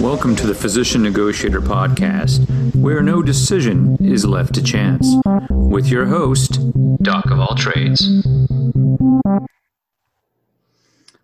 Welcome 0.00 0.36
to 0.36 0.46
the 0.46 0.54
Physician 0.54 1.02
Negotiator 1.02 1.60
Podcast, 1.60 2.44
where 2.74 3.02
no 3.02 3.22
decision 3.22 3.96
is 3.98 4.26
left 4.26 4.54
to 4.54 4.62
chance, 4.62 5.16
with 5.50 5.88
your 5.88 6.04
host, 6.06 6.58
Doc 7.02 7.30
of 7.30 7.40
All 7.40 7.54
Trades. 7.54 8.22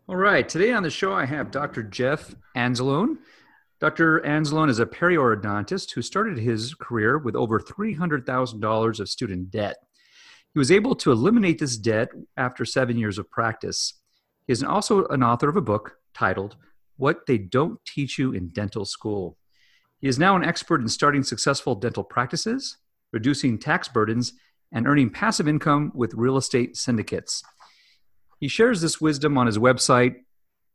All 0.09 0.17
right, 0.17 0.49
today 0.49 0.73
on 0.73 0.83
the 0.83 0.91
show 0.91 1.13
I 1.13 1.27
have 1.27 1.51
Dr. 1.51 1.83
Jeff 1.83 2.35
Anzalone. 2.57 3.19
Dr. 3.79 4.21
Anzalone 4.21 4.71
is 4.71 4.79
a 4.79 4.87
periodontist 4.87 5.93
who 5.93 6.01
started 6.01 6.39
his 6.39 6.75
career 6.75 7.19
with 7.19 7.37
over 7.37 7.61
$300,000 7.61 9.01
of 9.01 9.09
student 9.09 9.51
debt. 9.51 9.77
He 10.55 10.59
was 10.59 10.71
able 10.71 10.95
to 10.97 11.13
eliminate 11.13 11.59
this 11.59 11.77
debt 11.77 12.09
after 12.39 12.65
seven 12.65 12.97
years 12.97 13.19
of 13.19 13.31
practice. 13.31 14.01
He 14.47 14.53
is 14.55 14.63
also 14.63 15.07
an 15.09 15.23
author 15.23 15.51
of 15.51 15.57
a 15.57 15.61
book 15.61 15.99
titled 16.15 16.57
What 16.97 17.27
They 17.27 17.39
Don't 17.39 17.85
Teach 17.85 18.19
You 18.19 18.33
in 18.33 18.49
Dental 18.49 18.85
School. 18.85 19.37
He 19.99 20.09
is 20.09 20.19
now 20.19 20.37
an 20.37 20.45
expert 20.45 20.81
in 20.81 20.89
starting 20.89 21.23
successful 21.23 21.75
dental 21.75 22.05
practices, 22.05 22.77
reducing 23.13 23.59
tax 23.59 23.89
burdens, 23.89 24.33
and 24.73 24.87
earning 24.87 25.11
passive 25.11 25.49
income 25.49 25.93
with 25.95 26.15
real 26.15 26.37
estate 26.37 26.77
syndicates. 26.77 27.43
He 28.39 28.49
shares 28.49 28.81
this 28.81 29.01
wisdom 29.01 29.39
on 29.39 29.47
his 29.47 29.59
website 29.59 30.17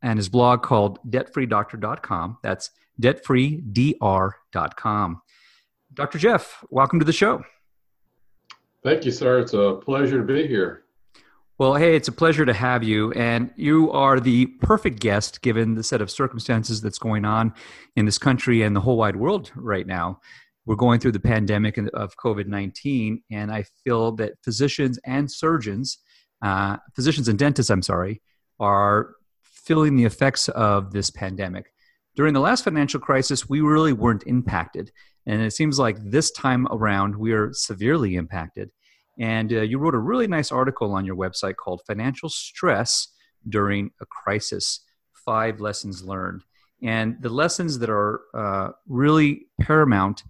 and 0.02 0.17
his 0.17 0.30
blog 0.30 0.63
called 0.63 0.99
debtfreedoctor.com. 1.09 2.38
That's 2.41 2.72
debtfreedr.com. 2.99 5.22
Dr. 5.94 6.17
Jeff, 6.17 6.63
welcome 6.69 6.99
to 6.99 7.05
the 7.05 7.13
show. 7.13 7.44
Thank 8.83 9.05
you, 9.05 9.11
sir. 9.11 9.39
It's 9.39 9.53
a 9.53 9.80
pleasure 9.83 10.17
to 10.17 10.23
be 10.23 10.47
here. 10.47 10.85
Well, 11.61 11.75
hey, 11.75 11.95
it's 11.95 12.07
a 12.07 12.11
pleasure 12.11 12.43
to 12.43 12.55
have 12.55 12.83
you. 12.83 13.11
And 13.11 13.51
you 13.55 13.91
are 13.91 14.19
the 14.19 14.47
perfect 14.47 14.99
guest 14.99 15.43
given 15.43 15.75
the 15.75 15.83
set 15.83 16.02
of 16.02 16.09
circumstances 16.09 16.81
that's 16.81 16.97
going 16.97 17.23
on 17.23 17.53
in 17.95 18.05
this 18.05 18.17
country 18.17 18.63
and 18.63 18.75
the 18.75 18.80
whole 18.80 18.97
wide 18.97 19.16
world 19.16 19.52
right 19.53 19.86
now. 19.86 20.21
We're 20.66 20.75
going 20.75 20.99
through 20.99 21.11
the 21.11 21.19
pandemic 21.19 21.77
of 21.77 22.17
COVID 22.17 22.47
19, 22.47 23.21
and 23.30 23.52
I 23.52 23.66
feel 23.83 24.11
that 24.13 24.39
physicians 24.44 24.97
and 25.05 25.31
surgeons, 25.31 25.99
uh, 26.41 26.77
physicians 26.95 27.27
and 27.27 27.38
dentists, 27.38 27.69
I'm 27.69 27.83
sorry, 27.83 28.23
are 28.59 29.11
feeling 29.43 29.95
the 29.95 30.05
effects 30.05 30.49
of 30.49 30.91
this 30.93 31.11
pandemic. 31.11 31.71
During 32.16 32.33
the 32.33 32.39
last 32.39 32.64
financial 32.64 32.99
crisis, 32.99 33.47
we 33.47 33.61
really 33.61 33.93
weren't 33.93 34.23
impacted. 34.25 34.91
And 35.27 35.43
it 35.43 35.53
seems 35.53 35.77
like 35.77 35.97
this 36.02 36.31
time 36.31 36.67
around, 36.71 37.16
we 37.16 37.33
are 37.33 37.53
severely 37.53 38.16
impacted. 38.16 38.71
And 39.22 39.53
uh, 39.53 39.61
you 39.61 39.77
wrote 39.77 39.94
a 39.94 40.00
really 40.00 40.25
nice 40.25 40.52
article 40.52 40.94
on 40.94 41.05
your 41.05 41.16
website 41.16 41.55
called 41.55 41.81
Financial 41.86 42.27
Stress 42.27 43.08
During 43.47 43.91
a 44.02 44.05
Crisis 44.08 44.80
Five 45.14 45.61
Lessons 45.61 46.03
Learned. 46.03 46.44
And 46.81 47.22
the 47.22 47.30
lessons 47.30 47.77
that 47.80 47.89
are 47.92 48.22
uh, 48.33 48.69
really 48.88 49.45
paramount 49.61 50.23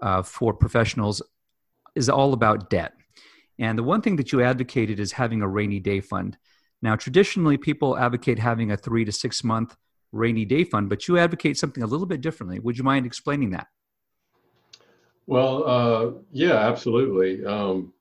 uh, 0.00 0.22
for 0.22 0.54
professionals 0.54 1.20
is 1.94 2.08
all 2.08 2.32
about 2.32 2.70
debt. 2.70 2.94
And 3.58 3.78
the 3.78 3.82
one 3.82 4.00
thing 4.00 4.16
that 4.16 4.32
you 4.32 4.40
advocated 4.40 4.98
is 4.98 5.12
having 5.12 5.42
a 5.42 5.48
rainy 5.48 5.78
day 5.78 6.00
fund. 6.00 6.38
Now, 6.80 6.96
traditionally, 6.96 7.58
people 7.58 7.98
advocate 7.98 8.38
having 8.38 8.70
a 8.70 8.78
three 8.78 9.04
to 9.04 9.12
six 9.12 9.44
month 9.44 9.76
rainy 10.10 10.46
day 10.46 10.64
fund, 10.64 10.88
but 10.88 11.06
you 11.06 11.18
advocate 11.18 11.58
something 11.58 11.82
a 11.82 11.86
little 11.86 12.06
bit 12.06 12.22
differently. 12.22 12.60
Would 12.60 12.78
you 12.78 12.84
mind 12.84 13.04
explaining 13.04 13.50
that? 13.50 13.66
Well, 15.26 15.64
uh, 15.66 16.10
yeah, 16.32 16.54
absolutely. 16.54 17.44
Um, 17.44 17.92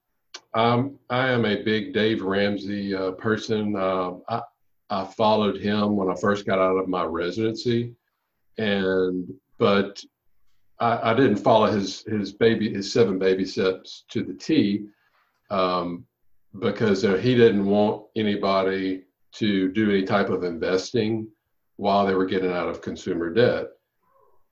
I'm, 0.53 0.98
I 1.09 1.30
am 1.30 1.45
a 1.45 1.64
big 1.64 1.94
Dave 1.94 2.22
Ramsey 2.22 2.95
uh, 2.95 3.12
person. 3.12 3.76
Uh, 3.76 4.14
I, 4.30 4.42
I 4.90 5.06
followed 5.06 5.58
him 5.58 5.95
when 5.95 6.09
I 6.09 6.16
first 6.16 6.45
got 6.45 6.59
out 6.59 6.78
of 6.78 6.88
my 6.88 7.03
residency, 7.03 7.94
and 8.58 9.31
but 9.58 10.02
I, 10.80 11.12
I 11.12 11.14
didn't 11.14 11.38
follow 11.38 11.68
his 11.68 12.03
his 12.03 12.31
baby 12.31 12.73
his 12.73 12.92
seven 12.92 13.20
baby 13.20 13.45
steps 13.45 14.06
to 14.09 14.24
the 14.24 14.34
T 14.34 14.85
um, 15.50 16.06
because 16.59 17.02
he 17.02 17.35
didn't 17.35 17.66
want 17.66 18.06
anybody 18.16 19.03
to 19.34 19.72
do 19.72 19.90
any 19.90 20.03
type 20.03 20.29
of 20.29 20.44
investing 20.44 21.28
while 21.75 22.06
they 22.06 22.16
were 22.16 22.25
getting 22.25 22.52
out 22.52 22.69
of 22.69 22.81
consumer 22.81 23.31
debt. 23.31 23.68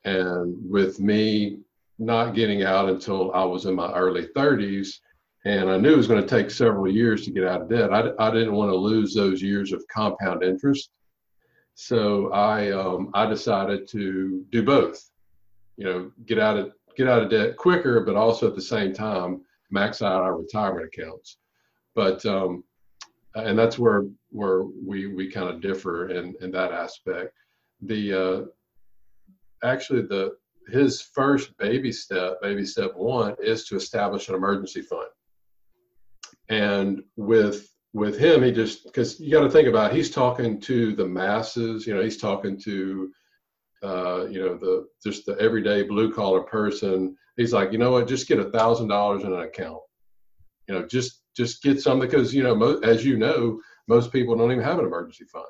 And 0.04 0.56
with 0.70 1.00
me 1.00 1.60
not 1.98 2.36
getting 2.36 2.64
out 2.64 2.90
until 2.90 3.32
I 3.34 3.44
was 3.44 3.66
in 3.66 3.76
my 3.76 3.92
early 3.94 4.28
30s. 4.36 5.00
And 5.46 5.70
I 5.70 5.78
knew 5.78 5.94
it 5.94 5.98
was 5.98 6.08
going 6.08 6.22
to 6.22 6.28
take 6.28 6.50
several 6.50 6.92
years 6.92 7.24
to 7.24 7.32
get 7.32 7.46
out 7.46 7.62
of 7.62 7.70
debt. 7.70 7.94
I, 7.94 8.12
I 8.18 8.32
didn't 8.32 8.56
want 8.56 8.72
to 8.72 8.76
lose 8.76 9.14
those 9.14 9.44
years 9.44 9.72
of 9.72 9.88
compound 9.88 10.44
interest. 10.44 10.90
So 11.76 12.32
I, 12.32 12.72
um, 12.72 13.12
I 13.14 13.28
decided 13.28 13.88
to 13.90 14.44
do 14.50 14.64
both, 14.64 15.12
you 15.78 15.86
know, 15.86 16.12
get 16.26 16.40
out 16.40 16.58
of, 16.58 16.72
get 16.98 17.08
out 17.08 17.22
of 17.22 17.30
debt 17.30 17.58
quicker, 17.58 18.00
but 18.00 18.16
also 18.16 18.48
at 18.48 18.56
the 18.56 18.62
same 18.62 18.92
time, 18.92 19.42
max 19.70 20.02
out 20.02 20.24
our 20.24 20.36
retirement 20.36 20.88
accounts. 20.88 21.38
But, 21.94 22.26
um, 22.26 22.64
and 23.36 23.60
that's 23.60 23.78
where, 23.78 24.06
where 24.30 24.64
we, 24.64 25.08
we 25.08 25.30
kind 25.30 25.50
of 25.50 25.62
differ 25.62 26.10
in, 26.10 26.34
in 26.42 26.50
that 26.52 26.72
aspect. 26.72 27.34
The, 27.82 28.14
uh, 28.14 29.68
actually 29.68 30.04
the, 30.04 30.38
his 30.70 31.02
first 31.02 31.56
baby 31.58 31.92
step, 31.92 32.42
baby 32.42 32.66
step 32.66 32.96
one, 32.96 33.36
is 33.44 33.68
to 33.68 33.76
establish 33.76 34.30
an 34.30 34.36
emergency 34.36 34.82
fund. 34.82 35.10
And 36.50 37.04
with 37.16 37.70
with 37.94 38.18
him, 38.18 38.44
he 38.44 38.52
just 38.52 38.84
because 38.84 39.20
you 39.20 39.32
got 39.32 39.42
to 39.42 39.50
think 39.50 39.68
about 39.68 39.92
it, 39.92 39.96
he's 39.96 40.12
talking 40.12 40.60
to 40.62 40.96
the 40.96 41.06
masses. 41.06 41.88
You 41.88 41.96
know, 41.96 42.04
he's 42.04 42.18
talking 42.18 42.60
to 42.62 43.12
uh, 43.84 44.26
you 44.30 44.40
know 44.40 44.58
the 44.58 44.88
just 45.04 45.26
the 45.26 45.38
everyday 45.40 45.84
blue 45.84 46.14
collar 46.14 46.42
person. 46.42 47.16
He's 47.38 47.54
like, 47.54 47.72
you 47.72 47.78
know 47.78 47.92
what, 47.92 48.08
just 48.08 48.28
get 48.28 48.40
a 48.40 48.52
thousand 48.52 48.88
dollars 48.88 49.24
in 49.24 49.34
an 49.34 49.42
account. 49.42 49.82
You 50.68 50.76
know, 50.76 50.88
just 50.88 51.24
just 51.36 51.64
get 51.64 51.82
something 51.82 52.08
because 52.10 52.34
you 52.34 52.44
know, 52.44 52.56
mo- 52.56 52.80
as 52.84 53.06
you 53.06 53.18
know, 53.18 53.60
most 53.88 54.12
people 54.12 54.36
don't 54.36 54.52
even 54.52 54.64
have 54.64 54.80
an 54.80 54.86
emergency 54.86 55.26
fund. 55.26 55.46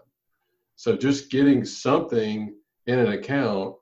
So 0.77 0.95
just 0.95 1.31
getting 1.31 1.63
something 1.63 2.53
in 2.88 3.00
an 3.00 3.13
account 3.13 3.75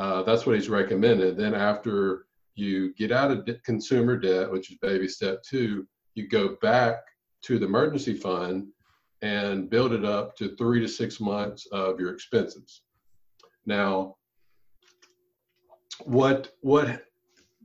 uh, 0.00 0.22
that's 0.22 0.46
what 0.46 0.54
he's 0.54 0.70
recommended. 0.70 1.36
Then 1.36 1.54
after 1.54 2.24
you 2.54 2.94
get 2.94 3.12
out 3.12 3.30
of 3.30 3.44
de- 3.44 3.60
consumer 3.66 4.16
debt, 4.16 4.50
which 4.50 4.70
is 4.70 4.78
baby 4.78 5.06
step 5.06 5.42
two, 5.42 5.86
you 6.20 6.28
go 6.28 6.56
back 6.60 7.02
to 7.42 7.58
the 7.58 7.66
emergency 7.66 8.14
fund 8.14 8.68
and 9.22 9.70
build 9.70 9.92
it 9.92 10.04
up 10.04 10.36
to 10.36 10.56
three 10.56 10.80
to 10.80 10.88
six 10.88 11.20
months 11.20 11.66
of 11.72 11.98
your 11.98 12.12
expenses. 12.12 12.82
Now, 13.66 14.16
what 16.04 16.52
what 16.62 17.04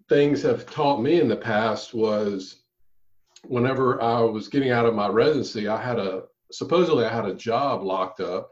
things 0.09 0.41
have 0.41 0.65
taught 0.65 1.01
me 1.01 1.19
in 1.19 1.27
the 1.27 1.35
past 1.35 1.93
was 1.93 2.63
whenever 3.43 4.01
I 4.01 4.19
was 4.21 4.47
getting 4.47 4.71
out 4.71 4.85
of 4.85 4.93
my 4.93 5.07
residency, 5.07 5.67
I 5.67 5.81
had 5.81 5.99
a 5.99 6.23
supposedly 6.51 7.05
I 7.05 7.13
had 7.13 7.25
a 7.25 7.33
job 7.33 7.83
locked 7.83 8.19
up 8.19 8.51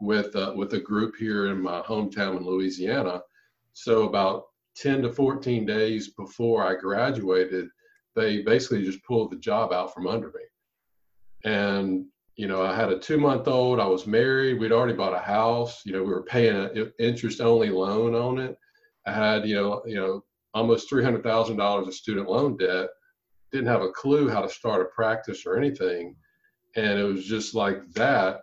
with 0.00 0.34
uh, 0.34 0.52
with 0.56 0.74
a 0.74 0.80
group 0.80 1.14
here 1.16 1.46
in 1.46 1.60
my 1.60 1.80
hometown 1.82 2.36
in 2.36 2.44
Louisiana. 2.44 3.22
So 3.72 4.08
about 4.08 4.46
10 4.76 5.02
to 5.02 5.12
14 5.12 5.64
days 5.64 6.08
before 6.08 6.64
I 6.64 6.74
graduated, 6.74 7.68
they 8.16 8.42
basically 8.42 8.84
just 8.84 9.04
pulled 9.04 9.30
the 9.30 9.36
job 9.36 9.72
out 9.72 9.94
from 9.94 10.06
under 10.06 10.28
me. 10.28 11.50
And 11.50 12.06
you 12.36 12.48
know, 12.48 12.62
I 12.62 12.74
had 12.74 12.90
a 12.90 12.98
two 12.98 13.18
month 13.18 13.48
old. 13.48 13.80
I 13.80 13.86
was 13.86 14.06
married. 14.06 14.58
We'd 14.58 14.72
already 14.72 14.94
bought 14.94 15.14
a 15.14 15.18
house. 15.18 15.82
You 15.84 15.92
know, 15.92 16.02
we 16.02 16.10
were 16.10 16.22
paying 16.22 16.56
an 16.56 16.92
interest 16.98 17.40
only 17.40 17.68
loan 17.68 18.14
on 18.14 18.38
it. 18.38 18.56
I 19.06 19.12
had 19.12 19.46
you 19.46 19.56
know 19.56 19.82
you 19.86 19.96
know 19.96 20.24
almost 20.54 20.88
three 20.88 21.04
hundred 21.04 21.22
thousand 21.22 21.56
dollars 21.56 21.88
of 21.88 21.94
student 21.94 22.28
loan 22.28 22.56
debt. 22.56 22.88
Didn't 23.52 23.66
have 23.66 23.82
a 23.82 23.90
clue 23.90 24.28
how 24.28 24.40
to 24.40 24.48
start 24.48 24.82
a 24.82 24.86
practice 24.86 25.44
or 25.44 25.56
anything, 25.56 26.16
and 26.76 26.98
it 26.98 27.04
was 27.04 27.26
just 27.26 27.54
like 27.54 27.90
that 27.94 28.40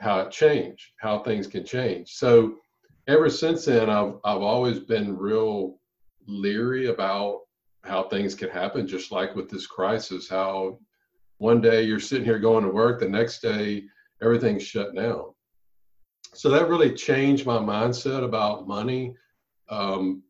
how 0.00 0.20
it 0.20 0.30
changed, 0.30 0.92
how 0.98 1.20
things 1.20 1.46
can 1.46 1.64
change. 1.64 2.10
So 2.14 2.56
ever 3.06 3.30
since 3.30 3.64
then, 3.64 3.88
I've 3.88 4.14
I've 4.24 4.42
always 4.42 4.80
been 4.80 5.16
real 5.16 5.78
leery 6.26 6.88
about 6.88 7.40
how 7.84 8.04
things 8.04 8.34
can 8.34 8.50
happen, 8.50 8.86
just 8.86 9.12
like 9.12 9.34
with 9.34 9.48
this 9.48 9.66
crisis. 9.66 10.28
How 10.28 10.78
one 11.38 11.60
day 11.60 11.82
you're 11.82 12.00
sitting 12.00 12.24
here 12.24 12.38
going 12.38 12.64
to 12.64 12.70
work, 12.70 13.00
the 13.00 13.08
next 13.08 13.40
day 13.40 13.84
everything's 14.22 14.62
shut 14.62 14.94
down. 14.94 15.32
So 16.34 16.50
that 16.50 16.68
really 16.68 16.92
changed 16.92 17.46
my 17.46 17.58
mindset 17.58 18.24
about 18.24 18.66
money 18.66 19.14
um, 19.68 20.22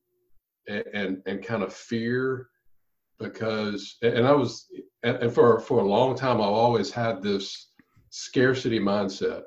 and, 0.68 0.84
and 0.92 1.22
and 1.26 1.42
kind 1.42 1.62
of 1.62 1.72
fear 1.72 2.48
because 3.18 3.96
and 4.02 4.26
I 4.26 4.32
was 4.32 4.66
and 5.02 5.32
for 5.32 5.60
for 5.60 5.80
a 5.80 5.88
long 5.88 6.14
time 6.14 6.40
I've 6.40 6.48
always 6.48 6.90
had 6.90 7.22
this 7.22 7.70
scarcity 8.10 8.78
mindset 8.78 9.42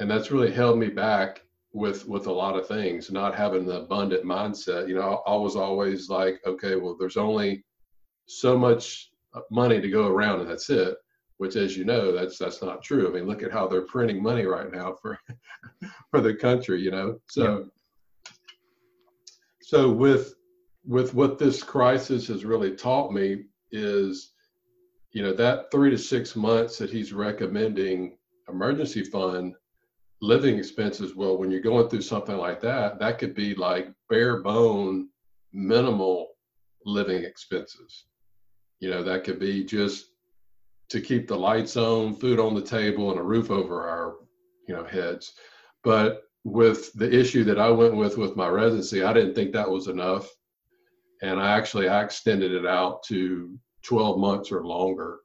and 0.00 0.10
that's 0.10 0.30
really 0.30 0.52
held 0.52 0.78
me 0.78 0.88
back 0.88 1.42
with 1.72 2.06
with 2.08 2.26
a 2.26 2.32
lot 2.32 2.56
of 2.56 2.66
things 2.66 3.10
not 3.10 3.34
having 3.34 3.66
the 3.66 3.80
abundant 3.80 4.24
mindset 4.24 4.88
you 4.88 4.94
know 4.94 5.22
i 5.26 5.34
was 5.34 5.54
always 5.54 6.08
like 6.08 6.40
okay 6.46 6.76
well 6.76 6.96
there's 6.98 7.18
only 7.18 7.62
so 8.26 8.56
much 8.56 9.10
uh, 9.34 9.40
money 9.50 9.80
to 9.80 9.90
go 9.90 10.06
around 10.06 10.40
and 10.40 10.48
that's 10.48 10.70
it 10.70 10.96
which 11.36 11.56
as 11.56 11.76
you 11.76 11.84
know 11.84 12.10
that's 12.10 12.38
that's 12.38 12.62
not 12.62 12.82
true 12.82 13.06
i 13.06 13.10
mean 13.10 13.26
look 13.26 13.42
at 13.42 13.52
how 13.52 13.68
they're 13.68 13.82
printing 13.82 14.22
money 14.22 14.46
right 14.46 14.72
now 14.72 14.94
for 15.00 15.18
for 16.10 16.20
the 16.20 16.34
country, 16.34 16.80
you 16.80 16.90
know. 16.90 17.20
So, 17.28 17.66
yeah. 18.26 18.32
so 19.60 19.90
with 19.90 20.34
with 20.84 21.14
what 21.14 21.38
this 21.38 21.62
crisis 21.62 22.28
has 22.28 22.44
really 22.44 22.74
taught 22.74 23.12
me 23.12 23.44
is, 23.72 24.32
you 25.12 25.22
know, 25.22 25.34
that 25.34 25.70
three 25.70 25.90
to 25.90 25.98
six 25.98 26.34
months 26.34 26.78
that 26.78 26.90
he's 26.90 27.12
recommending 27.12 28.16
emergency 28.48 29.04
fund 29.04 29.54
living 30.20 30.58
expenses. 30.58 31.14
Well, 31.14 31.36
when 31.36 31.50
you're 31.50 31.60
going 31.60 31.88
through 31.88 32.02
something 32.02 32.36
like 32.36 32.60
that, 32.62 32.98
that 32.98 33.18
could 33.18 33.34
be 33.34 33.54
like 33.54 33.92
bare 34.08 34.42
bone, 34.42 35.08
minimal 35.52 36.28
living 36.84 37.24
expenses. 37.24 38.06
You 38.80 38.90
know, 38.90 39.02
that 39.02 39.24
could 39.24 39.38
be 39.38 39.64
just 39.64 40.06
to 40.90 41.00
keep 41.00 41.28
the 41.28 41.36
lights 41.36 41.76
on, 41.76 42.14
food 42.14 42.40
on 42.40 42.54
the 42.54 42.62
table, 42.62 43.10
and 43.10 43.20
a 43.20 43.22
roof 43.22 43.50
over 43.50 43.88
our, 43.88 44.16
you 44.66 44.74
know, 44.74 44.84
heads. 44.84 45.34
But 45.84 46.22
with 46.44 46.92
the 46.94 47.12
issue 47.12 47.44
that 47.44 47.58
I 47.58 47.70
went 47.70 47.96
with 47.96 48.16
with 48.16 48.36
my 48.36 48.48
residency, 48.48 49.02
I 49.02 49.12
didn't 49.12 49.34
think 49.34 49.52
that 49.52 49.70
was 49.70 49.88
enough, 49.88 50.28
and 51.22 51.40
I 51.40 51.56
actually 51.56 51.88
I 51.88 52.02
extended 52.02 52.52
it 52.52 52.66
out 52.66 53.02
to 53.04 53.58
12 53.82 54.18
months 54.18 54.50
or 54.50 54.64
longer, 54.64 55.20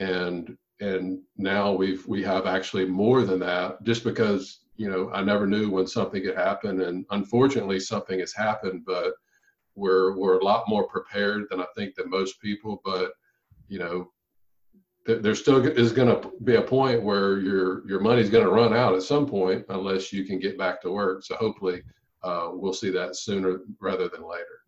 and 0.00 0.56
and 0.80 1.20
now 1.36 1.72
we've 1.72 2.06
we 2.06 2.22
have 2.22 2.46
actually 2.46 2.86
more 2.86 3.22
than 3.22 3.38
that 3.40 3.82
just 3.82 4.02
because 4.04 4.60
you 4.76 4.90
know 4.90 5.10
I 5.12 5.22
never 5.22 5.46
knew 5.46 5.70
when 5.70 5.86
something 5.86 6.22
could 6.22 6.36
happen, 6.36 6.82
and 6.82 7.04
unfortunately 7.10 7.80
something 7.80 8.20
has 8.20 8.32
happened, 8.32 8.82
but 8.86 9.12
we're 9.74 10.16
we're 10.16 10.38
a 10.38 10.44
lot 10.44 10.68
more 10.68 10.88
prepared 10.88 11.46
than 11.50 11.60
I 11.60 11.66
think 11.76 11.94
that 11.94 12.08
most 12.08 12.40
people, 12.40 12.80
but 12.84 13.12
you 13.68 13.78
know 13.78 14.10
there 15.06 15.34
still 15.34 15.66
is 15.66 15.92
going 15.92 16.08
to 16.08 16.30
be 16.44 16.56
a 16.56 16.62
point 16.62 17.02
where 17.02 17.38
your 17.38 17.88
your 17.88 18.00
money's 18.00 18.30
going 18.30 18.44
to 18.44 18.52
run 18.52 18.74
out 18.74 18.94
at 18.94 19.02
some 19.02 19.26
point 19.26 19.64
unless 19.70 20.12
you 20.12 20.24
can 20.24 20.38
get 20.38 20.58
back 20.58 20.80
to 20.82 20.90
work. 20.90 21.24
So 21.24 21.36
hopefully, 21.36 21.82
uh, 22.22 22.50
we'll 22.52 22.74
see 22.74 22.90
that 22.90 23.16
sooner 23.16 23.60
rather 23.80 24.08
than 24.08 24.22
later. 24.22 24.60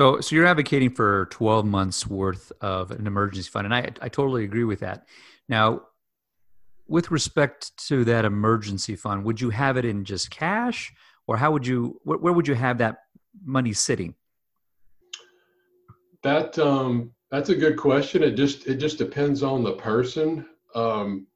So, 0.00 0.18
so 0.22 0.34
you're 0.34 0.46
advocating 0.46 0.88
for 0.88 1.26
12 1.26 1.66
months 1.66 2.06
worth 2.06 2.52
of 2.62 2.90
an 2.90 3.06
emergency 3.06 3.50
fund, 3.50 3.66
and 3.66 3.74
I 3.74 3.80
I 4.00 4.08
totally 4.08 4.44
agree 4.44 4.64
with 4.64 4.80
that. 4.80 5.04
Now, 5.46 5.82
with 6.88 7.10
respect 7.10 7.76
to 7.88 8.02
that 8.06 8.24
emergency 8.24 8.96
fund, 8.96 9.26
would 9.26 9.42
you 9.42 9.50
have 9.50 9.76
it 9.76 9.84
in 9.84 10.06
just 10.06 10.30
cash, 10.30 10.90
or 11.26 11.36
how 11.36 11.52
would 11.52 11.66
you 11.66 12.00
where, 12.04 12.16
where 12.16 12.32
would 12.32 12.48
you 12.48 12.54
have 12.54 12.78
that 12.78 13.00
money 13.44 13.74
sitting? 13.74 14.14
That 16.22 16.58
um, 16.58 17.12
that's 17.30 17.50
a 17.50 17.54
good 17.54 17.76
question. 17.76 18.22
It 18.22 18.36
just 18.36 18.66
it 18.68 18.76
just 18.76 18.96
depends 18.96 19.42
on 19.42 19.62
the 19.62 19.74
person. 19.74 20.46
Um, 20.74 21.26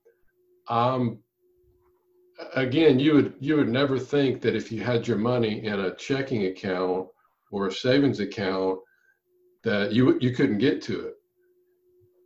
um, 0.69 1.19
again, 2.55 2.99
you 2.99 3.13
would 3.13 3.35
you 3.41 3.57
would 3.57 3.69
never 3.69 3.99
think 3.99 4.41
that 4.41 4.57
if 4.57 4.73
you 4.73 4.83
had 4.83 5.07
your 5.07 5.19
money 5.19 5.67
in 5.67 5.81
a 5.81 5.95
checking 5.97 6.47
account 6.47 7.09
or 7.51 7.69
a 7.69 7.73
savings 7.73 8.21
account 8.21 8.79
that 9.63 9.93
you 9.93 10.19
you 10.21 10.33
couldn't 10.33 10.59
get 10.59 10.83
to 10.83 11.07
it. 11.09 11.15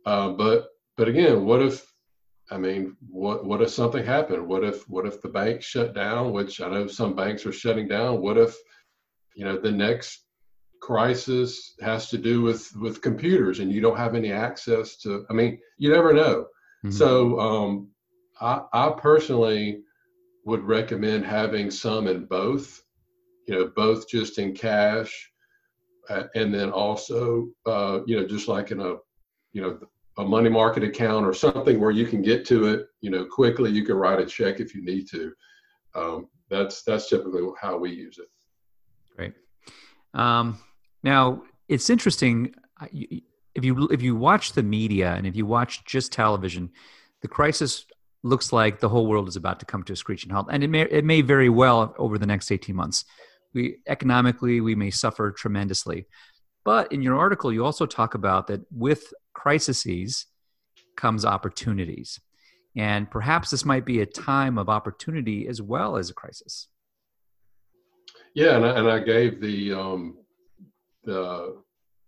Uh, 0.05 0.29
but 0.29 0.67
but 0.97 1.07
again, 1.07 1.45
what 1.45 1.61
if 1.61 1.85
I 2.51 2.57
mean, 2.57 2.95
what 3.09 3.45
what 3.45 3.61
if 3.61 3.69
something 3.69 4.05
happened? 4.05 4.47
What 4.47 4.63
if 4.63 4.87
what 4.89 5.05
if 5.05 5.21
the 5.21 5.29
bank 5.29 5.61
shut 5.61 5.93
down? 5.93 6.31
Which 6.31 6.61
I 6.61 6.69
know 6.69 6.87
some 6.87 7.15
banks 7.15 7.45
are 7.45 7.51
shutting 7.51 7.87
down. 7.87 8.21
What 8.21 8.37
if 8.37 8.55
you 9.35 9.45
know 9.45 9.57
the 9.57 9.71
next 9.71 10.25
crisis 10.81 11.75
has 11.81 12.09
to 12.09 12.17
do 12.17 12.41
with 12.41 12.69
with 12.75 13.01
computers 13.01 13.59
and 13.59 13.71
you 13.71 13.81
don't 13.81 13.97
have 13.97 14.15
any 14.15 14.31
access 14.31 14.97
to 14.97 15.25
i 15.29 15.33
mean 15.33 15.59
you 15.77 15.91
never 15.91 16.13
know 16.13 16.45
mm-hmm. 16.85 16.91
so 16.91 17.39
um, 17.39 17.89
I, 18.39 18.61
I 18.71 18.89
personally 18.97 19.81
would 20.45 20.63
recommend 20.63 21.25
having 21.25 21.69
some 21.69 22.07
in 22.07 22.25
both 22.25 22.81
you 23.49 23.55
know 23.55 23.71
both 23.75 24.07
just 24.07 24.37
in 24.37 24.53
cash 24.53 25.31
uh, 26.09 26.23
and 26.35 26.53
then 26.53 26.69
also 26.69 27.49
uh, 27.65 27.99
you 28.05 28.15
know 28.15 28.27
just 28.27 28.47
like 28.47 28.69
in 28.69 28.79
a 28.79 28.95
you 29.53 29.61
know 29.61 29.79
a 30.19 30.23
money 30.23 30.49
market 30.49 30.83
account 30.83 31.25
or 31.25 31.33
something 31.33 31.79
where 31.79 31.91
you 31.91 32.05
can 32.05 32.21
get 32.21 32.45
to 32.45 32.67
it 32.67 32.87
you 33.01 33.09
know 33.09 33.25
quickly. 33.25 33.71
You 33.71 33.83
can 33.83 33.95
write 33.95 34.19
a 34.19 34.25
check 34.25 34.59
if 34.59 34.75
you 34.75 34.85
need 34.85 35.09
to. 35.09 35.33
Um, 35.95 36.27
that's 36.49 36.83
that's 36.83 37.09
typically 37.09 37.41
how 37.59 37.77
we 37.77 37.91
use 37.91 38.19
it. 38.19 38.27
Great. 39.15 39.33
Um, 40.13 40.59
now 41.01 41.41
it's 41.67 41.89
interesting 41.89 42.53
if 43.55 43.65
you 43.65 43.87
if 43.91 44.03
you 44.03 44.15
watch 44.15 44.53
the 44.53 44.63
media 44.63 45.15
and 45.15 45.25
if 45.25 45.35
you 45.35 45.47
watch 45.47 45.83
just 45.85 46.11
television, 46.11 46.69
the 47.21 47.27
crisis 47.27 47.85
looks 48.21 48.51
like 48.51 48.79
the 48.79 48.89
whole 48.89 49.07
world 49.07 49.27
is 49.27 49.35
about 49.35 49.59
to 49.61 49.65
come 49.65 49.81
to 49.83 49.93
a 49.93 49.95
screeching 49.95 50.29
halt, 50.29 50.47
and 50.51 50.63
it 50.63 50.67
may 50.67 50.81
it 50.81 51.03
may 51.03 51.21
very 51.21 51.49
well 51.49 51.95
over 51.97 52.19
the 52.19 52.27
next 52.27 52.51
eighteen 52.51 52.75
months. 52.75 53.05
We 53.53 53.77
economically 53.87 54.61
we 54.61 54.75
may 54.75 54.91
suffer 54.91 55.31
tremendously, 55.31 56.05
but 56.63 56.91
in 56.91 57.01
your 57.01 57.17
article 57.17 57.51
you 57.51 57.65
also 57.65 57.85
talk 57.85 58.13
about 58.13 58.47
that 58.47 58.61
with 58.71 59.13
crises 59.33 60.27
comes 60.95 61.25
opportunities, 61.25 62.19
and 62.75 63.09
perhaps 63.09 63.49
this 63.49 63.65
might 63.65 63.85
be 63.85 64.01
a 64.01 64.05
time 64.05 64.57
of 64.57 64.69
opportunity 64.69 65.47
as 65.47 65.61
well 65.61 65.97
as 65.97 66.09
a 66.09 66.13
crisis. 66.13 66.67
Yeah, 68.33 68.57
and 68.57 68.65
I, 68.65 68.79
and 68.79 68.89
I 68.89 68.99
gave 68.99 69.41
the 69.41 69.73
um, 69.73 70.17
the 71.03 71.61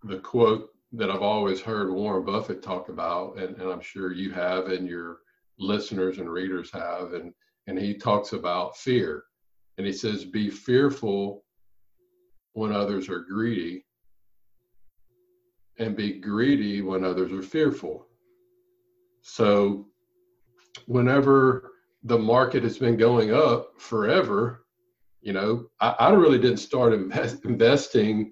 the 0.03 0.19
quote 0.19 0.69
that 0.93 1.09
I've 1.09 1.21
always 1.21 1.61
heard 1.61 1.91
Warren 1.91 2.25
Buffett 2.25 2.61
talk 2.61 2.89
about, 2.89 3.37
and, 3.37 3.55
and 3.57 3.71
I'm 3.71 3.81
sure 3.81 4.11
you 4.11 4.31
have, 4.31 4.67
and 4.67 4.87
your 4.87 5.19
listeners 5.57 6.17
and 6.17 6.29
readers 6.29 6.69
have, 6.71 7.13
and 7.13 7.33
and 7.67 7.77
he 7.77 7.93
talks 7.93 8.33
about 8.33 8.77
fear, 8.77 9.23
and 9.77 9.85
he 9.87 9.93
says, 9.93 10.25
"Be 10.25 10.49
fearful 10.49 11.43
when 12.53 12.71
others 12.71 13.09
are 13.09 13.19
greedy, 13.19 13.85
and 15.79 15.95
be 15.95 16.19
greedy 16.19 16.81
when 16.81 17.03
others 17.03 17.31
are 17.31 17.41
fearful." 17.41 18.07
So, 19.21 19.87
whenever 20.85 21.71
the 22.03 22.17
market 22.17 22.63
has 22.63 22.77
been 22.77 22.97
going 22.97 23.33
up 23.33 23.79
forever, 23.79 24.65
you 25.21 25.33
know, 25.33 25.67
I, 25.79 25.95
I 25.99 26.09
really 26.11 26.39
didn't 26.39 26.57
start 26.57 26.93
invest, 26.93 27.45
investing 27.45 28.31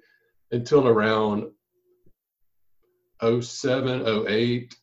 until 0.52 0.88
around 0.88 1.52
07, 3.22 4.28
08, 4.28 4.76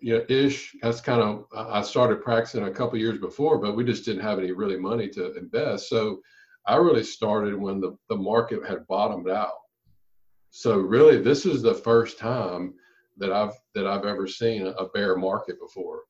you 0.00 0.18
know, 0.18 0.24
ish. 0.28 0.74
That's 0.82 1.00
kind 1.00 1.22
of, 1.22 1.46
I 1.56 1.82
started 1.82 2.22
practicing 2.22 2.64
a 2.64 2.70
couple 2.70 2.98
years 2.98 3.18
before, 3.18 3.58
but 3.58 3.76
we 3.76 3.84
just 3.84 4.04
didn't 4.04 4.22
have 4.22 4.38
any 4.38 4.52
really 4.52 4.78
money 4.78 5.08
to 5.10 5.34
invest. 5.36 5.88
So 5.88 6.20
I 6.66 6.76
really 6.76 7.04
started 7.04 7.54
when 7.54 7.80
the, 7.80 7.96
the 8.08 8.16
market 8.16 8.66
had 8.66 8.86
bottomed 8.86 9.28
out. 9.28 9.58
So 10.50 10.78
really, 10.78 11.20
this 11.20 11.46
is 11.46 11.62
the 11.62 11.74
first 11.74 12.18
time 12.18 12.74
that 13.16 13.32
I've 13.32 13.54
that 13.74 13.86
I've 13.86 14.04
ever 14.04 14.26
seen 14.26 14.66
a 14.66 14.86
bear 14.94 15.16
market 15.16 15.56
before. 15.60 16.02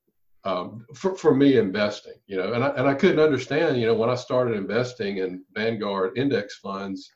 Um, 0.45 0.85
for, 0.95 1.16
for 1.16 1.35
me 1.35 1.57
investing, 1.57 2.16
you 2.26 2.37
know, 2.37 2.52
and 2.52 2.62
I, 2.62 2.69
and 2.76 2.87
I 2.87 2.92
couldn't 2.92 3.19
understand, 3.19 3.80
you 3.80 3.87
know, 3.87 3.95
when 3.95 4.11
I 4.11 4.14
started 4.14 4.57
investing 4.57 5.16
in 5.16 5.42
Vanguard 5.54 6.19
index 6.19 6.57
funds, 6.57 7.11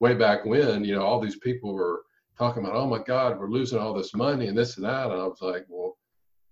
way 0.00 0.12
back 0.12 0.44
when, 0.44 0.84
you 0.84 0.94
know, 0.94 1.02
all 1.02 1.18
these 1.18 1.38
people 1.38 1.72
were 1.72 2.02
talking 2.38 2.62
about, 2.62 2.76
oh 2.76 2.86
my 2.86 3.02
God, 3.02 3.38
we're 3.38 3.50
losing 3.50 3.78
all 3.78 3.92
this 3.92 4.14
money 4.14 4.46
and 4.46 4.56
this 4.56 4.76
and 4.76 4.86
that. 4.86 5.10
And 5.10 5.20
I 5.20 5.26
was 5.26 5.40
like, 5.40 5.66
well, 5.68 5.96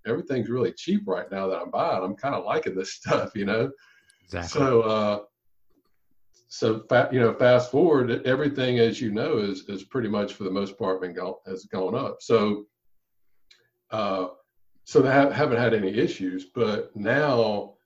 everything's 0.07 0.49
really 0.49 0.73
cheap 0.73 1.03
right 1.07 1.31
now 1.31 1.49
that 1.49 1.61
I'm 1.61 1.71
buying. 1.71 2.03
I'm 2.03 2.17
kind 2.17 2.35
of 2.35 2.45
liking 2.45 2.75
this 2.75 2.93
stuff, 3.01 3.33
you 3.35 3.45
know? 3.45 3.71
Exactly. 4.25 4.61
So, 4.61 4.81
uh, 4.83 5.19
so 6.49 6.85
fa- 6.89 7.09
you 7.13 7.21
know, 7.21 7.35
fast 7.35 7.71
forward, 7.71 8.27
everything 8.27 8.79
as 8.79 9.01
you 9.01 9.11
know 9.11 9.39
is 9.39 9.69
is 9.69 9.85
pretty 9.85 10.09
much 10.09 10.35
for 10.35 10.45
the 10.45 10.51
most 10.51 10.79
part 10.79 11.01
been 11.01 11.13
gone 11.13 11.35
has 11.47 11.65
gone 11.65 11.95
up. 11.95 12.19
So, 12.21 12.67
uh, 13.91 14.29
so 14.85 15.03
they 15.03 15.11
have, 15.11 15.33
haven't 15.33 15.59
had 15.59 15.75
any 15.75 15.91
issues. 15.97 16.47
But 16.55 16.95
now 16.95 17.77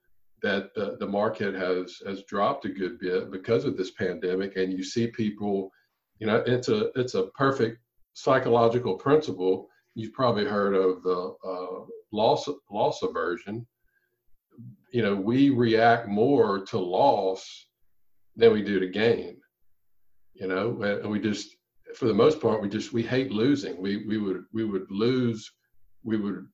that 0.41 0.73
the, 0.73 0.97
the 0.99 1.07
market 1.07 1.53
has 1.55 2.01
has 2.05 2.23
dropped 2.23 2.65
a 2.65 2.69
good 2.69 2.99
bit 2.99 3.31
because 3.31 3.65
of 3.65 3.77
this 3.77 3.91
pandemic 3.91 4.55
and 4.57 4.73
you 4.73 4.83
see 4.83 5.07
people 5.07 5.71
you 6.19 6.27
know 6.27 6.43
it's 6.47 6.67
a 6.67 6.91
it's 6.99 7.13
a 7.13 7.27
perfect 7.37 7.77
psychological 8.13 8.95
principle 8.95 9.67
you've 9.95 10.13
probably 10.13 10.45
heard 10.45 10.73
of 10.73 11.03
the 11.03 11.35
uh, 11.45 11.85
loss 12.11 12.47
loss 12.69 13.01
aversion 13.03 13.65
you 14.91 15.01
know 15.01 15.15
we 15.15 15.49
react 15.49 16.07
more 16.07 16.65
to 16.65 16.77
loss 16.77 17.67
than 18.35 18.53
we 18.53 18.61
do 18.61 18.79
to 18.79 18.87
gain 18.87 19.37
you 20.33 20.47
know 20.47 20.81
and 20.81 21.09
we 21.09 21.19
just 21.19 21.55
for 21.95 22.05
the 22.05 22.13
most 22.13 22.39
part 22.39 22.61
we 22.61 22.69
just 22.69 22.93
we 22.93 23.03
hate 23.03 23.31
losing 23.31 23.81
we 23.81 24.05
we 24.05 24.17
would 24.17 24.43
we 24.53 24.63
would 24.63 24.89
lose 24.89 25.51
we 26.03 26.17
would 26.17 26.47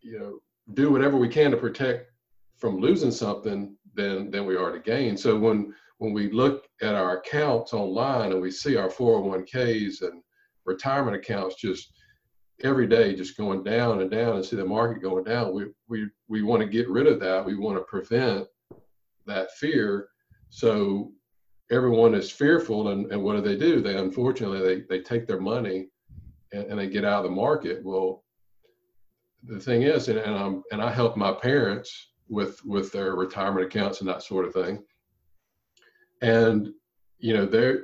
you 0.00 0.18
know 0.18 0.38
do 0.74 0.90
whatever 0.90 1.16
we 1.16 1.28
can 1.28 1.50
to 1.50 1.56
protect 1.56 2.06
from 2.56 2.78
losing 2.78 3.10
something 3.10 3.76
than 3.94 4.30
than 4.30 4.46
we 4.46 4.56
are 4.56 4.72
to 4.72 4.78
gain. 4.78 5.16
So 5.16 5.38
when 5.38 5.74
when 5.98 6.12
we 6.12 6.30
look 6.30 6.66
at 6.80 6.94
our 6.94 7.18
accounts 7.18 7.72
online 7.72 8.32
and 8.32 8.40
we 8.40 8.50
see 8.50 8.76
our 8.76 8.88
401ks 8.88 10.02
and 10.02 10.22
retirement 10.64 11.16
accounts 11.16 11.56
just 11.56 11.92
every 12.62 12.86
day 12.86 13.14
just 13.14 13.36
going 13.36 13.62
down 13.62 14.00
and 14.00 14.10
down 14.10 14.36
and 14.36 14.44
see 14.44 14.56
the 14.56 14.64
market 14.64 15.02
going 15.02 15.24
down, 15.24 15.54
we 15.54 15.66
we 15.88 16.08
we 16.28 16.42
want 16.42 16.62
to 16.62 16.68
get 16.68 16.88
rid 16.88 17.06
of 17.06 17.20
that. 17.20 17.44
We 17.44 17.56
want 17.56 17.78
to 17.78 17.84
prevent 17.84 18.46
that 19.26 19.52
fear. 19.52 20.08
So 20.50 21.12
everyone 21.70 22.14
is 22.14 22.30
fearful, 22.30 22.88
and, 22.88 23.10
and 23.12 23.22
what 23.22 23.34
do 23.34 23.40
they 23.40 23.56
do? 23.56 23.80
They 23.80 23.96
unfortunately 23.96 24.60
they 24.60 24.82
they 24.88 25.02
take 25.02 25.26
their 25.26 25.40
money 25.40 25.88
and, 26.52 26.64
and 26.64 26.78
they 26.78 26.88
get 26.88 27.04
out 27.04 27.24
of 27.24 27.30
the 27.30 27.36
market. 27.36 27.84
Well, 27.84 28.24
the 29.44 29.60
thing 29.60 29.82
is, 29.82 30.08
and, 30.08 30.18
and 30.18 30.34
I'm 30.34 30.62
and 30.72 30.82
I 30.82 30.90
help 30.90 31.16
my 31.16 31.32
parents 31.32 32.12
with 32.28 32.60
with 32.64 32.92
their 32.92 33.14
retirement 33.16 33.66
accounts 33.66 34.00
and 34.00 34.08
that 34.08 34.22
sort 34.22 34.46
of 34.46 34.54
thing. 34.54 34.82
And 36.20 36.68
you 37.18 37.34
know, 37.34 37.46
they 37.46 37.76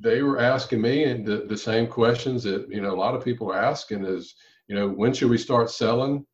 they 0.00 0.22
were 0.22 0.38
asking 0.38 0.80
me 0.80 1.04
and 1.04 1.24
the, 1.24 1.46
the 1.48 1.56
same 1.56 1.86
questions 1.86 2.42
that 2.44 2.68
you 2.68 2.80
know 2.80 2.94
a 2.94 2.96
lot 2.96 3.14
of 3.14 3.24
people 3.24 3.50
are 3.50 3.58
asking 3.58 4.04
is, 4.04 4.34
you 4.68 4.74
know, 4.74 4.88
when 4.88 5.12
should 5.12 5.30
we 5.30 5.38
start 5.38 5.70
selling 5.70 6.26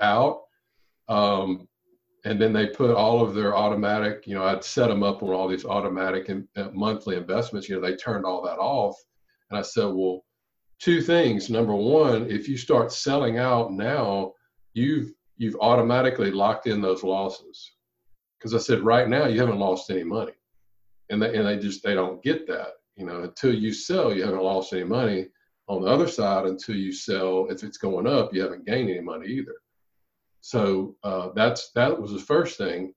out? 0.00 0.42
Um, 1.08 1.68
and 2.24 2.40
then 2.40 2.52
they 2.52 2.66
put 2.66 2.94
all 2.94 3.22
of 3.22 3.34
their 3.34 3.56
automatic, 3.56 4.26
you 4.26 4.34
know, 4.34 4.44
I'd 4.44 4.64
set 4.64 4.88
them 4.88 5.02
up 5.02 5.22
on 5.22 5.30
all 5.30 5.48
these 5.48 5.64
automatic 5.64 6.28
and 6.28 6.46
uh, 6.56 6.68
monthly 6.74 7.16
investments. 7.16 7.68
You 7.68 7.76
know, 7.76 7.80
they 7.80 7.96
turned 7.96 8.26
all 8.26 8.42
that 8.42 8.58
off, 8.58 8.96
and 9.50 9.58
I 9.58 9.62
said, 9.62 9.86
well, 9.86 10.24
two 10.78 11.00
things. 11.00 11.48
Number 11.48 11.74
one, 11.74 12.30
if 12.30 12.48
you 12.48 12.56
start 12.56 12.92
selling 12.92 13.38
out 13.38 13.72
now, 13.72 14.32
you've 14.74 15.12
you've 15.36 15.56
automatically 15.60 16.30
locked 16.30 16.66
in 16.66 16.80
those 16.80 17.02
losses. 17.02 17.72
Because 18.38 18.54
I 18.54 18.58
said 18.58 18.82
right 18.82 19.08
now 19.08 19.26
you 19.26 19.40
haven't 19.40 19.58
lost 19.58 19.90
any 19.90 20.04
money, 20.04 20.32
and 21.10 21.22
they 21.22 21.36
and 21.36 21.46
they 21.46 21.58
just 21.58 21.82
they 21.82 21.94
don't 21.94 22.22
get 22.22 22.46
that. 22.48 22.74
You 22.98 23.06
know, 23.06 23.22
until 23.22 23.54
you 23.54 23.72
sell, 23.72 24.12
you 24.12 24.24
haven't 24.24 24.42
lost 24.42 24.72
any 24.72 24.84
money. 24.84 25.28
On 25.68 25.82
the 25.82 25.88
other 25.88 26.08
side, 26.08 26.46
until 26.46 26.76
you 26.76 26.92
sell, 26.92 27.46
if 27.48 27.62
it's 27.62 27.78
going 27.78 28.06
up, 28.06 28.34
you 28.34 28.42
haven't 28.42 28.66
gained 28.66 28.90
any 28.90 29.00
money 29.00 29.28
either. 29.28 29.54
So 30.40 30.96
uh, 31.04 31.28
that's 31.34 31.70
that 31.72 31.98
was 31.98 32.12
the 32.12 32.18
first 32.18 32.58
thing. 32.58 32.92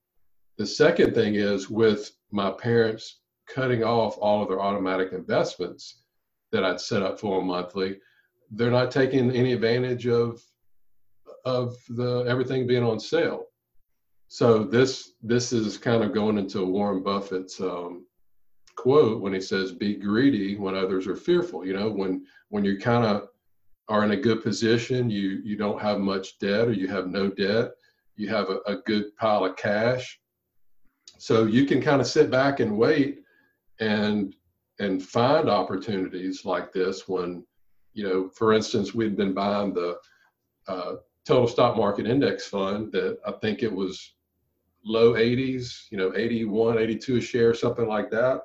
The 0.57 0.65
second 0.65 1.13
thing 1.13 1.35
is 1.35 1.69
with 1.69 2.11
my 2.31 2.51
parents 2.51 3.21
cutting 3.47 3.83
off 3.83 4.17
all 4.19 4.41
of 4.41 4.49
their 4.49 4.61
automatic 4.61 5.11
investments 5.11 6.01
that 6.51 6.63
I'd 6.63 6.81
set 6.81 7.03
up 7.03 7.19
for 7.19 7.37
them 7.37 7.47
monthly, 7.47 7.99
they're 8.51 8.71
not 8.71 8.91
taking 8.91 9.31
any 9.31 9.53
advantage 9.53 10.07
of 10.07 10.41
of 11.45 11.75
the 11.89 12.23
everything 12.27 12.67
being 12.67 12.83
on 12.83 12.99
sale. 12.99 13.45
So 14.27 14.63
this 14.63 15.13
this 15.21 15.53
is 15.53 15.77
kind 15.77 16.03
of 16.03 16.13
going 16.13 16.37
into 16.37 16.65
Warren 16.65 17.03
Buffett's 17.03 17.59
um, 17.59 18.05
quote 18.75 19.21
when 19.21 19.33
he 19.33 19.41
says, 19.41 19.71
"Be 19.71 19.95
greedy 19.95 20.55
when 20.55 20.75
others 20.75 21.07
are 21.07 21.15
fearful." 21.15 21.65
You 21.65 21.73
know, 21.73 21.89
when 21.89 22.25
when 22.49 22.65
you 22.65 22.77
kind 22.77 23.05
of 23.05 23.29
are 23.87 24.03
in 24.03 24.11
a 24.11 24.17
good 24.17 24.43
position, 24.43 25.09
you 25.09 25.41
you 25.43 25.55
don't 25.55 25.81
have 25.81 25.99
much 25.99 26.39
debt 26.39 26.67
or 26.67 26.73
you 26.73 26.87
have 26.87 27.07
no 27.07 27.29
debt, 27.29 27.71
you 28.15 28.29
have 28.29 28.49
a, 28.49 28.59
a 28.67 28.77
good 28.77 29.15
pile 29.17 29.45
of 29.45 29.55
cash, 29.55 30.19
so 31.17 31.45
you 31.45 31.65
can 31.65 31.81
kind 31.81 32.01
of 32.01 32.07
sit 32.07 32.31
back 32.31 32.59
and 32.59 32.77
wait 32.77 33.19
and 33.79 34.35
and 34.79 35.03
find 35.03 35.47
opportunities 35.47 36.43
like 36.45 36.73
this 36.73 37.07
when, 37.07 37.45
you 37.93 38.03
know, 38.03 38.29
for 38.29 38.53
instance, 38.53 38.95
we'd 38.95 39.15
been 39.15 39.33
buying 39.33 39.73
the 39.73 39.97
uh, 40.67 40.93
total 41.25 41.47
stock 41.47 41.77
market 41.77 42.07
index 42.07 42.47
fund 42.47 42.91
that 42.91 43.19
I 43.25 43.33
think 43.33 43.61
it 43.61 43.71
was 43.71 44.15
low 44.83 45.13
80s, 45.13 45.83
you 45.91 45.97
know, 45.97 46.13
81, 46.15 46.79
82 46.79 47.17
a 47.17 47.21
share, 47.21 47.53
something 47.53 47.87
like 47.87 48.09
that. 48.09 48.41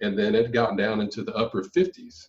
And 0.00 0.18
then 0.18 0.34
it 0.34 0.52
got 0.52 0.76
down 0.76 1.00
into 1.00 1.22
the 1.22 1.34
upper 1.34 1.62
50s. 1.62 2.28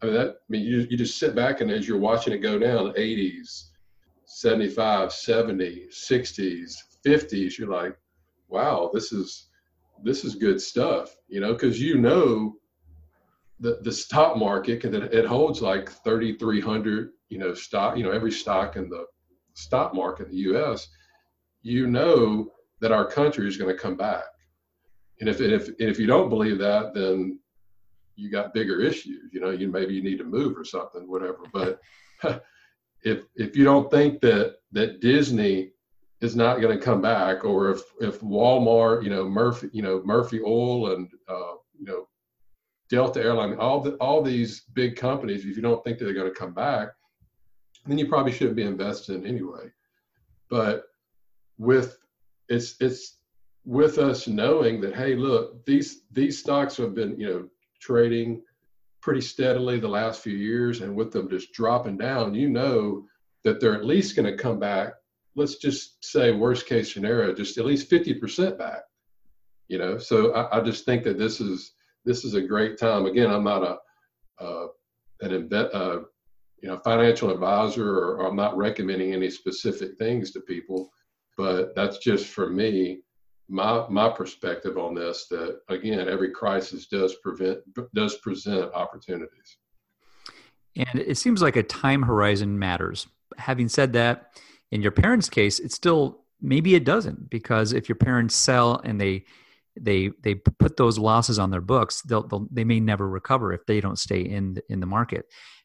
I 0.00 0.06
mean, 0.06 0.14
that, 0.14 0.28
I 0.28 0.32
mean, 0.48 0.62
you, 0.62 0.86
you 0.90 0.96
just 0.96 1.18
sit 1.18 1.34
back 1.34 1.60
and 1.60 1.70
as 1.70 1.86
you're 1.86 1.98
watching 1.98 2.32
it 2.32 2.38
go 2.38 2.58
down, 2.58 2.92
80s, 2.94 3.68
75, 4.24 5.12
70, 5.12 5.88
60s, 5.90 6.74
50s, 7.06 7.58
you're 7.58 7.68
like, 7.68 7.96
wow, 8.48 8.90
this 8.92 9.12
is, 9.12 9.48
this 10.02 10.24
is 10.24 10.34
good 10.34 10.60
stuff, 10.60 11.14
you 11.28 11.40
know, 11.40 11.52
because 11.52 11.80
you 11.80 11.98
know 11.98 12.56
the 13.62 13.78
the 13.82 13.92
stock 13.92 14.36
market 14.36 14.84
and 14.84 14.94
it, 14.94 15.14
it 15.14 15.24
holds 15.24 15.62
like 15.62 15.88
3,300 15.88 17.10
you 17.28 17.38
know 17.38 17.54
stock 17.54 17.96
you 17.96 18.02
know 18.02 18.10
every 18.10 18.32
stock 18.32 18.76
in 18.76 18.90
the 18.90 19.06
stock 19.54 19.94
market 19.94 20.26
in 20.26 20.32
the 20.32 20.38
U.S. 20.38 20.88
You 21.62 21.86
know 21.86 22.50
that 22.80 22.92
our 22.92 23.06
country 23.06 23.46
is 23.46 23.56
going 23.56 23.74
to 23.74 23.80
come 23.80 23.96
back, 23.96 24.24
and 25.20 25.28
if 25.28 25.40
and 25.40 25.52
if 25.52 25.68
and 25.68 25.76
if 25.78 25.98
you 25.98 26.06
don't 26.06 26.28
believe 26.28 26.58
that, 26.58 26.94
then 26.94 27.38
you 28.16 28.30
got 28.30 28.54
bigger 28.54 28.80
issues. 28.80 29.32
You 29.32 29.40
know, 29.40 29.50
you 29.50 29.68
maybe 29.68 29.94
you 29.94 30.02
need 30.02 30.18
to 30.18 30.24
move 30.24 30.56
or 30.56 30.64
something, 30.64 31.08
whatever. 31.08 31.40
But 31.52 31.80
if 33.04 33.24
if 33.36 33.56
you 33.56 33.64
don't 33.64 33.90
think 33.90 34.20
that 34.20 34.56
that 34.72 35.00
Disney 35.00 35.72
is 36.20 36.36
not 36.36 36.60
going 36.60 36.76
to 36.76 36.84
come 36.84 37.00
back, 37.00 37.44
or 37.44 37.70
if 37.70 37.82
if 38.00 38.20
Walmart, 38.20 39.02
you 39.02 39.10
know 39.10 39.28
Murphy, 39.28 39.68
you 39.72 39.82
know 39.82 40.02
Murphy 40.04 40.40
Oil 40.40 40.92
and 40.94 41.08
uh, 41.28 41.54
you 41.78 41.86
know 41.86 42.08
Delta 42.88 43.20
Airline, 43.20 43.56
all 43.58 43.80
the, 43.80 43.92
all 43.94 44.22
these 44.22 44.62
big 44.74 44.96
companies, 44.96 45.44
if 45.44 45.56
you 45.56 45.62
don't 45.62 45.82
think 45.82 45.98
that 45.98 46.04
they're 46.04 46.14
going 46.14 46.32
to 46.32 46.38
come 46.38 46.52
back, 46.52 46.88
then 47.86 47.98
you 47.98 48.06
probably 48.06 48.32
shouldn't 48.32 48.56
be 48.56 48.62
invested 48.62 49.16
in 49.16 49.26
anyway. 49.26 49.70
But 50.48 50.84
with 51.58 51.98
it's 52.48 52.76
it's 52.80 53.18
with 53.64 53.98
us 53.98 54.26
knowing 54.26 54.80
that 54.80 54.94
hey, 54.94 55.14
look, 55.14 55.64
these 55.66 56.02
these 56.12 56.38
stocks 56.38 56.76
have 56.76 56.94
been 56.94 57.18
you 57.18 57.26
know 57.26 57.48
trading 57.80 58.42
pretty 59.00 59.20
steadily 59.20 59.78
the 59.78 59.88
last 59.88 60.22
few 60.22 60.36
years, 60.36 60.80
and 60.80 60.94
with 60.94 61.12
them 61.12 61.28
just 61.28 61.52
dropping 61.52 61.98
down, 61.98 62.34
you 62.34 62.48
know 62.48 63.04
that 63.44 63.60
they're 63.60 63.74
at 63.74 63.84
least 63.84 64.16
going 64.16 64.30
to 64.30 64.40
come 64.40 64.58
back. 64.58 64.92
Let's 65.34 65.56
just 65.56 66.04
say 66.04 66.32
worst 66.32 66.66
case 66.66 66.92
scenario, 66.92 67.34
just 67.34 67.58
at 67.58 67.66
least 67.66 67.88
fifty 67.88 68.14
percent 68.14 68.58
back. 68.58 68.82
You 69.68 69.78
know, 69.78 69.98
so 69.98 70.32
I, 70.34 70.58
I 70.58 70.60
just 70.60 70.84
think 70.84 71.04
that 71.04 71.18
this 71.18 71.40
is 71.40 71.72
this 72.04 72.24
is 72.24 72.34
a 72.34 72.42
great 72.42 72.78
time. 72.78 73.06
Again, 73.06 73.30
I'm 73.30 73.44
not 73.44 73.62
a 73.62 74.44
uh, 74.44 74.66
an 75.20 75.48
uh, 75.52 76.00
you 76.60 76.68
know 76.68 76.78
financial 76.78 77.30
advisor, 77.30 77.88
or, 77.88 78.16
or, 78.16 78.26
I'm 78.26 78.36
not 78.36 78.56
recommending 78.56 79.12
any 79.12 79.30
specific 79.30 79.96
things 79.98 80.32
to 80.32 80.40
people, 80.40 80.90
but 81.36 81.74
that's 81.76 81.98
just 81.98 82.26
for 82.26 82.50
me 82.50 83.02
my 83.52 83.86
my 83.88 84.08
perspective 84.08 84.78
on 84.78 84.94
this. 84.94 85.26
That 85.28 85.60
again, 85.68 86.08
every 86.08 86.30
crisis 86.30 86.86
does 86.86 87.14
prevent 87.16 87.60
does 87.94 88.16
present 88.16 88.72
opportunities. 88.74 89.58
And 90.74 91.00
it 91.00 91.18
seems 91.18 91.42
like 91.42 91.56
a 91.56 91.62
time 91.62 92.02
horizon 92.02 92.58
matters. 92.58 93.06
Having 93.36 93.68
said 93.68 93.92
that, 93.92 94.40
in 94.70 94.80
your 94.80 94.90
parents' 94.90 95.28
case, 95.28 95.58
it's 95.58 95.74
still 95.74 96.22
maybe 96.40 96.74
it 96.74 96.84
doesn't 96.84 97.30
because 97.30 97.72
if 97.72 97.88
your 97.88 97.96
parents 97.96 98.34
sell 98.34 98.80
and 98.84 99.00
they 99.00 99.24
they 99.80 100.10
they 100.22 100.34
put 100.34 100.76
those 100.76 100.98
losses 100.98 101.38
on 101.38 101.50
their 101.50 101.60
books 101.60 102.02
they'll, 102.02 102.26
they'll, 102.26 102.46
they 102.50 102.64
may 102.64 102.80
never 102.80 103.08
recover 103.08 103.52
if 103.52 103.64
they 103.64 103.80
don't 103.80 103.98
stay 103.98 104.20
in 104.20 104.58
in 104.68 104.80
the 104.80 104.86
market 104.86 105.24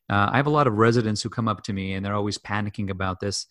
uh, 0.09 0.29
i 0.31 0.37
have 0.37 0.47
a 0.47 0.51
lot 0.51 0.67
of 0.67 0.73
residents 0.73 1.21
who 1.21 1.29
come 1.29 1.47
up 1.47 1.61
to 1.63 1.73
me 1.73 1.93
and 1.93 2.05
they're 2.05 2.15
always 2.15 2.37
panicking 2.37 2.89
about 2.89 3.19
this 3.19 3.47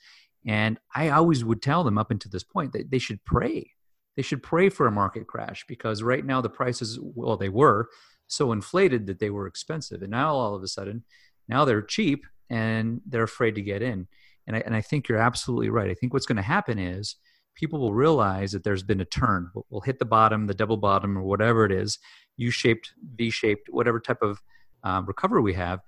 and 0.46 0.78
i 0.94 1.10
always 1.10 1.44
would 1.44 1.60
tell 1.60 1.84
them 1.84 1.98
up 1.98 2.10
until 2.10 2.30
this 2.30 2.44
point 2.44 2.72
that 2.72 2.90
they 2.90 2.98
should 2.98 3.22
pray 3.26 3.70
they 4.16 4.22
should 4.22 4.42
pray 4.42 4.68
for 4.68 4.86
a 4.86 4.92
market 4.92 5.26
crash 5.26 5.64
because 5.68 6.02
right 6.02 6.24
now 6.24 6.40
the 6.40 6.48
prices 6.48 6.98
well 7.02 7.36
they 7.36 7.48
were 7.48 7.88
so 8.26 8.52
inflated 8.52 9.06
that 9.06 9.18
they 9.18 9.30
were 9.30 9.46
expensive 9.46 10.02
and 10.02 10.10
now 10.10 10.34
all 10.34 10.54
of 10.54 10.62
a 10.62 10.68
sudden 10.68 11.04
now 11.48 11.64
they're 11.64 11.82
cheap 11.82 12.26
and 12.50 13.00
they're 13.06 13.24
afraid 13.24 13.54
to 13.54 13.62
get 13.62 13.82
in 13.82 14.06
and 14.46 14.56
I, 14.56 14.60
and 14.60 14.74
I 14.74 14.80
think 14.80 15.08
you're 15.08 15.18
absolutely 15.18 15.70
right 15.70 15.90
i 15.90 15.94
think 15.94 16.12
what's 16.12 16.26
going 16.26 16.36
to 16.36 16.42
happen 16.42 16.78
is 16.78 17.16
people 17.56 17.80
will 17.80 17.94
realize 17.94 18.52
that 18.52 18.62
there's 18.62 18.82
been 18.82 19.00
a 19.00 19.04
turn. 19.04 19.50
We'll, 19.54 19.66
we'll 19.70 19.80
hit 19.80 19.98
the 19.98 20.04
bottom, 20.04 20.46
the 20.46 20.54
double 20.54 20.76
bottom, 20.76 21.18
or 21.18 21.22
whatever 21.22 21.64
it 21.64 21.72
is, 21.72 21.98
U-shaped, 22.36 22.92
V-shaped, 23.16 23.68
whatever 23.70 23.98
type 23.98 24.22
of 24.22 24.40
um, 24.84 25.06
recovery 25.06 25.42
we 25.42 25.54
have. 25.54 25.80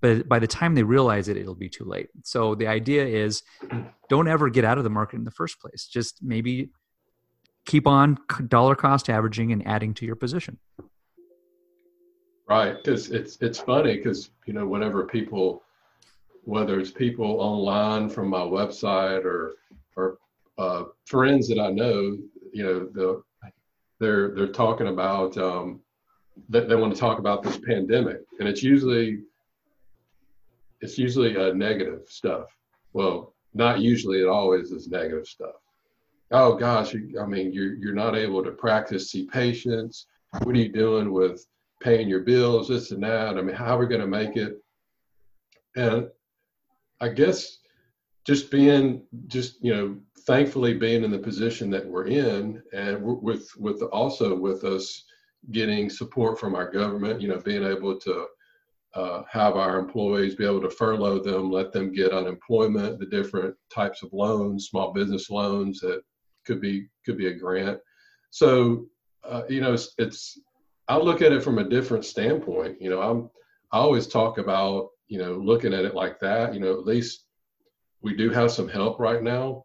But 0.00 0.28
by 0.28 0.38
the 0.38 0.46
time 0.46 0.74
they 0.74 0.84
realize 0.84 1.28
it, 1.28 1.36
it'll 1.36 1.56
be 1.56 1.68
too 1.68 1.84
late. 1.84 2.08
So 2.22 2.54
the 2.54 2.68
idea 2.68 3.04
is, 3.04 3.42
don't 4.08 4.28
ever 4.28 4.48
get 4.48 4.64
out 4.64 4.78
of 4.78 4.84
the 4.84 4.90
market 4.90 5.16
in 5.16 5.24
the 5.24 5.32
first 5.32 5.60
place. 5.60 5.88
Just 5.88 6.20
maybe 6.22 6.70
keep 7.68 7.86
on 7.86 8.18
dollar 8.48 8.74
cost 8.74 9.08
averaging 9.08 9.52
and 9.52 9.64
adding 9.66 9.94
to 9.94 10.06
your 10.06 10.16
position. 10.16 10.58
Right, 12.48 12.74
because 12.82 13.10
it's 13.10 13.36
it's 13.40 13.60
funny 13.60 13.98
because 13.98 14.30
you 14.46 14.54
know 14.54 14.66
whenever 14.66 15.04
people, 15.04 15.62
whether 16.44 16.80
it's 16.80 16.90
people 16.90 17.40
online 17.40 18.08
from 18.08 18.28
my 18.28 18.40
website 18.40 19.24
or 19.24 19.56
or 19.96 20.18
uh, 20.56 20.84
friends 21.04 21.46
that 21.48 21.60
I 21.60 21.70
know, 21.70 22.16
you 22.52 22.64
know, 22.64 22.88
the, 22.92 23.22
they're 24.00 24.34
they're 24.34 24.48
talking 24.48 24.88
about 24.88 25.36
um, 25.36 25.80
that 26.48 26.70
they 26.70 26.74
want 26.74 26.94
to 26.94 26.98
talk 26.98 27.18
about 27.18 27.42
this 27.42 27.58
pandemic, 27.58 28.22
and 28.40 28.48
it's 28.48 28.62
usually 28.62 29.20
it's 30.80 30.96
usually 30.96 31.36
uh, 31.36 31.52
negative 31.52 32.02
stuff. 32.08 32.46
Well, 32.94 33.34
not 33.52 33.80
usually. 33.80 34.22
It 34.22 34.28
always 34.28 34.70
is 34.70 34.88
negative 34.88 35.26
stuff. 35.26 35.56
Oh 36.30 36.54
gosh, 36.54 36.94
I 36.94 37.24
mean, 37.26 37.52
you're 37.52 37.74
you're 37.74 37.94
not 37.94 38.16
able 38.16 38.44
to 38.44 38.50
practice 38.50 39.10
see 39.10 39.26
patients. 39.26 40.06
What 40.42 40.54
are 40.54 40.58
you 40.58 40.72
doing 40.72 41.12
with 41.12 41.46
paying 41.80 42.08
your 42.08 42.20
bills, 42.20 42.68
this 42.68 42.90
and 42.90 43.02
that? 43.02 43.38
I 43.38 43.42
mean, 43.42 43.56
how 43.56 43.76
are 43.76 43.80
we 43.80 43.86
going 43.86 44.02
to 44.02 44.06
make 44.06 44.36
it? 44.36 44.58
And 45.76 46.08
I 47.00 47.08
guess 47.08 47.58
just 48.28 48.50
being 48.50 49.02
just 49.28 49.64
you 49.64 49.74
know 49.74 49.96
thankfully 50.26 50.74
being 50.74 51.02
in 51.02 51.10
the 51.10 51.18
position 51.18 51.70
that 51.70 51.86
we're 51.86 52.06
in 52.06 52.62
and 52.74 53.02
with 53.02 53.48
with 53.56 53.80
also 53.84 54.36
with 54.36 54.64
us 54.64 55.04
getting 55.50 55.88
support 55.88 56.38
from 56.38 56.54
our 56.54 56.70
government 56.70 57.22
you 57.22 57.28
know 57.28 57.38
being 57.38 57.64
able 57.64 57.98
to 57.98 58.26
uh, 58.94 59.22
have 59.30 59.56
our 59.56 59.78
employees 59.78 60.34
be 60.34 60.44
able 60.44 60.60
to 60.60 60.68
furlough 60.68 61.18
them 61.18 61.50
let 61.50 61.72
them 61.72 61.90
get 61.90 62.12
unemployment 62.12 62.98
the 62.98 63.06
different 63.06 63.54
types 63.72 64.02
of 64.02 64.12
loans 64.12 64.68
small 64.68 64.92
business 64.92 65.30
loans 65.30 65.80
that 65.80 66.02
could 66.48 66.60
be 66.60 66.88
could 67.06 67.16
be 67.16 67.28
a 67.28 67.34
grant 67.34 67.78
so 68.30 68.86
uh, 69.24 69.42
you 69.48 69.60
know 69.60 69.74
it's, 69.74 69.94
it's 69.98 70.40
i 70.88 70.96
look 70.96 71.22
at 71.22 71.32
it 71.32 71.44
from 71.44 71.58
a 71.58 71.68
different 71.68 72.04
standpoint 72.04 72.76
you 72.80 72.90
know 72.90 73.00
i'm 73.00 73.30
i 73.72 73.78
always 73.78 74.08
talk 74.08 74.38
about 74.38 74.88
you 75.06 75.18
know 75.18 75.34
looking 75.34 75.72
at 75.72 75.84
it 75.84 75.94
like 75.94 76.18
that 76.18 76.52
you 76.54 76.60
know 76.60 76.72
at 76.72 76.84
least 76.84 77.28
we 78.02 78.14
do 78.14 78.30
have 78.30 78.50
some 78.50 78.68
help 78.68 78.98
right 78.98 79.22
now. 79.22 79.64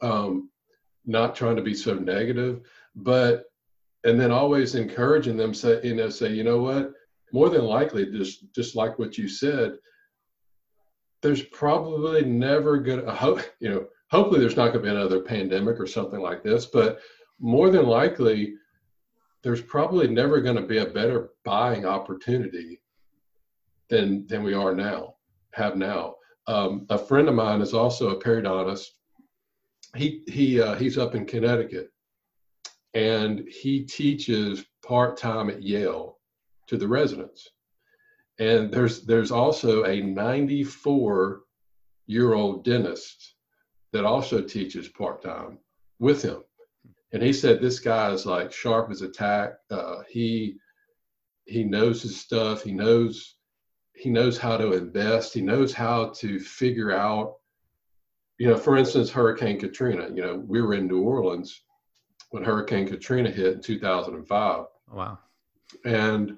Um, 0.00 0.50
not 1.04 1.34
trying 1.34 1.56
to 1.56 1.62
be 1.62 1.74
so 1.74 1.94
negative, 1.94 2.62
but 2.94 3.44
and 4.04 4.20
then 4.20 4.30
always 4.30 4.74
encouraging 4.74 5.36
them 5.36 5.54
say 5.54 5.80
you 5.82 5.94
know 5.94 6.08
say 6.08 6.32
you 6.32 6.44
know 6.44 6.58
what 6.58 6.92
more 7.32 7.48
than 7.48 7.64
likely 7.64 8.06
just 8.06 8.52
just 8.54 8.76
like 8.76 8.98
what 8.98 9.18
you 9.18 9.28
said 9.28 9.76
there's 11.22 11.42
probably 11.42 12.24
never 12.24 12.78
gonna 12.78 13.12
hope 13.12 13.40
you 13.60 13.68
know 13.68 13.86
hopefully 14.10 14.40
there's 14.40 14.56
not 14.56 14.72
going 14.72 14.84
to 14.84 14.90
be 14.90 14.96
another 14.96 15.20
pandemic 15.20 15.78
or 15.78 15.86
something 15.86 16.20
like 16.20 16.42
this 16.42 16.66
but 16.66 17.00
more 17.40 17.70
than 17.70 17.86
likely 17.86 18.54
there's 19.42 19.62
probably 19.62 20.08
never 20.08 20.40
going 20.40 20.56
to 20.56 20.62
be 20.62 20.78
a 20.78 20.86
better 20.86 21.30
buying 21.44 21.84
opportunity 21.84 22.80
than 23.88 24.26
than 24.26 24.42
we 24.42 24.54
are 24.54 24.74
now 24.74 25.14
have 25.52 25.76
now 25.76 26.14
um, 26.46 26.86
a 26.90 26.98
friend 26.98 27.28
of 27.28 27.34
mine 27.34 27.60
is 27.60 27.74
also 27.74 28.10
a 28.10 28.22
periodontist. 28.22 28.86
He 29.96 30.22
he 30.28 30.60
uh, 30.60 30.74
he's 30.76 30.98
up 30.98 31.14
in 31.14 31.26
Connecticut, 31.26 31.90
and 32.94 33.46
he 33.48 33.84
teaches 33.84 34.64
part 34.84 35.16
time 35.16 35.50
at 35.50 35.62
Yale 35.62 36.18
to 36.68 36.76
the 36.76 36.86
residents. 36.86 37.50
And 38.38 38.70
there's 38.70 39.04
there's 39.06 39.30
also 39.32 39.84
a 39.84 40.00
94 40.00 41.40
year 42.06 42.34
old 42.34 42.64
dentist 42.64 43.34
that 43.96 44.04
also 44.04 44.42
teaches 44.42 44.88
part 44.88 45.22
time 45.22 45.58
with 45.98 46.22
him. 46.22 46.44
And 47.12 47.22
he 47.22 47.32
said 47.32 47.60
this 47.60 47.78
guy 47.78 48.10
is 48.10 48.26
like 48.26 48.52
sharp 48.52 48.90
as 48.90 49.00
a 49.00 49.08
tack. 49.08 49.54
Uh, 49.70 50.02
he 50.08 50.58
he 51.46 51.64
knows 51.64 52.02
his 52.02 52.20
stuff. 52.20 52.62
He 52.62 52.72
knows 52.72 53.36
he 53.94 54.10
knows 54.10 54.36
how 54.36 54.58
to 54.58 54.72
invest. 54.72 55.32
He 55.32 55.40
knows 55.40 55.72
how 55.72 56.10
to 56.16 56.38
figure 56.38 56.92
out, 56.92 57.36
you 58.38 58.48
know, 58.48 58.56
for 58.58 58.76
instance, 58.76 59.10
Hurricane 59.10 59.58
Katrina. 59.58 60.08
You 60.14 60.22
know, 60.22 60.44
we 60.46 60.60
were 60.60 60.74
in 60.74 60.86
New 60.86 61.00
Orleans 61.00 61.62
when 62.30 62.44
Hurricane 62.44 62.86
Katrina 62.86 63.30
hit 63.30 63.54
in 63.54 63.62
2005. 63.62 64.64
Wow. 64.92 65.18
And 65.86 66.36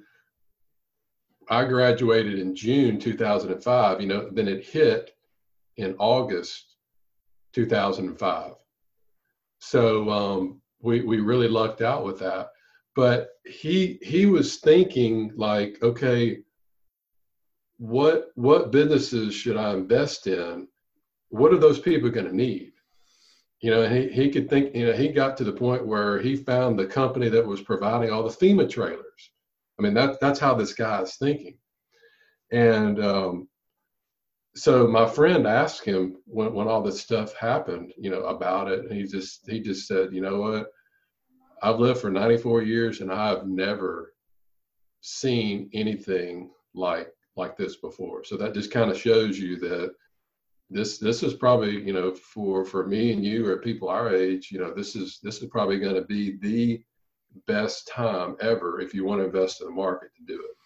I 1.51 1.65
graduated 1.65 2.39
in 2.39 2.55
June 2.55 3.01
2005. 3.01 4.01
You 4.01 4.07
know, 4.07 4.31
then 4.31 4.47
it 4.47 4.65
hit 4.65 5.17
in 5.77 5.97
August 5.99 6.68
2005. 7.55 8.53
So 9.61 10.11
um, 10.11 10.61
we 10.81 11.03
we 11.03 11.21
really 11.21 11.49
lucked 11.49 11.83
out 11.83 12.05
with 12.05 12.19
that. 12.21 12.51
But 12.95 13.31
he 13.45 13.99
he 14.03 14.27
was 14.27 14.57
thinking 14.57 15.33
like, 15.37 15.79
okay, 15.83 16.39
what 17.79 18.31
what 18.35 18.73
businesses 18.73 19.35
should 19.35 19.57
I 19.57 19.73
invest 19.73 20.27
in? 20.27 20.69
What 21.31 21.53
are 21.53 21.59
those 21.59 21.79
people 21.79 22.11
going 22.11 22.27
to 22.27 22.37
need? 22.37 22.73
You 23.61 23.73
know, 23.73 23.89
he, 23.89 24.09
he 24.09 24.31
could 24.31 24.49
think, 24.49 24.75
you 24.75 24.87
know, 24.87 24.93
he 24.93 25.09
got 25.09 25.37
to 25.37 25.45
the 25.45 25.53
point 25.53 25.87
where 25.87 26.21
he 26.21 26.37
found 26.37 26.79
the 26.79 26.87
company 26.87 27.29
that 27.29 27.47
was 27.47 27.61
providing 27.61 28.11
all 28.11 28.23
the 28.23 28.29
FEMA 28.29 28.71
trailers. 28.71 29.31
I 29.79 29.83
mean, 29.83 29.95
that, 29.95 30.21
that's 30.21 30.39
how 30.39 30.55
this 30.55 30.75
guy 30.75 31.01
is 31.03 31.17
thinking. 31.17 31.59
And 32.53 33.03
um, 33.05 33.49
so 34.55 34.87
my 34.87 35.07
friend 35.07 35.47
asked 35.47 35.85
him 35.85 36.17
when, 36.27 36.53
when 36.53 36.69
all 36.69 36.83
this 36.83 37.01
stuff 37.01 37.35
happened, 37.35 37.93
you 37.97 38.11
know, 38.11 38.25
about 38.25 38.69
it. 38.69 38.81
And 38.81 38.93
he 38.93 39.05
just, 39.05 39.49
he 39.49 39.61
just 39.61 39.87
said, 39.87 40.13
you 40.13 40.21
know 40.21 40.41
what? 40.41 40.69
I've 41.63 41.79
lived 41.79 42.01
for 42.01 42.11
94 42.11 42.63
years 42.63 43.01
and 43.01 43.13
I've 43.13 43.47
never 43.47 44.15
seen 45.01 45.71
anything 45.73 46.51
like 46.75 47.09
like 47.37 47.57
this 47.57 47.77
before. 47.77 48.25
So 48.25 48.37
that 48.37 48.55
just 48.55 48.73
kind 48.73 48.91
of 48.91 48.99
shows 48.99 49.39
you 49.39 49.59
that 49.61 49.95
this 50.71 50.99
this 50.99 51.23
is 51.23 51.35
probably 51.35 51.81
you 51.81 51.93
know 51.93 52.15
for 52.15 52.65
for 52.65 52.87
me 52.87 53.13
and 53.13 53.25
you 53.25 53.47
or 53.47 53.59
people 53.59 53.89
our 53.89 54.15
age, 54.15 54.51
you 54.51 54.59
know 54.59 54.75
this 54.75 54.97
is 54.97 55.19
this 55.23 55.41
is 55.41 55.49
probably 55.49 55.79
going 55.79 55.95
to 55.95 56.03
be 56.03 56.37
the 56.39 56.83
best 57.47 57.89
time 57.89 58.37
ever 58.41 58.81
if 58.81 58.93
you 58.93 59.05
want 59.05 59.21
to 59.21 59.27
invest 59.27 59.61
in 59.61 59.69
the 59.69 59.73
market 59.73 60.11
to 60.17 60.25
do 60.25 60.41
it. 60.41 60.57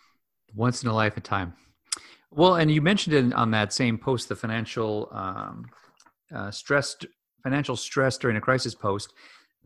Once 0.54 0.82
in 0.82 0.88
a 0.88 0.94
lifetime. 0.94 1.54
Well, 2.34 2.56
and 2.56 2.70
you 2.70 2.80
mentioned 2.80 3.14
it 3.14 3.34
on 3.34 3.50
that 3.50 3.72
same 3.72 3.98
post, 3.98 4.28
the 4.28 4.36
financial 4.36 5.08
um, 5.12 5.66
uh, 6.34 6.50
stress, 6.50 6.96
financial 7.42 7.76
stress 7.76 8.16
during 8.16 8.36
a 8.36 8.40
crisis 8.40 8.74
post, 8.74 9.12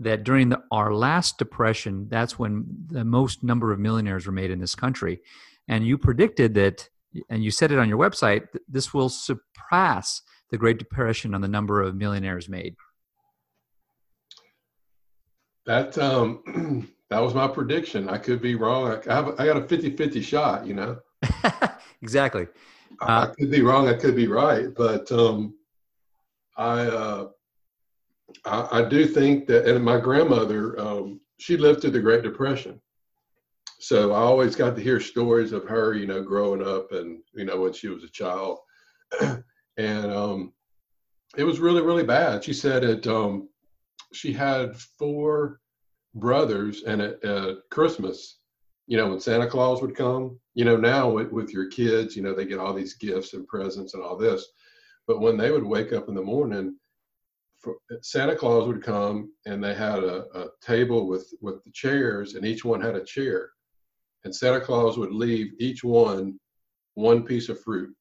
that 0.00 0.24
during 0.24 0.48
the, 0.48 0.61
our 0.72 0.92
last 0.92 1.38
depression, 1.38 2.09
that's 2.11 2.38
when 2.38 2.66
the 2.88 3.05
most 3.05 3.44
number 3.44 3.72
of 3.72 3.79
millionaires 3.79 4.26
were 4.26 4.33
made 4.33 4.50
in 4.50 4.59
this 4.59 4.74
country, 4.74 5.20
and 5.68 5.87
you 5.87 5.96
predicted 5.96 6.55
that 6.55 6.88
and 7.31 7.42
you 7.42 7.50
said 7.50 7.72
it 7.72 7.79
on 7.79 7.88
your 7.88 7.98
website, 7.98 8.46
this 8.68 8.92
will 8.92 9.09
surpass 9.09 10.22
the 10.50 10.59
Great 10.59 10.79
Depression 10.79 11.35
on 11.35 11.40
the 11.40 11.48
number 11.48 11.83
of 11.83 11.94
millionaires 11.94 12.48
made. 12.48 12.74
That 15.64 15.96
um, 15.98 16.88
that 17.11 17.20
was 17.20 17.35
my 17.35 17.48
prediction. 17.48 18.09
I 18.09 18.18
could 18.18 18.40
be 18.40 18.55
wrong. 18.55 19.00
I, 19.09 19.14
have, 19.14 19.40
I 19.40 19.46
got 19.46 19.57
a 19.57 19.62
50-50 19.62 20.22
shot, 20.22 20.66
you 20.66 20.74
know. 20.74 20.98
exactly. 22.02 22.46
I, 23.00 23.05
uh, 23.05 23.26
I, 23.26 23.35
could 23.35 23.50
be 23.50 23.62
wrong. 23.62 23.88
I 23.88 23.94
could 23.94 24.16
be 24.16 24.29
right, 24.29 24.74
but 24.74 25.11
um, 25.12 25.55
I, 26.57 26.81
uh, 26.81 27.29
I, 28.44 28.81
I 28.81 28.88
do 28.88 29.07
think 29.07 29.46
that. 29.46 29.66
And 29.66 29.85
my 29.85 29.98
grandmother, 29.98 30.79
um, 30.81 31.20
she 31.38 31.57
lived 31.57 31.83
through 31.83 31.90
the 31.90 32.00
Great 32.00 32.22
Depression, 32.22 32.81
so 33.79 34.12
I 34.12 34.18
always 34.18 34.57
got 34.57 34.74
to 34.76 34.83
hear 34.83 35.00
stories 35.00 35.52
of 35.52 35.64
her, 35.64 35.94
you 35.94 36.07
know, 36.07 36.22
growing 36.22 36.66
up 36.66 36.92
and, 36.92 37.20
you 37.35 37.44
know, 37.44 37.61
when 37.61 37.72
she 37.72 37.88
was 37.88 38.05
a 38.05 38.09
child. 38.09 38.59
and 39.20 40.12
um, 40.12 40.52
it 41.37 41.44
was 41.44 41.61
really, 41.61 41.83
really 41.83 42.02
bad. 42.02 42.42
She 42.42 42.52
said 42.52 42.85
it, 42.85 43.07
um, 43.07 43.48
she 44.12 44.33
had 44.33 44.76
four 44.76 45.61
brothers 46.14 46.83
and 46.85 47.02
at, 47.02 47.22
at 47.24 47.59
Christmas, 47.70 48.38
you 48.87 48.96
know, 48.96 49.09
when 49.09 49.20
Santa 49.20 49.46
Claus 49.46 49.83
would 49.83 49.94
come, 49.94 50.38
you 50.55 50.64
know, 50.64 50.77
now 50.77 51.11
with, 51.11 51.31
with 51.33 51.53
your 51.53 51.68
kids, 51.68 52.16
you 52.16 52.22
know, 52.22 52.35
they 52.35 52.44
get 52.44 52.59
all 52.59 52.72
these 52.72 52.94
gifts 52.94 53.35
and 53.35 53.46
presents 53.46 53.94
and 53.94 54.03
all 54.03 54.16
this. 54.16 54.46
But 55.07 55.20
when 55.20 55.37
they 55.37 55.51
would 55.51 55.64
wake 55.64 55.92
up 55.92 56.09
in 56.09 56.14
the 56.14 56.22
morning, 56.22 56.77
for, 57.59 57.77
Santa 58.03 58.37
Claus 58.37 58.68
would 58.68 58.83
come 58.83 59.33
and 59.46 59.62
they 59.62 59.75
had 59.75 60.05
a, 60.05 60.25
a 60.35 60.46
table 60.61 61.09
with, 61.09 61.33
with 61.40 61.62
the 61.64 61.70
chairs 61.72 62.35
and 62.35 62.44
each 62.44 62.64
one 62.64 62.81
had 62.81 62.94
a 62.94 63.05
chair 63.05 63.51
and 64.27 64.35
Santa 64.35 64.61
Claus 64.61 64.99
would 64.99 65.12
leave 65.12 65.53
each 65.59 65.85
one 65.85 66.38
one 66.94 67.22
piece 67.22 67.49
of 67.49 67.61
fruit. 67.61 67.94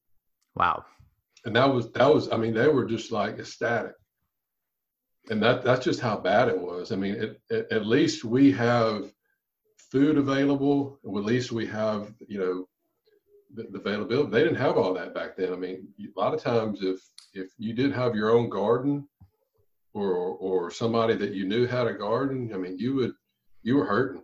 Wow. 0.56 0.84
And 1.44 1.54
that 1.54 1.72
was 1.72 1.92
that 1.92 2.12
was 2.12 2.30
I 2.32 2.36
mean 2.36 2.52
they 2.52 2.68
were 2.68 2.84
just 2.84 3.12
like 3.12 3.38
ecstatic. 3.38 3.92
And 5.30 5.40
that 5.42 5.62
that's 5.62 5.84
just 5.84 6.00
how 6.00 6.18
bad 6.18 6.48
it 6.48 6.58
was. 6.58 6.92
I 6.92 6.96
mean, 6.96 7.14
it, 7.14 7.40
it, 7.48 7.68
at 7.70 7.86
least 7.86 8.24
we 8.24 8.50
have 8.52 9.12
food 9.90 10.18
available. 10.18 10.98
At 11.04 11.10
least 11.10 11.52
we 11.52 11.66
have 11.66 12.12
you 12.28 12.38
know 12.38 12.68
the, 13.54 13.64
the 13.70 13.78
availability. 13.78 14.30
They 14.30 14.42
didn't 14.42 14.56
have 14.56 14.76
all 14.76 14.94
that 14.94 15.14
back 15.14 15.36
then. 15.36 15.52
I 15.52 15.56
mean, 15.56 15.88
a 16.00 16.20
lot 16.20 16.34
of 16.34 16.42
times 16.42 16.80
if 16.82 17.00
if 17.34 17.50
you 17.58 17.72
did 17.72 17.92
have 17.92 18.14
your 18.14 18.30
own 18.30 18.48
garden 18.48 19.08
or 19.94 20.14
or 20.14 20.70
somebody 20.70 21.14
that 21.14 21.32
you 21.32 21.46
knew 21.46 21.66
had 21.66 21.86
a 21.86 21.94
garden, 21.94 22.50
I 22.54 22.58
mean, 22.58 22.78
you 22.78 22.94
would 22.96 23.12
you 23.62 23.76
were 23.76 23.86
hurting. 23.86 24.22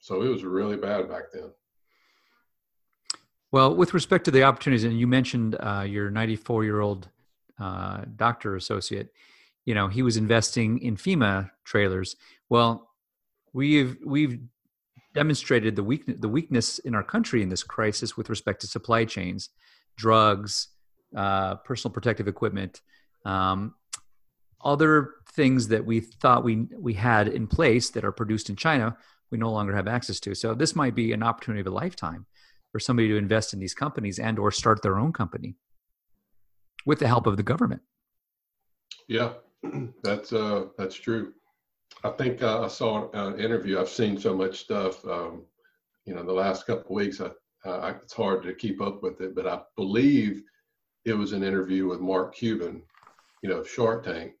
So 0.00 0.22
it 0.22 0.28
was 0.28 0.44
really 0.44 0.76
bad 0.76 1.08
back 1.08 1.24
then. 1.32 1.50
Well, 3.52 3.74
with 3.74 3.94
respect 3.94 4.24
to 4.26 4.30
the 4.30 4.42
opportunities, 4.42 4.84
and 4.84 4.98
you 4.98 5.06
mentioned 5.06 5.56
uh, 5.60 5.84
your 5.86 6.10
94 6.10 6.64
year 6.64 6.80
old 6.80 7.08
uh, 7.58 8.02
doctor 8.16 8.56
associate, 8.56 9.12
you 9.64 9.74
know, 9.74 9.88
he 9.88 10.02
was 10.02 10.16
investing 10.16 10.78
in 10.78 10.96
FEMA 10.96 11.50
trailers. 11.64 12.16
Well, 12.48 12.90
we've 13.52 13.96
we've 14.04 14.40
demonstrated 15.16 15.74
the 15.76 15.82
weak 15.90 16.04
the 16.20 16.28
weakness 16.28 16.78
in 16.80 16.94
our 16.94 17.02
country 17.14 17.42
in 17.42 17.48
this 17.48 17.64
crisis 17.64 18.16
with 18.16 18.28
respect 18.30 18.60
to 18.60 18.66
supply 18.66 19.04
chains, 19.04 19.50
drugs, 19.96 20.68
uh, 21.16 21.56
personal 21.68 21.92
protective 21.92 22.28
equipment, 22.28 22.80
um, 23.24 23.74
other 24.62 24.92
things 25.32 25.68
that 25.68 25.84
we 25.84 26.00
thought 26.00 26.44
we 26.44 26.66
we 26.88 26.94
had 26.94 27.28
in 27.28 27.46
place 27.46 27.90
that 27.90 28.04
are 28.04 28.12
produced 28.12 28.50
in 28.50 28.56
China 28.56 28.96
we 29.30 29.38
no 29.38 29.50
longer 29.50 29.74
have 29.74 29.88
access 29.88 30.20
to. 30.20 30.34
So 30.34 30.54
this 30.54 30.76
might 30.76 30.94
be 30.94 31.12
an 31.12 31.22
opportunity 31.22 31.60
of 31.60 31.66
a 31.66 31.70
lifetime 31.70 32.26
for 32.70 32.78
somebody 32.78 33.08
to 33.08 33.16
invest 33.16 33.52
in 33.54 33.58
these 33.58 33.74
companies 33.74 34.18
and 34.18 34.38
or 34.38 34.50
start 34.52 34.82
their 34.82 34.98
own 34.98 35.12
company. 35.12 35.56
with 36.86 37.00
the 37.00 37.08
help 37.08 37.26
of 37.26 37.36
the 37.36 37.42
government. 37.42 37.82
Yeah, 39.08 39.32
that's 40.02 40.32
uh, 40.32 40.66
that's 40.78 40.94
true. 40.94 41.32
I 42.04 42.10
think 42.10 42.42
uh, 42.42 42.62
I 42.62 42.68
saw 42.68 43.10
an 43.12 43.40
interview. 43.40 43.80
I've 43.80 43.88
seen 43.88 44.18
so 44.18 44.34
much 44.34 44.60
stuff. 44.60 45.04
Um, 45.06 45.44
you 46.04 46.14
know, 46.14 46.22
the 46.22 46.32
last 46.32 46.66
couple 46.66 46.84
of 46.84 46.90
weeks, 46.90 47.20
I, 47.20 47.30
uh, 47.68 47.94
it's 48.02 48.12
hard 48.12 48.42
to 48.44 48.54
keep 48.54 48.80
up 48.80 49.02
with 49.02 49.20
it. 49.20 49.34
But 49.34 49.46
I 49.46 49.60
believe 49.76 50.42
it 51.04 51.14
was 51.14 51.32
an 51.32 51.42
interview 51.42 51.86
with 51.86 52.00
Mark 52.00 52.34
Cuban, 52.34 52.82
you 53.42 53.48
know, 53.48 53.64
Shark 53.64 54.04
Tank. 54.04 54.32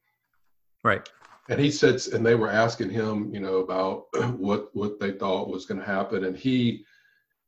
Right. 0.84 1.08
And 1.48 1.60
he 1.60 1.70
said, 1.70 2.00
and 2.12 2.26
they 2.26 2.34
were 2.34 2.50
asking 2.50 2.90
him, 2.90 3.32
you 3.32 3.40
know, 3.40 3.58
about 3.58 4.04
what 4.36 4.68
what 4.74 4.98
they 5.00 5.12
thought 5.12 5.48
was 5.48 5.66
going 5.66 5.80
to 5.80 5.86
happen, 5.86 6.24
and 6.24 6.36
he 6.36 6.84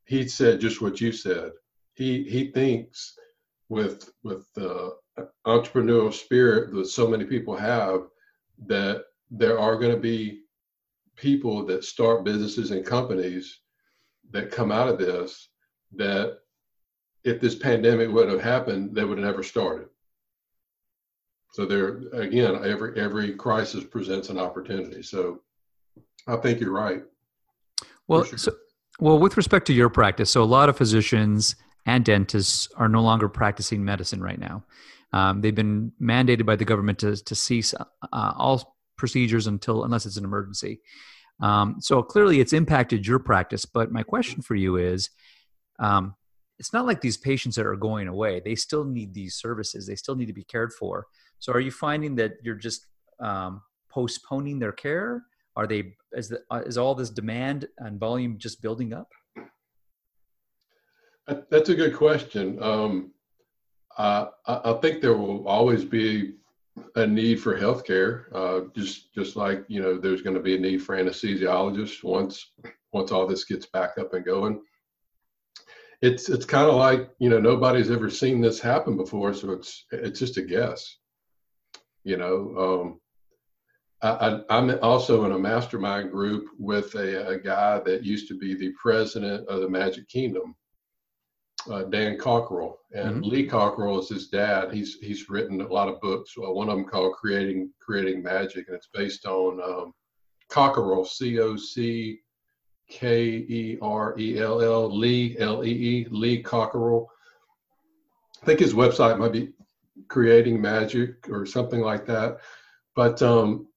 he 0.05 0.27
said 0.27 0.61
just 0.61 0.81
what 0.81 1.01
you 1.01 1.11
said. 1.11 1.51
He 1.93 2.23
he 2.23 2.51
thinks 2.51 3.17
with 3.67 4.11
with 4.23 4.51
the 4.53 4.95
entrepreneurial 5.45 6.13
spirit 6.13 6.73
that 6.73 6.87
so 6.87 7.07
many 7.07 7.25
people 7.25 7.55
have 7.55 8.07
that 8.67 9.03
there 9.31 9.59
are 9.59 9.77
going 9.77 9.93
to 9.93 9.99
be 9.99 10.41
people 11.15 11.65
that 11.65 11.83
start 11.83 12.23
businesses 12.23 12.71
and 12.71 12.85
companies 12.85 13.59
that 14.31 14.51
come 14.51 14.71
out 14.71 14.87
of 14.87 14.97
this 14.97 15.49
that 15.95 16.39
if 17.23 17.41
this 17.41 17.55
pandemic 17.55 18.09
would 18.09 18.29
have 18.29 18.41
happened, 18.41 18.95
they 18.95 19.03
would 19.03 19.17
have 19.17 19.27
never 19.27 19.43
started. 19.43 19.87
So 21.51 21.65
there 21.65 21.97
again, 22.13 22.63
every 22.63 22.99
every 22.99 23.33
crisis 23.33 23.83
presents 23.83 24.29
an 24.29 24.37
opportunity. 24.37 25.01
So 25.01 25.41
I 26.27 26.37
think 26.37 26.59
you're 26.59 26.71
right. 26.71 27.03
Well, 28.07 28.23
sure. 28.23 28.37
so, 28.37 28.51
well, 28.99 29.19
with 29.19 29.35
respect 29.35 29.65
to 29.67 29.73
your 29.73 29.89
practice, 29.89 30.29
so 30.29 30.43
a 30.43 30.45
lot 30.45 30.69
of 30.69 30.77
physicians 30.77 31.55
and 31.85 32.05
dentists 32.05 32.67
are 32.75 32.87
no 32.87 33.01
longer 33.01 33.27
practicing 33.27 33.83
medicine 33.83 34.21
right 34.21 34.39
now. 34.39 34.63
Um, 35.11 35.41
they've 35.41 35.55
been 35.55 35.91
mandated 35.99 36.45
by 36.45 36.55
the 36.55 36.65
government 36.65 36.99
to 36.99 37.15
to 37.17 37.35
cease 37.35 37.73
uh, 37.73 38.33
all 38.37 38.77
procedures 38.99 39.47
until 39.47 39.83
unless 39.83 40.05
it's 40.05 40.17
an 40.17 40.25
emergency. 40.25 40.81
Um, 41.41 41.77
so 41.79 42.03
clearly, 42.03 42.39
it's 42.39 42.53
impacted 42.53 43.07
your 43.07 43.19
practice. 43.19 43.65
But 43.65 43.91
my 43.91 44.03
question 44.03 44.41
for 44.41 44.55
you 44.55 44.75
is, 44.75 45.09
um, 45.79 46.15
it's 46.59 46.73
not 46.73 46.85
like 46.85 46.99
these 46.99 47.17
patients 47.17 47.55
that 47.55 47.65
are 47.65 47.77
going 47.77 48.09
away. 48.09 48.41
They 48.43 48.55
still 48.55 48.83
need 48.83 49.13
these 49.13 49.35
services. 49.35 49.87
They 49.87 49.95
still 49.95 50.15
need 50.15 50.27
to 50.27 50.33
be 50.33 50.43
cared 50.43 50.73
for. 50.73 51.07
So, 51.39 51.53
are 51.53 51.61
you 51.61 51.71
finding 51.71 52.15
that 52.15 52.33
you're 52.43 52.55
just 52.55 52.85
um, 53.21 53.61
postponing 53.89 54.59
their 54.59 54.73
care? 54.73 55.23
Are 55.55 55.65
they 55.65 55.93
is 56.13 56.29
the, 56.29 56.41
uh, 56.51 56.61
is 56.65 56.77
all 56.77 56.95
this 56.95 57.09
demand 57.09 57.67
and 57.77 57.99
volume 57.99 58.37
just 58.37 58.61
building 58.61 58.93
up? 58.93 59.09
That's 61.49 61.69
a 61.69 61.75
good 61.75 61.95
question. 61.95 62.61
Um, 62.61 63.11
I, 63.97 64.27
I 64.47 64.73
think 64.81 65.01
there 65.01 65.15
will 65.15 65.47
always 65.47 65.85
be 65.85 66.33
a 66.95 67.05
need 67.05 67.41
for 67.41 67.57
healthcare, 67.57 68.25
uh, 68.33 68.67
just 68.75 69.13
just 69.13 69.35
like 69.35 69.63
you 69.67 69.81
know, 69.81 69.97
there's 69.97 70.21
going 70.21 70.35
to 70.35 70.41
be 70.41 70.55
a 70.55 70.59
need 70.59 70.83
for 70.83 70.97
anesthesiologists 70.97 72.03
once 72.03 72.51
once 72.91 73.11
all 73.11 73.27
this 73.27 73.45
gets 73.45 73.65
back 73.67 73.97
up 73.97 74.13
and 74.13 74.25
going. 74.25 74.61
It's 76.01 76.29
it's 76.29 76.45
kind 76.45 76.69
of 76.69 76.75
like 76.75 77.09
you 77.19 77.29
know 77.29 77.39
nobody's 77.39 77.91
ever 77.91 78.09
seen 78.09 78.41
this 78.41 78.59
happen 78.59 78.97
before, 78.97 79.33
so 79.33 79.51
it's 79.51 79.85
it's 79.91 80.19
just 80.19 80.37
a 80.37 80.41
guess. 80.41 80.97
You 82.03 82.17
know, 82.17 82.55
um, 82.57 83.01
I, 84.01 84.41
am 84.49 84.79
also 84.81 85.25
in 85.25 85.33
a 85.33 85.39
mastermind 85.39 86.11
group 86.11 86.45
with 86.57 86.95
a, 86.95 87.27
a 87.27 87.39
guy 87.39 87.79
that 87.79 88.05
used 88.05 88.29
to 88.29 88.37
be 88.37 88.55
the 88.55 88.71
president 88.81 89.47
of 89.49 89.59
the 89.61 89.69
Magic 89.69 90.07
Kingdom, 90.07 90.55
uh, 91.69 91.83
Dan 91.83 92.17
Cockerell, 92.17 92.79
and 92.93 93.17
mm-hmm. 93.17 93.29
Lee 93.29 93.47
Cockerell 93.47 93.99
is 93.99 94.09
his 94.09 94.27
dad. 94.29 94.73
He's 94.73 94.95
he's 95.01 95.29
written 95.29 95.61
a 95.61 95.67
lot 95.67 95.89
of 95.89 96.01
books. 96.01 96.33
Uh, 96.37 96.51
one 96.51 96.69
of 96.69 96.75
them 96.75 96.85
called 96.85 97.13
Creating 97.13 97.71
Creating 97.79 98.23
Magic, 98.23 98.67
and 98.67 98.75
it's 98.75 98.89
based 98.93 99.25
on 99.25 99.61
um, 99.61 99.93
Cockerell, 100.49 101.05
C 101.05 101.39
O 101.39 101.55
C 101.55 102.19
K 102.89 103.23
E 103.25 103.77
R 103.81 104.17
E 104.17 104.39
L 104.39 104.61
L, 104.61 104.95
Lee 104.95 105.37
L 105.39 105.63
E 105.63 105.69
E, 105.69 106.07
Lee 106.09 106.41
Cockerell. 106.41 107.07
I 108.41 108.45
think 108.45 108.59
his 108.59 108.73
website 108.73 109.19
might 109.19 109.33
be 109.33 109.51
Creating 110.07 110.61
Magic 110.61 111.29
or 111.29 111.45
something 111.45 111.81
like 111.81 112.05
that. 112.07 112.37
But 112.95 113.21
um, 113.21 113.67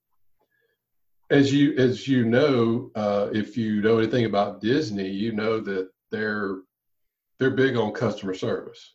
as 1.30 1.52
you 1.52 1.74
as 1.76 2.08
you 2.08 2.24
know, 2.24 2.90
uh, 2.94 3.28
if 3.32 3.56
you 3.56 3.82
know 3.82 3.98
anything 3.98 4.24
about 4.24 4.60
Disney, 4.60 5.08
you 5.08 5.32
know 5.32 5.60
that 5.60 5.90
they're 6.10 6.58
they're 7.42 7.50
big 7.50 7.76
on 7.76 7.92
customer 7.92 8.34
service. 8.34 8.94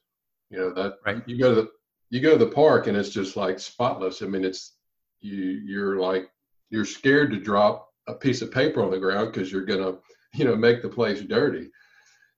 You 0.49 0.59
know 0.59 0.73
that 0.73 0.93
right. 1.05 1.21
you 1.27 1.37
go 1.37 1.53
to 1.53 1.61
the 1.63 1.69
you 2.09 2.21
go 2.21 2.37
to 2.37 2.45
the 2.45 2.51
park 2.51 2.87
and 2.87 2.95
it's 2.95 3.09
just 3.09 3.35
like 3.35 3.59
spotless. 3.59 4.21
I 4.21 4.27
mean, 4.27 4.45
it's 4.45 4.77
you 5.19 5.35
you're 5.35 5.97
like 5.97 6.29
you're 6.69 6.85
scared 6.85 7.31
to 7.31 7.39
drop 7.39 7.89
a 8.07 8.13
piece 8.13 8.41
of 8.41 8.49
paper 8.49 8.81
on 8.81 8.89
the 8.89 8.99
ground 8.99 9.33
because 9.33 9.51
you're 9.51 9.65
gonna 9.65 9.97
you 10.33 10.45
know 10.45 10.55
make 10.55 10.81
the 10.81 10.87
place 10.87 11.21
dirty. 11.21 11.69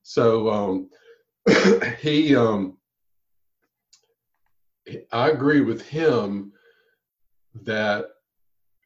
So 0.02 0.50
um, 0.50 0.90
he 2.02 2.36
um, 2.36 2.78
I 5.12 5.30
agree 5.30 5.62
with 5.62 5.88
him 5.88 6.54
that 7.62 8.06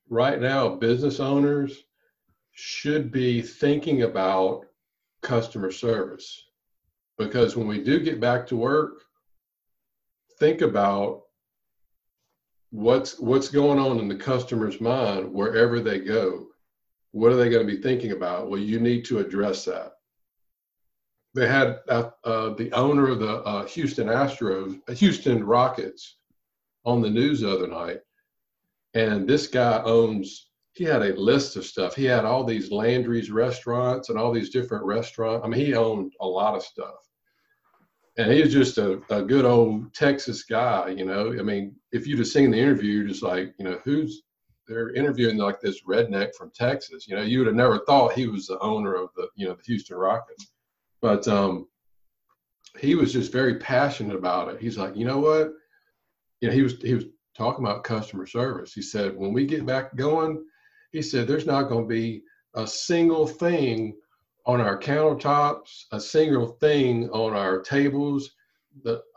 right 0.10 0.42
now 0.42 0.76
business 0.76 1.22
owners 1.22 1.84
should 2.52 3.14
be 3.14 3.42
thinking 3.42 4.02
about 4.02 4.66
customer 5.22 5.72
service 5.72 6.44
because 7.18 7.56
when 7.56 7.68
we 7.68 7.84
do 7.84 8.00
get 8.00 8.20
back 8.20 8.48
to 8.48 8.56
work 8.56 9.04
think 10.40 10.62
about 10.62 11.22
what's 12.72 13.20
what's 13.20 13.50
going 13.50 13.80
on 13.80 14.00
in 14.00 14.08
the 14.08 14.16
customer's 14.16 14.82
mind 14.82 15.32
wherever 15.32 15.80
they 15.80 16.00
go. 16.00 16.48
What 17.12 17.32
are 17.32 17.36
they 17.36 17.50
going 17.50 17.66
to 17.66 17.72
be 17.76 17.82
thinking 17.82 18.12
about? 18.12 18.50
Well 18.50 18.60
you 18.60 18.80
need 18.80 19.06
to 19.06 19.20
address 19.20 19.66
that. 19.66 19.94
They 21.36 21.48
had 21.48 21.80
uh, 21.88 22.10
uh, 22.24 22.56
the 22.56 22.72
owner 22.74 23.10
of 23.10 23.20
the 23.20 23.38
uh, 23.44 23.66
houston 23.68 24.08
astros 24.08 24.80
uh, 24.90 24.94
houston 24.94 25.44
rockets 25.44 26.18
on 26.86 27.02
the 27.02 27.10
news 27.10 27.42
the 27.42 27.52
other 27.52 27.68
night 27.68 28.00
and 28.94 29.28
this 29.28 29.48
guy 29.48 29.82
owns 29.84 30.50
he 30.74 30.84
had 30.84 31.02
a 31.02 31.20
list 31.20 31.56
of 31.56 31.66
stuff 31.66 31.96
he 31.96 32.06
had 32.06 32.26
all 32.26 32.44
these 32.44 32.72
landry's 32.72 33.32
restaurants 33.32 34.10
and 34.10 34.18
all 34.18 34.32
these 34.32 34.50
different 34.50 34.84
restaurants 34.84 35.46
i 35.46 35.48
mean 35.48 35.66
he 35.66 35.76
owned 35.76 36.12
a 36.20 36.28
lot 36.28 36.56
of 36.56 36.64
stuff 36.64 36.96
and 38.18 38.32
he 38.32 38.42
was 38.42 38.54
just 38.54 38.78
a, 38.78 39.02
a 39.10 39.24
good 39.24 39.46
old 39.46 39.94
Texas 39.94 40.44
guy, 40.44 40.90
you 40.90 41.06
know. 41.06 41.32
I 41.32 41.42
mean, 41.42 41.76
if 41.92 42.06
you'd 42.06 42.20
have 42.20 42.28
seen 42.28 42.52
the 42.52 42.60
interview, 42.60 42.92
you're 42.92 43.08
just 43.08 43.24
like, 43.24 43.54
you 43.58 43.66
know, 43.66 43.80
who's 43.84 44.24
they're 44.68 44.94
interviewing 44.94 45.38
like 45.38 45.60
this 45.60 45.84
redneck 45.84 46.34
from 46.36 46.52
Texas. 46.56 47.08
You 47.08 47.16
know, 47.16 47.22
you 47.22 47.40
would 47.40 47.48
have 47.48 47.56
never 47.56 47.80
thought 47.80 48.14
he 48.14 48.28
was 48.28 48.48
the 48.48 48.60
owner 48.60 48.94
of 48.94 49.10
the, 49.16 49.28
you 49.36 49.48
know, 49.48 49.56
the 49.56 49.64
Houston 49.66 49.98
Rockets. 49.98 50.52
But 51.02 51.28
um, 51.28 51.68
he 52.80 52.96
was 52.96 53.12
just 53.12 53.32
very 53.32 53.56
passionate 53.56 54.16
about 54.16 54.54
it. 54.54 54.62
He's 54.62 54.78
like, 54.78 54.96
you 54.96 55.06
know 55.06 55.20
what? 55.20 55.52
You 56.40 56.50
know, 56.50 56.54
he 56.54 56.62
was 56.62 56.76
he 56.82 56.94
was 56.94 57.06
talking 57.36 57.66
about 57.66 57.84
customer 57.84 58.26
service. 58.26 58.74
He 58.74 58.82
said, 58.82 59.18
when 59.18 59.34
we 59.34 59.46
get 59.46 59.66
back 59.66 59.96
going, 59.96 60.46
he 60.94 61.02
said, 61.02 61.28
there's 61.28 61.46
not 61.46 61.64
going 61.64 61.84
to 61.84 61.90
be 61.90 62.22
a 62.56 62.66
single 62.66 63.28
thing 63.28 63.96
on 64.46 64.62
our 64.62 64.80
countertops, 64.80 65.86
a 65.92 66.00
single 66.00 66.48
thing 66.62 67.10
on 67.10 67.34
our 67.34 67.62
tables. 67.62 68.30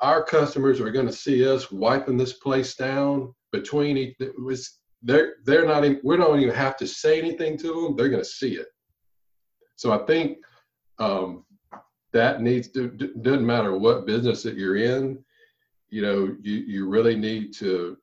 Our 0.01 0.25
customers 0.25 0.81
are 0.81 0.91
going 0.91 1.07
to 1.07 1.13
see 1.13 1.47
us 1.47 1.71
wiping 1.71 2.17
this 2.17 2.33
place 2.35 2.75
down 2.75 3.35
between 3.53 3.97
each. 3.97 4.17
It 4.21 4.33
was, 4.43 4.79
they're 5.03 5.35
they're 5.45 5.67
not 5.67 5.85
even, 5.85 6.01
we 6.03 6.17
don't 6.17 6.41
even 6.41 6.55
have 6.55 6.77
to 6.79 6.87
say 6.87 7.19
anything 7.19 7.59
to 7.59 7.73
them. 7.73 7.97
They're 7.97 8.09
going 8.09 8.23
to 8.23 8.29
see 8.29 8.55
it. 8.55 8.69
So 9.77 9.93
I 9.93 9.99
think 10.07 10.39
um, 10.99 11.45
that 12.13 12.41
needs 12.41 12.69
to 12.69 12.89
doesn't 12.89 13.45
matter 13.45 13.77
what 13.77 14.07
business 14.07 14.43
that 14.45 14.57
you're 14.57 14.77
in. 14.77 15.23
You 15.91 16.03
know, 16.03 16.37
you 16.41 16.55
you 16.55 16.89
really 16.89 17.17
need 17.17 17.53
to 17.57 17.99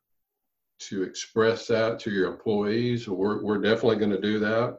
to 0.87 1.03
express 1.03 1.67
that 1.67 1.99
to 1.99 2.11
your 2.11 2.31
employees. 2.31 3.07
We're 3.07 3.43
we're 3.43 3.61
definitely 3.61 3.97
going 3.97 4.11
to 4.11 4.21
do 4.21 4.39
that, 4.39 4.77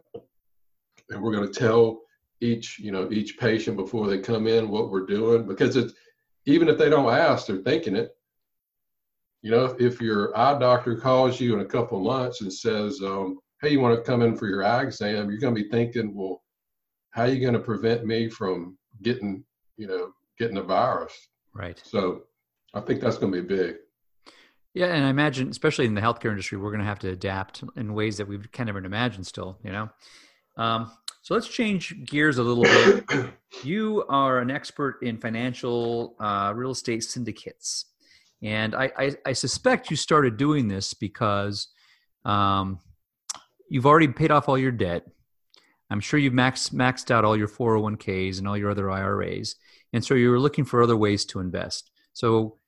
and 1.10 1.22
we're 1.22 1.32
going 1.32 1.50
to 1.50 1.58
tell 1.58 2.00
each 2.40 2.78
you 2.78 2.92
know 2.92 3.10
each 3.10 3.38
patient 3.38 3.76
before 3.76 4.08
they 4.08 4.18
come 4.18 4.46
in 4.46 4.68
what 4.68 4.90
we're 4.90 5.06
doing 5.06 5.46
because 5.46 5.76
it's 5.76 5.94
even 6.46 6.68
if 6.68 6.76
they 6.76 6.90
don't 6.90 7.12
ask 7.12 7.46
they're 7.46 7.58
thinking 7.58 7.96
it. 7.96 8.16
You 9.42 9.50
know 9.50 9.76
if, 9.78 10.00
your 10.00 10.36
eye 10.36 10.58
doctor 10.58 10.96
calls 10.96 11.38
you 11.38 11.54
in 11.54 11.60
a 11.60 11.66
couple 11.66 12.00
months 12.00 12.40
and 12.40 12.52
says 12.52 13.00
um, 13.02 13.38
hey 13.60 13.70
you 13.70 13.80
want 13.80 13.96
to 13.96 14.02
come 14.02 14.22
in 14.22 14.36
for 14.36 14.46
your 14.46 14.64
eye 14.64 14.82
exam? 14.82 15.30
you're 15.30 15.40
going 15.40 15.54
to 15.54 15.62
be 15.62 15.68
thinking 15.68 16.14
well 16.14 16.42
how 17.10 17.22
are 17.22 17.28
you 17.28 17.40
going 17.40 17.54
to 17.54 17.60
prevent 17.60 18.04
me 18.06 18.28
from 18.28 18.76
getting 19.02 19.44
you 19.76 19.86
know 19.86 20.12
getting 20.38 20.56
the 20.56 20.62
virus? 20.62 21.12
Right. 21.52 21.80
So 21.84 22.22
i 22.74 22.80
think 22.80 23.00
that's 23.00 23.18
going 23.18 23.32
to 23.32 23.42
be 23.42 23.56
big 23.56 23.76
yeah, 24.74 24.86
and 24.86 25.04
I 25.04 25.08
imagine, 25.08 25.48
especially 25.48 25.86
in 25.86 25.94
the 25.94 26.00
healthcare 26.00 26.30
industry, 26.30 26.58
we're 26.58 26.70
going 26.70 26.80
to 26.80 26.86
have 26.86 26.98
to 27.00 27.10
adapt 27.10 27.62
in 27.76 27.94
ways 27.94 28.16
that 28.18 28.28
we 28.28 28.38
can't 28.52 28.68
even 28.68 28.84
imagine. 28.84 29.24
Still, 29.24 29.58
you 29.64 29.72
know. 29.72 29.88
Um, 30.56 30.90
so 31.22 31.32
let's 31.32 31.48
change 31.48 32.04
gears 32.04 32.36
a 32.36 32.42
little 32.42 32.64
bit. 32.64 33.30
you 33.64 34.04
are 34.10 34.40
an 34.40 34.50
expert 34.50 34.98
in 35.02 35.16
financial 35.16 36.16
uh, 36.20 36.52
real 36.54 36.72
estate 36.72 37.02
syndicates. 37.02 37.86
And 38.42 38.74
I, 38.74 38.92
I, 38.98 39.16
I 39.24 39.32
suspect 39.32 39.90
you 39.90 39.96
started 39.96 40.36
doing 40.36 40.68
this 40.68 40.92
because 40.92 41.68
um, 42.26 42.78
you've 43.70 43.86
already 43.86 44.08
paid 44.08 44.30
off 44.30 44.50
all 44.50 44.58
your 44.58 44.70
debt. 44.70 45.06
I'm 45.88 46.00
sure 46.00 46.20
you've 46.20 46.34
maxed 46.34 46.74
maxed 46.74 47.10
out 47.10 47.24
all 47.24 47.36
your 47.36 47.48
401ks 47.48 48.38
and 48.38 48.46
all 48.46 48.58
your 48.58 48.70
other 48.70 48.90
IRAs, 48.90 49.56
and 49.92 50.04
so 50.04 50.14
you 50.14 50.30
were 50.30 50.40
looking 50.40 50.64
for 50.64 50.82
other 50.82 50.96
ways 50.96 51.24
to 51.26 51.40
invest. 51.40 51.90
So, 52.12 52.58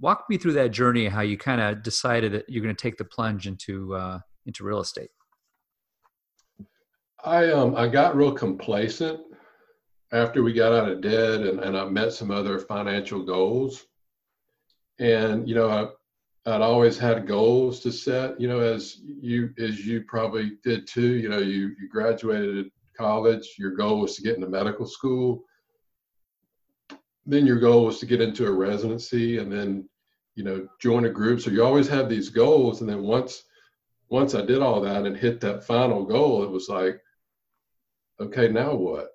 walk 0.00 0.24
me 0.28 0.36
through 0.36 0.52
that 0.54 0.70
journey, 0.70 1.06
how 1.06 1.20
you 1.20 1.36
kind 1.36 1.60
of 1.60 1.82
decided 1.82 2.32
that 2.32 2.48
you're 2.48 2.62
going 2.62 2.74
to 2.74 2.80
take 2.80 2.96
the 2.96 3.04
plunge 3.04 3.46
into 3.46 3.94
uh, 3.94 4.20
into 4.46 4.64
real 4.64 4.80
estate. 4.80 5.10
I 7.24 7.50
um 7.50 7.74
I 7.76 7.88
got 7.88 8.16
real 8.16 8.32
complacent 8.32 9.20
after 10.12 10.42
we 10.42 10.52
got 10.52 10.72
out 10.72 10.88
of 10.88 11.00
debt, 11.00 11.40
and, 11.40 11.60
and 11.60 11.76
I 11.76 11.84
met 11.84 12.12
some 12.12 12.30
other 12.30 12.58
financial 12.58 13.24
goals, 13.24 13.84
and 14.98 15.48
you 15.48 15.54
know 15.54 15.68
I 15.68 15.88
I'd 16.48 16.62
always 16.62 16.96
had 16.96 17.26
goals 17.26 17.80
to 17.80 17.92
set, 17.92 18.40
you 18.40 18.48
know, 18.48 18.60
as 18.60 19.00
you 19.04 19.52
as 19.58 19.84
you 19.84 20.02
probably 20.04 20.52
did 20.64 20.86
too. 20.86 21.16
You 21.16 21.28
know, 21.28 21.38
you 21.38 21.74
you 21.78 21.88
graduated 21.90 22.70
college, 22.96 23.54
your 23.58 23.72
goal 23.72 24.00
was 24.00 24.16
to 24.16 24.22
get 24.22 24.36
into 24.36 24.48
medical 24.48 24.86
school. 24.86 25.44
Then 27.28 27.46
your 27.46 27.60
goal 27.60 27.84
was 27.84 28.00
to 28.00 28.06
get 28.06 28.22
into 28.22 28.46
a 28.46 28.50
residency 28.50 29.38
and 29.38 29.52
then, 29.52 29.88
you 30.34 30.42
know, 30.42 30.66
join 30.80 31.04
a 31.04 31.10
group. 31.10 31.40
So 31.40 31.50
you 31.50 31.62
always 31.62 31.86
have 31.88 32.08
these 32.08 32.30
goals. 32.30 32.80
And 32.80 32.88
then 32.88 33.02
once 33.02 33.44
once 34.08 34.34
I 34.34 34.44
did 34.44 34.62
all 34.62 34.80
that 34.80 35.04
and 35.04 35.14
hit 35.14 35.38
that 35.42 35.64
final 35.64 36.04
goal, 36.04 36.42
it 36.42 36.50
was 36.50 36.70
like, 36.70 37.00
okay, 38.18 38.48
now 38.48 38.74
what? 38.74 39.10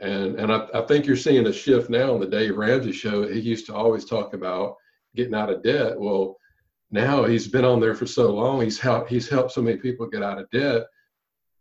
And 0.00 0.38
and 0.38 0.52
I, 0.52 0.68
I 0.74 0.82
think 0.82 1.06
you're 1.06 1.16
seeing 1.16 1.46
a 1.46 1.52
shift 1.52 1.90
now 1.90 2.12
on 2.14 2.20
the 2.20 2.26
Dave 2.26 2.56
Ramsey 2.56 2.92
show. 2.92 3.26
He 3.26 3.40
used 3.40 3.66
to 3.66 3.74
always 3.74 4.04
talk 4.04 4.34
about 4.34 4.76
getting 5.16 5.34
out 5.34 5.50
of 5.50 5.62
debt. 5.62 5.98
Well, 5.98 6.36
now 6.90 7.24
he's 7.24 7.48
been 7.48 7.64
on 7.64 7.80
there 7.80 7.94
for 7.94 8.06
so 8.06 8.30
long. 8.34 8.60
He's 8.60 8.78
helped 8.78 9.10
he's 9.10 9.28
helped 9.28 9.52
so 9.52 9.62
many 9.62 9.78
people 9.78 10.06
get 10.06 10.22
out 10.22 10.38
of 10.38 10.50
debt. 10.50 10.82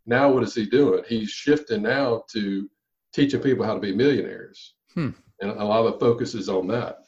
Now 0.05 0.31
what 0.31 0.43
is 0.43 0.55
he 0.55 0.65
doing? 0.65 1.03
He's 1.07 1.29
shifting 1.29 1.83
now 1.83 2.23
to 2.33 2.69
teaching 3.13 3.41
people 3.41 3.65
how 3.65 3.73
to 3.73 3.79
be 3.79 3.95
millionaires, 3.95 4.75
hmm. 4.93 5.09
And 5.41 5.51
a 5.51 5.63
lot 5.63 5.85
of 5.85 5.99
focus 5.99 6.35
is 6.35 6.49
on 6.49 6.67
that. 6.67 6.99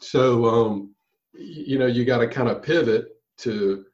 So 0.00 0.44
um, 0.46 0.94
you 1.32 1.78
know 1.78 1.86
you 1.86 2.04
got 2.04 2.18
to 2.18 2.28
kind 2.28 2.48
of 2.48 2.62
pivot 2.62 3.08
to 3.38 3.84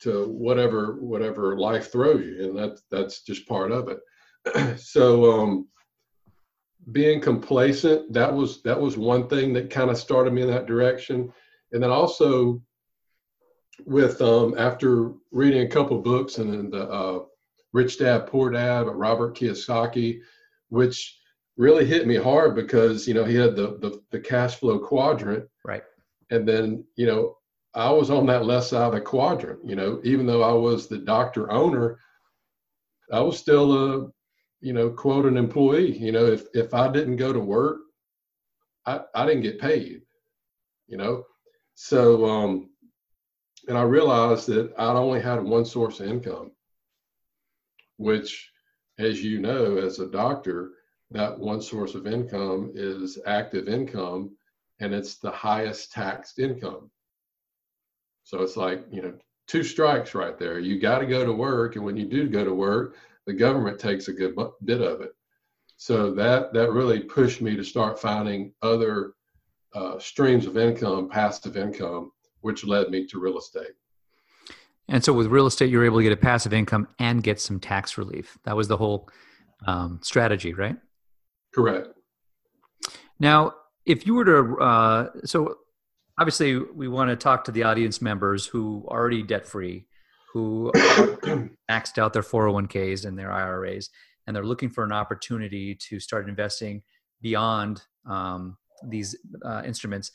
to 0.00 0.26
whatever 0.28 0.96
whatever 1.00 1.56
life 1.56 1.92
throws 1.92 2.24
you, 2.24 2.48
and 2.48 2.58
that's 2.58 2.82
that's 2.90 3.22
just 3.22 3.48
part 3.48 3.72
of 3.72 3.88
it. 3.88 4.78
so 4.80 5.32
um, 5.32 5.68
being 6.90 7.20
complacent 7.20 8.12
that 8.12 8.32
was 8.32 8.60
that 8.62 8.80
was 8.80 8.96
one 8.96 9.28
thing 9.28 9.52
that 9.52 9.70
kind 9.70 9.90
of 9.90 9.96
started 9.96 10.32
me 10.32 10.42
in 10.42 10.48
that 10.48 10.66
direction 10.66 11.32
and 11.72 11.82
then 11.82 11.90
also 11.90 12.60
with 13.86 14.20
um, 14.20 14.54
after 14.58 15.12
reading 15.30 15.62
a 15.62 15.68
couple 15.68 15.98
books 15.98 16.38
and 16.38 16.52
then 16.52 16.70
the 16.70 16.88
uh, 16.88 17.20
Rich 17.72 17.98
Dad 17.98 18.26
Poor 18.26 18.50
Dad 18.50 18.84
by 18.84 18.92
Robert 18.92 19.36
Kiyosaki, 19.36 20.20
which 20.68 21.18
really 21.56 21.84
hit 21.84 22.06
me 22.06 22.16
hard 22.16 22.54
because 22.54 23.06
you 23.06 23.14
know 23.14 23.24
he 23.24 23.34
had 23.34 23.56
the, 23.56 23.78
the 23.78 24.00
the 24.10 24.20
cash 24.20 24.56
flow 24.56 24.78
quadrant, 24.78 25.48
right? 25.64 25.82
And 26.30 26.48
then 26.48 26.84
you 26.96 27.06
know 27.06 27.36
I 27.74 27.90
was 27.90 28.10
on 28.10 28.26
that 28.26 28.44
left 28.44 28.66
side 28.66 28.86
of 28.86 28.92
the 28.92 29.00
quadrant. 29.00 29.60
You 29.64 29.76
know, 29.76 30.00
even 30.04 30.26
though 30.26 30.42
I 30.42 30.52
was 30.52 30.86
the 30.86 30.98
doctor 30.98 31.50
owner, 31.50 31.98
I 33.12 33.20
was 33.20 33.38
still 33.38 33.72
a 33.72 34.10
you 34.60 34.72
know 34.72 34.90
quote 34.90 35.26
an 35.26 35.36
employee. 35.36 35.96
You 35.96 36.12
know, 36.12 36.26
if 36.26 36.44
if 36.54 36.74
I 36.74 36.90
didn't 36.90 37.16
go 37.16 37.32
to 37.32 37.40
work, 37.40 37.78
I 38.86 39.00
I 39.14 39.26
didn't 39.26 39.42
get 39.42 39.60
paid. 39.60 40.02
You 40.88 40.98
know, 40.98 41.24
so, 41.74 42.26
um, 42.26 42.70
and 43.68 43.78
I 43.78 43.82
realized 43.82 44.46
that 44.48 44.72
I'd 44.78 44.96
only 44.96 45.20
had 45.20 45.42
one 45.42 45.64
source 45.64 46.00
of 46.00 46.08
income, 46.08 46.52
which, 47.96 48.50
as 48.98 49.22
you 49.22 49.40
know, 49.40 49.76
as 49.78 49.98
a 49.98 50.08
doctor, 50.08 50.72
that 51.12 51.38
one 51.38 51.60
source 51.60 51.94
of 51.94 52.06
income 52.06 52.72
is 52.74 53.18
active 53.26 53.68
income 53.68 54.36
and 54.80 54.94
it's 54.94 55.16
the 55.16 55.30
highest 55.30 55.92
taxed 55.92 56.38
income. 56.38 56.90
So 58.24 58.42
it's 58.42 58.56
like, 58.56 58.84
you 58.90 59.02
know, 59.02 59.14
two 59.46 59.62
strikes 59.62 60.14
right 60.14 60.38
there. 60.38 60.58
You 60.58 60.80
got 60.80 60.98
to 60.98 61.06
go 61.06 61.24
to 61.24 61.32
work. 61.32 61.76
And 61.76 61.84
when 61.84 61.96
you 61.96 62.06
do 62.06 62.28
go 62.28 62.44
to 62.44 62.54
work, 62.54 62.96
the 63.26 63.32
government 63.32 63.78
takes 63.78 64.08
a 64.08 64.12
good 64.12 64.36
bit 64.64 64.80
of 64.80 65.00
it. 65.00 65.12
So 65.76 66.12
that 66.14 66.52
that 66.52 66.72
really 66.72 67.00
pushed 67.00 67.40
me 67.40 67.56
to 67.56 67.64
start 67.64 68.00
finding 68.00 68.52
other 68.62 69.14
uh, 69.74 69.98
streams 69.98 70.46
of 70.46 70.56
income, 70.56 71.08
passive 71.08 71.56
income, 71.56 72.12
which 72.40 72.64
led 72.64 72.90
me 72.90 73.06
to 73.06 73.18
real 73.18 73.38
estate. 73.38 73.72
And 74.88 75.02
so 75.02 75.12
with 75.12 75.26
real 75.28 75.46
estate, 75.46 75.70
you're 75.70 75.84
able 75.84 75.98
to 75.98 76.02
get 76.02 76.12
a 76.12 76.16
passive 76.16 76.52
income 76.52 76.88
and 76.98 77.22
get 77.22 77.40
some 77.40 77.58
tax 77.58 77.96
relief. 77.96 78.38
That 78.44 78.56
was 78.56 78.68
the 78.68 78.76
whole 78.76 79.08
um, 79.66 80.00
strategy, 80.02 80.52
right? 80.52 80.76
Correct. 81.54 81.88
Now, 83.18 83.54
if 83.86 84.06
you 84.06 84.14
were 84.14 84.24
to, 84.24 84.56
uh, 84.58 85.08
so 85.24 85.56
obviously 86.18 86.58
we 86.58 86.88
want 86.88 87.10
to 87.10 87.16
talk 87.16 87.44
to 87.44 87.52
the 87.52 87.62
audience 87.64 88.00
members 88.00 88.46
who 88.46 88.84
are 88.88 89.00
already 89.00 89.22
debt 89.22 89.46
free, 89.46 89.86
who 90.32 90.72
maxed 91.70 91.98
out 91.98 92.12
their 92.12 92.22
401ks 92.22 93.04
and 93.04 93.18
their 93.18 93.32
IRAs, 93.32 93.90
and 94.26 94.34
they're 94.34 94.44
looking 94.44 94.70
for 94.70 94.84
an 94.84 94.92
opportunity 94.92 95.74
to 95.88 96.00
start 96.00 96.28
investing 96.28 96.82
beyond 97.20 97.82
um, 98.08 98.56
these 98.88 99.16
uh, 99.44 99.62
instruments, 99.64 100.10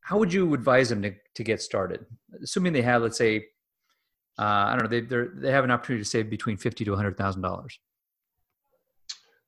how 0.00 0.18
would 0.18 0.32
you 0.32 0.52
advise 0.54 0.88
them 0.88 1.02
to, 1.02 1.12
to 1.34 1.44
get 1.44 1.62
started? 1.62 2.04
Assuming 2.42 2.72
they 2.72 2.82
have, 2.82 3.02
let's 3.02 3.18
say, 3.18 3.46
uh, 4.38 4.42
I 4.42 4.76
don't 4.76 4.90
know, 4.90 5.00
they 5.00 5.26
they 5.40 5.52
have 5.52 5.64
an 5.64 5.70
opportunity 5.70 6.02
to 6.02 6.08
save 6.08 6.30
between 6.30 6.56
fifty 6.56 6.84
to 6.84 6.96
hundred 6.96 7.16
thousand 7.16 7.42
dollars. 7.42 7.78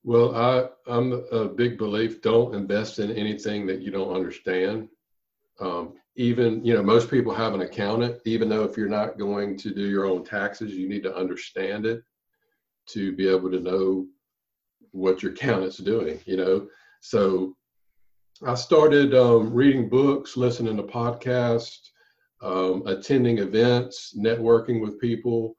Well, 0.04 0.36
I, 0.36 0.68
I'm 0.86 1.24
a 1.32 1.46
big 1.46 1.78
belief: 1.78 2.20
don't 2.20 2.54
invest 2.54 2.98
in 2.98 3.10
anything 3.10 3.66
that 3.66 3.80
you 3.80 3.90
don't 3.90 4.14
understand. 4.14 4.88
Um, 5.60 5.94
even 6.16 6.64
you 6.64 6.74
know, 6.74 6.82
most 6.82 7.10
people 7.10 7.34
have 7.34 7.54
an 7.54 7.62
accountant. 7.62 8.20
Even 8.26 8.50
though 8.50 8.64
if 8.64 8.76
you're 8.76 8.88
not 8.88 9.18
going 9.18 9.56
to 9.58 9.74
do 9.74 9.88
your 9.88 10.04
own 10.04 10.22
taxes, 10.22 10.74
you 10.74 10.88
need 10.88 11.02
to 11.04 11.16
understand 11.16 11.86
it 11.86 12.02
to 12.88 13.16
be 13.16 13.28
able 13.28 13.50
to 13.50 13.60
know 13.60 14.06
what 14.90 15.22
your 15.22 15.32
accountant's 15.32 15.78
doing. 15.78 16.20
You 16.26 16.36
know, 16.36 16.68
so 17.00 17.56
I 18.46 18.56
started 18.56 19.14
um, 19.14 19.54
reading 19.54 19.88
books, 19.88 20.36
listening 20.36 20.76
to 20.76 20.82
podcasts, 20.82 21.88
um, 22.42 22.82
attending 22.86 23.38
events, 23.38 24.14
networking 24.18 24.82
with 24.82 25.00
people. 25.00 25.56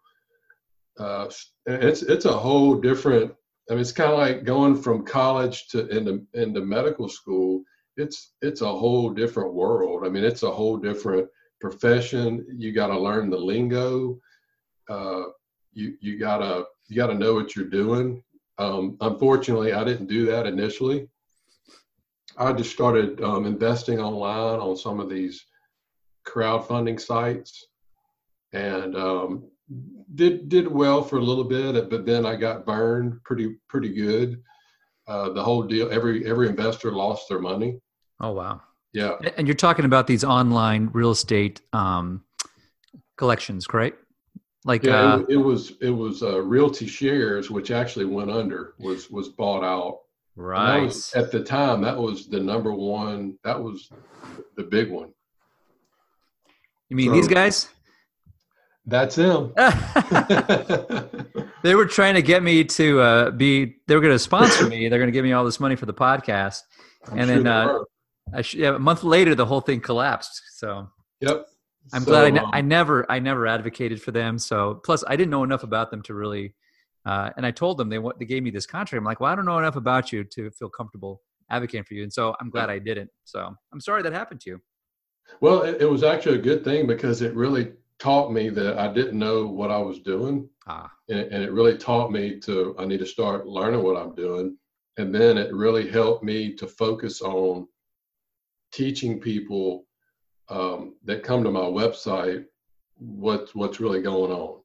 Uh, 0.99 1.29
it's 1.65 2.03
it's 2.03 2.25
a 2.25 2.31
whole 2.31 2.75
different. 2.75 3.33
I 3.69 3.73
mean, 3.73 3.81
it's 3.81 3.91
kind 3.91 4.11
of 4.11 4.19
like 4.19 4.43
going 4.43 4.75
from 4.75 5.05
college 5.05 5.67
to 5.69 5.87
into 5.87 6.25
into 6.33 6.61
medical 6.61 7.09
school. 7.09 7.63
It's 7.97 8.33
it's 8.41 8.61
a 8.61 8.67
whole 8.67 9.09
different 9.09 9.53
world. 9.53 10.05
I 10.05 10.09
mean, 10.09 10.23
it's 10.23 10.43
a 10.43 10.51
whole 10.51 10.77
different 10.77 11.27
profession. 11.59 12.45
You 12.57 12.73
got 12.73 12.87
to 12.87 12.99
learn 12.99 13.29
the 13.29 13.37
lingo. 13.37 14.19
Uh, 14.87 15.23
you 15.73 15.95
you 15.99 16.19
gotta 16.19 16.65
you 16.87 16.95
gotta 16.95 17.15
know 17.15 17.33
what 17.33 17.55
you're 17.55 17.65
doing. 17.65 18.23
Um, 18.57 18.97
unfortunately, 19.01 19.73
I 19.73 19.83
didn't 19.83 20.07
do 20.07 20.25
that 20.27 20.45
initially. 20.45 21.09
I 22.37 22.53
just 22.53 22.71
started 22.71 23.21
um, 23.21 23.45
investing 23.45 23.99
online 23.99 24.59
on 24.59 24.77
some 24.77 24.99
of 24.99 25.09
these 25.09 25.45
crowdfunding 26.27 26.99
sites, 26.99 27.67
and 28.53 28.95
um, 28.95 29.49
did 30.15 30.49
did 30.49 30.67
well 30.67 31.01
for 31.01 31.17
a 31.17 31.21
little 31.21 31.43
bit, 31.43 31.89
but 31.89 32.05
then 32.05 32.25
I 32.25 32.35
got 32.35 32.65
burned 32.65 33.23
pretty 33.23 33.55
pretty 33.67 33.93
good. 33.93 34.41
Uh, 35.07 35.29
the 35.29 35.43
whole 35.43 35.63
deal, 35.63 35.91
every 35.91 36.25
every 36.25 36.47
investor 36.47 36.91
lost 36.91 37.29
their 37.29 37.39
money. 37.39 37.79
Oh 38.19 38.31
wow! 38.31 38.61
Yeah, 38.93 39.17
and 39.37 39.47
you're 39.47 39.55
talking 39.55 39.85
about 39.85 40.07
these 40.07 40.23
online 40.23 40.89
real 40.93 41.11
estate 41.11 41.61
um, 41.73 42.23
collections, 43.17 43.67
correct? 43.67 43.99
Like 44.63 44.83
yeah, 44.83 45.13
uh, 45.13 45.17
it, 45.19 45.33
it, 45.33 45.37
was 45.37 45.73
it 45.81 45.91
was 45.91 46.23
uh, 46.23 46.35
RealtyShares, 46.35 47.49
which 47.49 47.69
actually 47.69 48.05
went 48.05 48.31
under, 48.31 48.73
was 48.79 49.11
was 49.11 49.29
bought 49.29 49.63
out 49.63 49.99
Right. 50.35 50.83
Was, 50.83 51.13
at 51.13 51.31
the 51.31 51.43
time, 51.43 51.81
that 51.81 51.97
was 51.97 52.27
the 52.27 52.39
number 52.39 52.73
one. 52.73 53.37
That 53.43 53.61
was 53.61 53.89
the 54.57 54.63
big 54.63 54.91
one. 54.91 55.13
You 56.89 56.97
mean 56.97 57.09
so, 57.09 57.13
these 57.13 57.27
guys? 57.27 57.69
That's 58.85 59.15
him. 59.15 59.53
they 61.63 61.75
were 61.75 61.85
trying 61.85 62.15
to 62.15 62.21
get 62.21 62.43
me 62.43 62.63
to 62.63 63.01
uh, 63.01 63.31
be. 63.31 63.75
They 63.87 63.95
were 63.95 64.01
going 64.01 64.13
to 64.13 64.19
sponsor 64.19 64.67
me. 64.67 64.89
They're 64.89 64.99
going 64.99 65.07
to 65.07 65.13
give 65.13 65.25
me 65.25 65.33
all 65.33 65.43
this 65.43 65.59
money 65.59 65.75
for 65.75 65.85
the 65.85 65.93
podcast, 65.93 66.61
I'm 67.07 67.19
and 67.19 67.27
sure 67.27 67.43
then 67.43 67.47
uh, 67.47 67.79
sh- 68.41 68.55
yeah, 68.55 68.75
a 68.75 68.79
month 68.79 69.03
later, 69.03 69.35
the 69.35 69.45
whole 69.45 69.61
thing 69.61 69.81
collapsed. 69.81 70.41
So. 70.53 70.89
Yep. 71.21 71.45
I'm 71.93 72.03
so, 72.03 72.11
glad 72.11 72.25
I, 72.25 72.29
ne- 72.31 72.39
um, 72.39 72.49
I 72.51 72.61
never 72.61 73.11
I 73.11 73.19
never 73.19 73.45
advocated 73.45 74.01
for 74.01 74.11
them. 74.11 74.39
So 74.39 74.81
plus 74.83 75.03
I 75.07 75.15
didn't 75.15 75.29
know 75.29 75.43
enough 75.43 75.63
about 75.63 75.91
them 75.91 76.01
to 76.03 76.15
really 76.15 76.55
uh, 77.05 77.29
and 77.37 77.45
I 77.45 77.51
told 77.51 77.77
them 77.77 77.89
they 77.89 77.99
they 78.19 78.25
gave 78.25 78.43
me 78.43 78.49
this 78.49 78.65
contract. 78.65 78.99
I'm 78.99 79.05
like, 79.05 79.19
well, 79.19 79.31
I 79.31 79.35
don't 79.35 79.45
know 79.45 79.59
enough 79.59 79.75
about 79.75 80.11
you 80.11 80.23
to 80.23 80.49
feel 80.51 80.69
comfortable 80.69 81.21
advocating 81.51 81.83
for 81.83 81.93
you, 81.93 82.03
and 82.03 82.11
so 82.11 82.35
I'm 82.41 82.49
glad 82.49 82.69
I 82.69 82.79
didn't. 82.79 83.11
So 83.25 83.53
I'm 83.71 83.79
sorry 83.79 84.01
that 84.01 84.13
happened 84.13 84.41
to 84.41 84.51
you. 84.51 84.61
Well, 85.41 85.61
it, 85.61 85.81
it 85.81 85.85
was 85.85 86.03
actually 86.03 86.39
a 86.39 86.41
good 86.41 86.63
thing 86.63 86.87
because 86.87 87.21
it 87.21 87.35
really 87.35 87.73
taught 87.99 88.31
me 88.31 88.49
that 88.49 88.77
I 88.77 88.91
didn't 88.91 89.17
know 89.17 89.47
what 89.47 89.71
I 89.71 89.77
was 89.77 89.99
doing. 89.99 90.49
Ah. 90.67 90.91
And, 91.09 91.19
and 91.19 91.43
it 91.43 91.51
really 91.51 91.77
taught 91.77 92.11
me 92.11 92.39
to, 92.41 92.75
I 92.77 92.85
need 92.85 92.99
to 92.99 93.05
start 93.05 93.47
learning 93.47 93.83
what 93.83 93.97
I'm 93.97 94.15
doing. 94.15 94.57
And 94.97 95.13
then 95.13 95.37
it 95.37 95.53
really 95.53 95.89
helped 95.89 96.23
me 96.23 96.53
to 96.55 96.67
focus 96.67 97.21
on 97.21 97.67
teaching 98.71 99.19
people 99.19 99.85
um, 100.49 100.95
that 101.05 101.23
come 101.23 101.43
to 101.43 101.51
my 101.51 101.61
website 101.61 102.45
what's 102.97 103.53
what's 103.53 103.79
really 103.79 104.01
going 104.01 104.31
on 104.31 104.61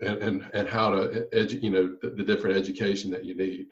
and 0.00 0.18
and, 0.22 0.50
and 0.54 0.68
how 0.68 0.90
to 0.90 1.26
edu- 1.32 1.62
you 1.62 1.70
know 1.70 1.96
the, 2.00 2.10
the 2.10 2.22
different 2.22 2.56
education 2.56 3.10
that 3.10 3.24
you 3.24 3.34
need 3.34 3.66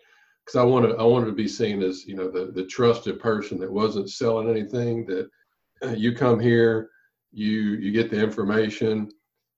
because 0.44 0.56
I 0.56 0.62
wanted 0.62 0.96
I 0.96 1.04
wanted 1.04 1.26
to 1.26 1.32
be 1.32 1.48
seen 1.48 1.82
as 1.82 2.06
you 2.06 2.16
know 2.16 2.30
the 2.30 2.52
the 2.52 2.66
trusted 2.66 3.18
person 3.18 3.58
that 3.60 3.72
wasn't 3.72 4.10
selling 4.10 4.50
anything 4.50 5.06
that 5.06 5.30
you 5.96 6.14
come 6.14 6.38
here 6.38 6.90
you 7.32 7.74
you 7.74 7.92
get 7.92 8.10
the 8.10 8.20
information 8.20 9.10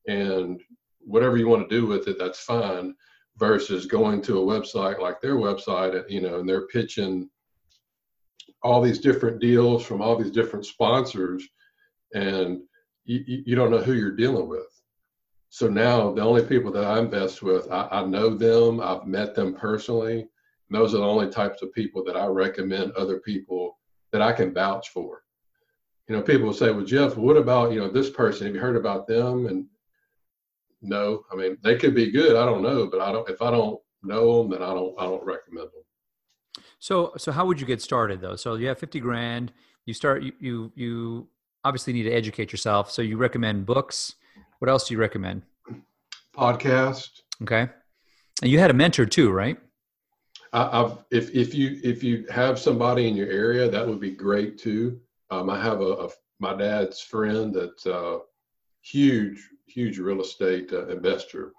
and 0.06 0.60
whatever 1.00 1.36
you 1.36 1.48
want 1.48 1.68
to 1.68 1.74
do 1.74 1.86
with 1.86 2.06
it 2.08 2.18
that's 2.18 2.40
fine 2.40 2.94
versus 3.38 3.86
going 3.86 4.20
to 4.20 4.38
a 4.38 4.60
website 4.60 5.00
like 5.00 5.20
their 5.20 5.36
website 5.36 6.08
you 6.10 6.20
know 6.20 6.40
and 6.40 6.48
they're 6.48 6.66
pitching 6.68 7.28
all 8.62 8.80
these 8.80 8.98
different 8.98 9.40
deals 9.40 9.84
from 9.84 10.00
all 10.00 10.16
these 10.16 10.30
different 10.30 10.64
sponsors 10.64 11.46
and 12.14 12.60
you, 13.04 13.42
you 13.46 13.56
don't 13.56 13.70
know 13.70 13.82
who 13.82 13.94
you're 13.94 14.16
dealing 14.16 14.48
with. 14.48 14.66
So 15.48 15.68
now 15.68 16.12
the 16.12 16.22
only 16.22 16.44
people 16.44 16.72
that 16.72 16.84
i 16.84 16.98
invest 16.98 17.42
with 17.42 17.70
I, 17.70 17.88
I 17.90 18.04
know 18.06 18.30
them 18.30 18.80
i've 18.80 19.06
met 19.06 19.34
them 19.34 19.54
personally 19.54 20.26
those 20.70 20.94
are 20.94 20.98
the 20.98 21.04
only 21.04 21.28
types 21.28 21.60
of 21.60 21.74
people 21.74 22.02
that 22.04 22.16
i 22.16 22.24
recommend 22.24 22.92
other 22.92 23.18
people 23.20 23.78
that 24.12 24.22
i 24.22 24.32
can 24.32 24.54
vouch 24.54 24.88
for 24.88 25.21
you 26.08 26.16
know, 26.16 26.22
people 26.22 26.46
will 26.46 26.54
say, 26.54 26.70
well, 26.70 26.84
Jeff, 26.84 27.16
what 27.16 27.36
about, 27.36 27.72
you 27.72 27.78
know, 27.78 27.88
this 27.88 28.10
person? 28.10 28.46
Have 28.46 28.54
you 28.54 28.60
heard 28.60 28.76
about 28.76 29.06
them? 29.06 29.46
And 29.46 29.66
no, 30.80 31.24
I 31.32 31.36
mean, 31.36 31.58
they 31.62 31.76
could 31.76 31.94
be 31.94 32.10
good. 32.10 32.36
I 32.36 32.44
don't 32.44 32.62
know, 32.62 32.86
but 32.86 33.00
I 33.00 33.12
don't, 33.12 33.28
if 33.28 33.40
I 33.40 33.50
don't 33.50 33.80
know 34.02 34.42
them, 34.42 34.50
then 34.50 34.62
I 34.62 34.74
don't, 34.74 34.94
I 34.98 35.04
don't 35.04 35.24
recommend 35.24 35.68
them. 35.68 36.64
So, 36.80 37.12
so 37.16 37.30
how 37.30 37.46
would 37.46 37.60
you 37.60 37.66
get 37.66 37.80
started 37.80 38.20
though? 38.20 38.36
So 38.36 38.54
you 38.56 38.66
have 38.68 38.78
50 38.78 38.98
grand, 39.00 39.52
you 39.86 39.94
start, 39.94 40.22
you, 40.22 40.32
you, 40.40 40.72
you 40.74 41.28
obviously 41.64 41.92
need 41.92 42.02
to 42.04 42.12
educate 42.12 42.50
yourself. 42.50 42.90
So 42.90 43.02
you 43.02 43.16
recommend 43.16 43.66
books. 43.66 44.16
What 44.58 44.68
else 44.68 44.88
do 44.88 44.94
you 44.94 45.00
recommend? 45.00 45.42
Podcast. 46.36 47.20
Okay. 47.42 47.68
And 48.40 48.50
you 48.50 48.58
had 48.58 48.70
a 48.70 48.74
mentor 48.74 49.06
too, 49.06 49.30
right? 49.30 49.58
I, 50.52 50.80
have 50.80 51.04
if 51.10 51.34
if 51.34 51.54
you 51.54 51.80
if 51.82 52.04
you 52.04 52.26
have 52.30 52.58
somebody 52.58 53.08
in 53.08 53.16
your 53.16 53.28
area, 53.28 53.70
that 53.70 53.86
would 53.86 54.00
be 54.00 54.10
great 54.10 54.58
too. 54.58 55.00
Um, 55.32 55.48
I 55.48 55.58
have 55.62 55.80
a, 55.80 55.92
a, 55.92 56.08
my 56.40 56.54
dad's 56.54 57.00
friend 57.00 57.54
that's 57.54 57.86
a 57.86 58.18
huge, 58.82 59.48
huge 59.66 59.98
real 59.98 60.20
estate 60.20 60.70
uh, 60.74 60.88
investor. 60.88 61.52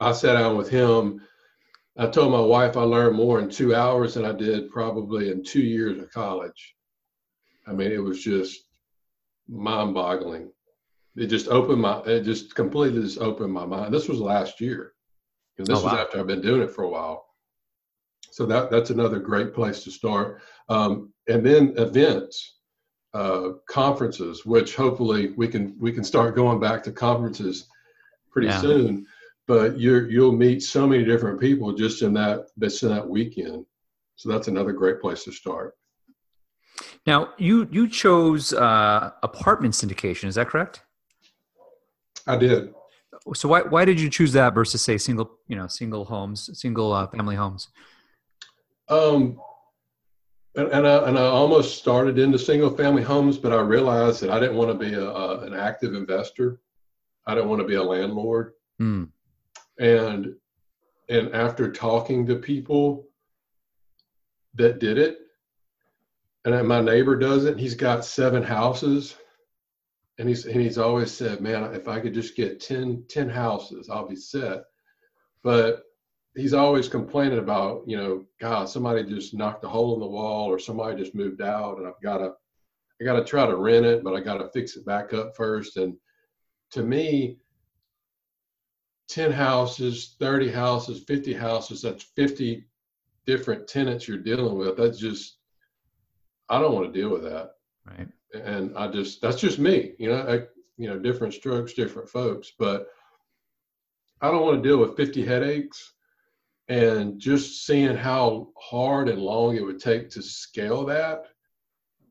I 0.00 0.12
sat 0.12 0.34
down 0.34 0.58
with 0.58 0.68
him. 0.68 1.22
I 1.96 2.08
told 2.08 2.30
my 2.30 2.40
wife 2.40 2.76
I 2.76 2.82
learned 2.82 3.16
more 3.16 3.40
in 3.40 3.48
two 3.48 3.74
hours 3.74 4.14
than 4.14 4.26
I 4.26 4.32
did 4.32 4.70
probably 4.70 5.30
in 5.30 5.42
two 5.42 5.62
years 5.62 5.98
of 5.98 6.10
college. 6.10 6.74
I 7.66 7.72
mean, 7.72 7.90
it 7.90 8.02
was 8.02 8.22
just 8.22 8.64
mind-boggling. 9.48 10.50
It 11.16 11.28
just 11.28 11.48
opened 11.48 11.80
my, 11.80 12.02
it 12.02 12.22
just 12.22 12.54
completely 12.54 13.00
just 13.00 13.18
opened 13.18 13.52
my 13.52 13.64
mind. 13.64 13.94
This 13.94 14.08
was 14.08 14.20
last 14.20 14.60
year, 14.60 14.92
and 15.56 15.66
this 15.66 15.78
oh, 15.78 15.84
wow. 15.84 15.92
was 15.92 16.00
after 16.00 16.20
I've 16.20 16.26
been 16.26 16.42
doing 16.42 16.60
it 16.60 16.70
for 16.70 16.84
a 16.84 16.90
while. 16.90 17.24
So 18.32 18.46
that 18.46 18.70
that's 18.70 18.88
another 18.90 19.18
great 19.18 19.54
place 19.54 19.84
to 19.84 19.90
start. 19.90 20.40
Um, 20.70 21.12
and 21.28 21.44
then 21.44 21.74
events, 21.76 22.60
uh, 23.12 23.50
conferences, 23.68 24.46
which 24.46 24.74
hopefully 24.74 25.34
we 25.36 25.46
can 25.46 25.76
we 25.78 25.92
can 25.92 26.02
start 26.02 26.34
going 26.34 26.58
back 26.58 26.82
to 26.84 26.92
conferences 26.92 27.68
pretty 28.30 28.48
yeah. 28.48 28.60
soon. 28.60 29.06
But 29.46 29.78
you 29.78 30.06
you'll 30.06 30.32
meet 30.32 30.62
so 30.62 30.86
many 30.86 31.04
different 31.04 31.38
people 31.38 31.74
just 31.74 32.00
in 32.00 32.14
that 32.14 32.46
just 32.58 32.82
in 32.82 32.88
that 32.88 33.06
weekend. 33.06 33.66
So 34.16 34.30
that's 34.30 34.48
another 34.48 34.72
great 34.72 35.00
place 35.00 35.24
to 35.24 35.32
start. 35.32 35.74
Now 37.06 37.34
you 37.36 37.68
you 37.70 37.86
chose 37.86 38.54
uh, 38.54 39.10
apartment 39.22 39.74
syndication. 39.74 40.24
Is 40.28 40.36
that 40.36 40.48
correct? 40.48 40.80
I 42.26 42.36
did. 42.36 42.72
So 43.34 43.48
why 43.48 43.60
why 43.60 43.84
did 43.84 44.00
you 44.00 44.08
choose 44.08 44.32
that 44.32 44.54
versus 44.54 44.80
say 44.80 44.96
single 44.96 45.38
you 45.48 45.56
know 45.56 45.66
single 45.66 46.06
homes 46.06 46.48
single 46.58 46.94
uh, 46.94 47.06
family 47.08 47.36
homes? 47.36 47.68
Um, 48.92 49.40
and, 50.54 50.68
and, 50.68 50.86
I, 50.86 51.08
and 51.08 51.18
I 51.18 51.22
almost 51.22 51.78
started 51.78 52.18
into 52.18 52.38
single 52.38 52.76
family 52.76 53.02
homes, 53.02 53.38
but 53.38 53.52
I 53.52 53.60
realized 53.60 54.20
that 54.20 54.30
I 54.30 54.38
didn't 54.38 54.56
want 54.56 54.70
to 54.70 54.86
be 54.86 54.92
a, 54.94 55.04
a 55.04 55.40
an 55.40 55.54
active 55.54 55.94
investor. 55.94 56.60
I 57.26 57.34
didn't 57.34 57.48
want 57.48 57.62
to 57.62 57.66
be 57.66 57.76
a 57.76 57.82
landlord. 57.82 58.52
Mm. 58.80 59.08
And 59.78 60.34
and 61.08 61.34
after 61.34 61.72
talking 61.72 62.26
to 62.26 62.36
people 62.36 63.08
that 64.54 64.78
did 64.78 64.98
it, 64.98 65.18
and 66.44 66.68
my 66.68 66.82
neighbor 66.82 67.16
does 67.16 67.46
it, 67.46 67.58
he's 67.58 67.74
got 67.74 68.04
seven 68.04 68.42
houses. 68.42 69.16
And 70.18 70.28
he's 70.28 70.44
and 70.44 70.60
he's 70.60 70.76
always 70.76 71.10
said, 71.10 71.40
Man, 71.40 71.74
if 71.74 71.88
I 71.88 71.98
could 71.98 72.12
just 72.12 72.36
get 72.36 72.60
10, 72.60 73.04
10 73.08 73.30
houses, 73.30 73.88
I'll 73.88 74.06
be 74.06 74.16
set. 74.16 74.64
But 75.42 75.82
he's 76.34 76.54
always 76.54 76.88
complaining 76.88 77.38
about, 77.38 77.82
you 77.86 77.96
know, 77.96 78.24
God, 78.40 78.68
somebody 78.68 79.02
just 79.04 79.34
knocked 79.34 79.64
a 79.64 79.68
hole 79.68 79.94
in 79.94 80.00
the 80.00 80.06
wall 80.06 80.48
or 80.48 80.58
somebody 80.58 80.96
just 80.96 81.14
moved 81.14 81.42
out 81.42 81.78
and 81.78 81.86
I've 81.86 82.00
got 82.02 82.18
to, 82.18 82.32
I 83.00 83.04
got 83.04 83.14
to 83.14 83.24
try 83.24 83.46
to 83.46 83.56
rent 83.56 83.84
it, 83.84 84.02
but 84.02 84.14
I 84.14 84.20
got 84.20 84.38
to 84.38 84.48
fix 84.50 84.76
it 84.76 84.86
back 84.86 85.12
up 85.12 85.36
first. 85.36 85.76
And 85.76 85.94
to 86.70 86.82
me, 86.82 87.38
10 89.08 89.30
houses, 89.30 90.16
30 90.20 90.50
houses, 90.50 91.04
50 91.06 91.34
houses, 91.34 91.82
that's 91.82 92.04
50 92.16 92.64
different 93.26 93.68
tenants 93.68 94.08
you're 94.08 94.18
dealing 94.18 94.56
with. 94.56 94.76
That's 94.76 94.98
just, 94.98 95.36
I 96.48 96.60
don't 96.60 96.74
want 96.74 96.92
to 96.92 96.98
deal 96.98 97.10
with 97.10 97.24
that. 97.24 97.50
Right. 97.86 98.08
And 98.34 98.76
I 98.76 98.88
just, 98.88 99.20
that's 99.20 99.40
just 99.40 99.58
me, 99.58 99.92
you 99.98 100.08
know, 100.08 100.22
I, 100.26 100.34
you 100.78 100.88
know, 100.88 100.98
different 100.98 101.34
strokes, 101.34 101.74
different 101.74 102.08
folks, 102.08 102.52
but 102.58 102.86
I 104.22 104.30
don't 104.30 104.42
want 104.42 104.62
to 104.62 104.68
deal 104.68 104.78
with 104.78 104.96
50 104.96 105.24
headaches 105.26 105.92
and 106.72 107.20
just 107.20 107.66
seeing 107.66 107.94
how 107.94 108.48
hard 108.56 109.10
and 109.10 109.20
long 109.20 109.56
it 109.56 109.64
would 109.64 109.78
take 109.78 110.08
to 110.08 110.22
scale 110.22 110.86
that 110.86 111.26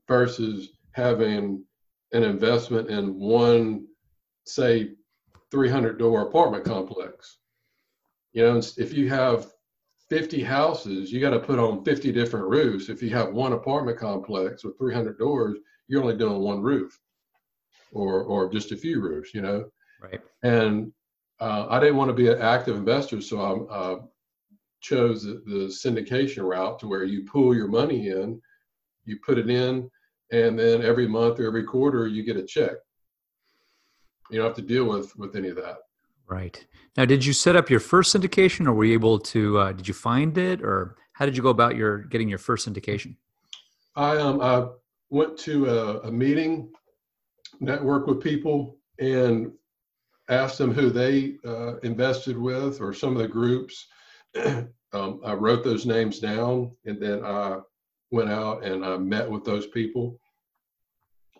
versus 0.08 0.70
having 0.92 1.64
an 2.12 2.22
investment 2.22 2.88
in 2.88 3.16
one 3.16 3.88
say 4.46 4.92
300 5.50 5.98
door 5.98 6.22
apartment 6.22 6.64
complex. 6.64 7.40
You 8.34 8.44
know 8.44 8.62
if 8.78 8.94
you 8.94 9.10
have 9.10 9.52
50 10.12 10.44
houses 10.44 11.12
you 11.12 11.20
got 11.20 11.32
to 11.32 11.40
put 11.40 11.58
on 11.58 11.84
50 11.84 12.12
different 12.12 12.48
roofs. 12.48 12.88
If 12.88 13.02
you 13.02 13.10
have 13.10 13.34
one 13.34 13.54
apartment 13.54 13.98
complex 13.98 14.64
with 14.64 14.78
300 14.78 15.18
doors 15.18 15.58
you're 15.88 16.04
only 16.04 16.18
doing 16.18 16.40
one 16.40 16.62
roof 16.62 17.00
or 17.94 18.22
or 18.26 18.48
just 18.48 18.72
a 18.72 18.78
few 18.78 19.02
roofs 19.02 19.34
you 19.34 19.42
know? 19.42 19.66
Right. 20.04 20.22
And 20.44 20.92
uh, 21.40 21.66
I 21.68 21.80
didn't 21.80 21.98
want 21.98 22.10
to 22.10 22.14
be 22.14 22.28
an 22.28 22.40
active 22.40 22.76
investor, 22.76 23.20
so 23.20 23.42
I 23.42 23.74
uh, 23.76 24.00
chose 24.82 25.24
the 25.24 25.70
syndication 25.70 26.44
route 26.44 26.80
to 26.80 26.88
where 26.88 27.04
you 27.04 27.24
pool 27.24 27.56
your 27.56 27.68
money 27.68 28.10
in, 28.10 28.42
you 29.06 29.18
put 29.26 29.38
it 29.38 29.50
in, 29.50 29.90
and 30.32 30.58
then 30.58 30.82
every 30.82 31.08
month 31.08 31.40
or 31.40 31.46
every 31.46 31.64
quarter 31.64 32.08
you 32.08 32.24
get 32.24 32.38
a 32.38 32.44
check. 32.44 32.72
You 34.30 34.38
don't 34.38 34.48
have 34.48 34.56
to 34.56 34.62
deal 34.62 34.86
with 34.86 35.16
with 35.18 35.36
any 35.36 35.50
of 35.50 35.56
that. 35.58 35.78
Right 36.28 36.66
now, 36.98 37.06
did 37.06 37.26
you 37.26 37.34
set 37.34 37.56
up 37.56 37.70
your 37.70 37.82
first 37.82 38.16
syndication, 38.16 38.66
or 38.66 38.74
were 38.74 38.86
you 38.86 38.94
able 38.94 39.20
to? 39.20 39.58
Uh, 39.60 39.72
did 39.74 39.88
you 39.88 39.94
find 39.94 40.38
it, 40.38 40.62
or 40.62 40.96
how 41.14 41.26
did 41.26 41.36
you 41.36 41.44
go 41.44 41.50
about 41.50 41.76
your 41.76 42.00
getting 42.00 42.30
your 42.30 42.40
first 42.40 42.68
syndication? 42.68 43.16
I 43.96 44.18
um 44.18 44.42
I 44.42 44.68
went 45.10 45.38
to 45.40 45.68
a, 45.68 46.00
a 46.02 46.12
meeting, 46.12 46.72
network 47.60 48.08
with 48.08 48.24
people, 48.24 48.78
and 49.00 49.52
asked 50.30 50.58
them 50.58 50.74
who 50.74 50.90
they 50.90 51.36
uh, 51.46 51.78
invested 51.80 52.38
with 52.38 52.80
or 52.80 52.94
some 52.94 53.16
of 53.16 53.22
the 53.22 53.28
groups 53.28 53.88
um, 54.94 55.22
I 55.26 55.34
wrote 55.34 55.64
those 55.64 55.86
names 55.86 56.20
down 56.20 56.72
and 56.86 57.02
then 57.02 57.24
I 57.26 57.60
went 58.12 58.30
out 58.30 58.64
and 58.64 58.86
I 58.86 58.98
met 58.98 59.30
with 59.30 59.44
those 59.44 59.68
people. 59.68 60.20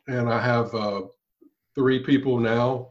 And 0.08 0.30
I 0.30 0.42
have 0.42 0.74
uh, 0.74 1.04
three 1.76 2.04
people 2.04 2.40
now 2.40 2.90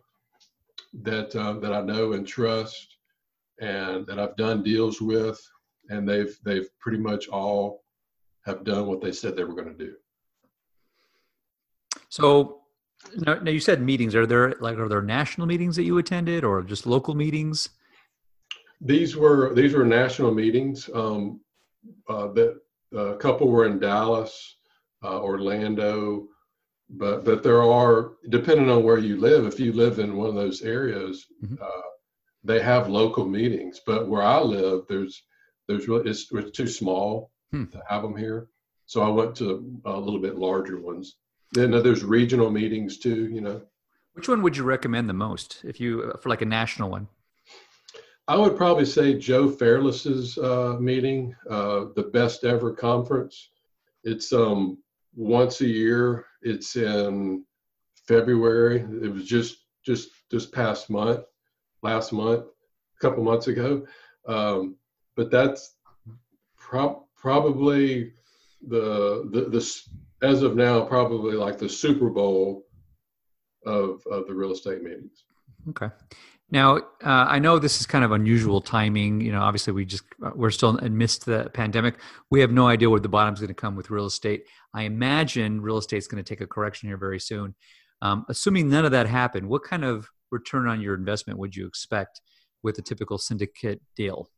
that 1.02 1.34
uh, 1.36 1.54
that 1.54 1.72
I 1.72 1.80
know 1.80 2.12
and 2.12 2.26
trust, 2.26 2.96
and 3.60 4.06
that 4.06 4.18
I've 4.18 4.36
done 4.36 4.62
deals 4.62 5.00
with, 5.00 5.40
and 5.88 6.08
they've 6.08 6.36
they've 6.44 6.68
pretty 6.78 6.98
much 6.98 7.28
all 7.28 7.84
have 8.44 8.64
done 8.64 8.86
what 8.86 9.00
they 9.00 9.12
said 9.12 9.36
they 9.36 9.44
were 9.44 9.54
going 9.54 9.76
to 9.76 9.84
do. 9.84 9.94
So 12.08 12.62
now, 13.16 13.34
now 13.34 13.50
you 13.50 13.60
said 13.60 13.82
meetings. 13.82 14.14
Are 14.14 14.26
there 14.26 14.54
like 14.60 14.78
are 14.78 14.88
there 14.88 15.02
national 15.02 15.46
meetings 15.46 15.76
that 15.76 15.84
you 15.84 15.98
attended, 15.98 16.44
or 16.44 16.62
just 16.62 16.86
local 16.86 17.14
meetings? 17.14 17.70
These 18.80 19.16
were 19.16 19.54
these 19.54 19.74
were 19.74 19.84
national 19.84 20.32
meetings. 20.32 20.88
Um, 20.92 21.40
uh, 22.08 22.28
that 22.32 22.60
a 22.94 23.16
couple 23.16 23.48
were 23.48 23.66
in 23.66 23.78
Dallas, 23.78 24.56
uh, 25.02 25.20
Orlando, 25.20 26.28
but 26.88 27.24
but 27.24 27.42
there 27.42 27.62
are 27.62 28.12
depending 28.28 28.70
on 28.70 28.82
where 28.82 28.98
you 28.98 29.18
live. 29.18 29.46
If 29.46 29.60
you 29.60 29.72
live 29.72 29.98
in 29.98 30.16
one 30.16 30.28
of 30.28 30.34
those 30.34 30.62
areas, 30.62 31.26
mm-hmm. 31.42 31.62
uh, 31.62 31.90
they 32.44 32.60
have 32.60 32.88
local 32.88 33.26
meetings. 33.26 33.80
But 33.86 34.08
where 34.08 34.22
I 34.22 34.40
live, 34.40 34.82
there's 34.88 35.22
there's 35.68 35.88
really 35.88 36.10
it's, 36.10 36.30
it's 36.32 36.56
too 36.56 36.66
small 36.66 37.30
hmm. 37.52 37.66
to 37.66 37.82
have 37.88 38.02
them 38.02 38.16
here. 38.16 38.48
So 38.86 39.02
I 39.02 39.08
went 39.08 39.36
to 39.36 39.80
a 39.84 39.98
little 39.98 40.20
bit 40.20 40.36
larger 40.36 40.80
ones. 40.80 41.16
Then 41.52 41.74
uh, 41.74 41.80
there's 41.80 42.02
regional 42.02 42.50
meetings 42.50 42.98
too. 42.98 43.26
You 43.26 43.40
know. 43.40 43.62
Which 44.14 44.28
one 44.28 44.42
would 44.42 44.56
you 44.56 44.64
recommend 44.64 45.08
the 45.08 45.14
most 45.14 45.60
if 45.64 45.78
you 45.80 46.12
for 46.20 46.28
like 46.28 46.42
a 46.42 46.46
national 46.46 46.90
one? 46.90 47.08
I 48.30 48.36
would 48.36 48.56
probably 48.56 48.84
say 48.84 49.18
Joe 49.18 49.50
Fairless's 49.50 50.38
uh, 50.38 50.76
meeting, 50.78 51.34
uh, 51.50 51.86
the 51.96 52.10
best 52.12 52.44
ever 52.44 52.72
conference. 52.72 53.50
It's 54.04 54.32
um, 54.32 54.78
once 55.16 55.62
a 55.62 55.66
year. 55.66 56.26
It's 56.40 56.76
in 56.76 57.44
February. 58.06 58.86
It 59.02 59.12
was 59.12 59.24
just 59.26 59.56
just 59.84 60.10
this 60.30 60.46
past 60.46 60.90
month, 60.90 61.24
last 61.82 62.12
month, 62.12 62.44
a 62.44 63.00
couple 63.00 63.24
months 63.24 63.48
ago. 63.48 63.84
Um, 64.28 64.76
but 65.16 65.32
that's 65.32 65.74
pro- 66.56 67.08
probably 67.16 68.12
the, 68.68 69.28
the 69.32 69.46
the 69.50 69.82
as 70.22 70.44
of 70.44 70.54
now 70.54 70.84
probably 70.84 71.34
like 71.34 71.58
the 71.58 71.68
Super 71.68 72.10
Bowl 72.10 72.64
of 73.66 74.06
of 74.08 74.28
the 74.28 74.34
real 74.34 74.52
estate 74.52 74.84
meetings. 74.84 75.24
Okay. 75.70 75.88
Now, 76.52 76.76
uh, 76.76 76.80
I 77.28 77.38
know 77.38 77.58
this 77.58 77.80
is 77.80 77.86
kind 77.86 78.04
of 78.04 78.10
unusual 78.10 78.60
timing. 78.60 79.20
You 79.20 79.32
know, 79.32 79.40
obviously, 79.40 79.72
we 79.72 79.84
just 79.84 80.04
uh, 80.24 80.30
we're 80.34 80.50
still 80.50 80.76
amidst 80.78 81.26
the 81.26 81.50
pandemic. 81.54 81.96
We 82.30 82.40
have 82.40 82.50
no 82.50 82.66
idea 82.66 82.90
where 82.90 83.00
the 83.00 83.08
bottom's 83.08 83.40
going 83.40 83.48
to 83.48 83.54
come 83.54 83.76
with 83.76 83.90
real 83.90 84.06
estate. 84.06 84.44
I 84.74 84.82
imagine 84.82 85.60
real 85.60 85.78
estate's 85.78 86.08
going 86.08 86.22
to 86.22 86.28
take 86.28 86.40
a 86.40 86.46
correction 86.46 86.88
here 86.88 86.96
very 86.96 87.20
soon. 87.20 87.54
Um, 88.02 88.24
assuming 88.28 88.68
none 88.68 88.84
of 88.84 88.90
that 88.92 89.06
happened, 89.06 89.48
what 89.48 89.62
kind 89.62 89.84
of 89.84 90.08
return 90.30 90.66
on 90.66 90.80
your 90.80 90.94
investment 90.94 91.38
would 91.38 91.54
you 91.54 91.66
expect 91.66 92.20
with 92.62 92.78
a 92.78 92.82
typical 92.82 93.18
syndicate 93.18 93.80
deal? 93.96 94.28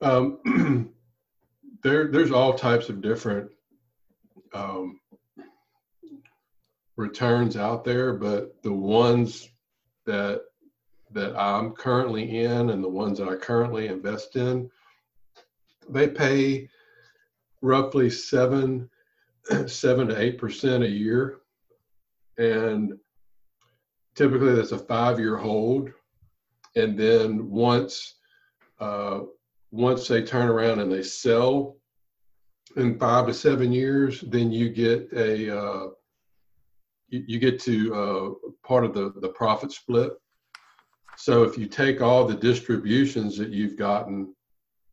Um, 0.00 0.92
there, 1.82 2.08
there's 2.08 2.30
all 2.30 2.54
types 2.54 2.88
of 2.88 3.00
different 3.00 3.50
um, 4.52 5.00
returns 6.96 7.56
out 7.56 7.84
there, 7.84 8.14
but 8.14 8.62
the 8.62 8.72
ones 8.72 9.48
that 10.06 10.42
that 11.12 11.36
I'm 11.36 11.72
currently 11.72 12.38
in 12.44 12.70
and 12.70 12.82
the 12.82 12.88
ones 12.88 13.18
that 13.18 13.28
I 13.28 13.36
currently 13.36 13.86
invest 13.86 14.34
in, 14.36 14.68
they 15.88 16.08
pay 16.08 16.68
roughly 17.62 18.10
seven 18.10 18.90
seven 19.66 20.08
to 20.08 20.20
eight 20.20 20.38
percent 20.38 20.82
a 20.82 20.88
year, 20.88 21.38
and 22.38 22.94
typically 24.14 24.54
that's 24.54 24.72
a 24.72 24.78
five 24.78 25.20
year 25.20 25.36
hold, 25.36 25.90
and 26.74 26.98
then 26.98 27.48
once 27.50 28.14
uh, 28.80 29.20
once 29.70 30.08
they 30.08 30.22
turn 30.22 30.48
around 30.48 30.80
and 30.80 30.90
they 30.90 31.02
sell 31.02 31.76
in 32.76 32.98
five 32.98 33.26
to 33.26 33.34
seven 33.34 33.72
years, 33.72 34.20
then 34.22 34.50
you 34.52 34.68
get 34.68 35.08
a 35.12 35.56
uh, 35.56 35.86
you, 37.08 37.24
you 37.26 37.38
get 37.38 37.60
to 37.60 37.94
uh, 37.94 38.48
part 38.66 38.84
of 38.84 38.94
the, 38.94 39.12
the 39.20 39.28
profit 39.28 39.72
split. 39.72 40.12
So 41.16 41.44
if 41.44 41.56
you 41.56 41.66
take 41.66 42.00
all 42.00 42.26
the 42.26 42.34
distributions 42.34 43.38
that 43.38 43.50
you've 43.50 43.76
gotten 43.76 44.34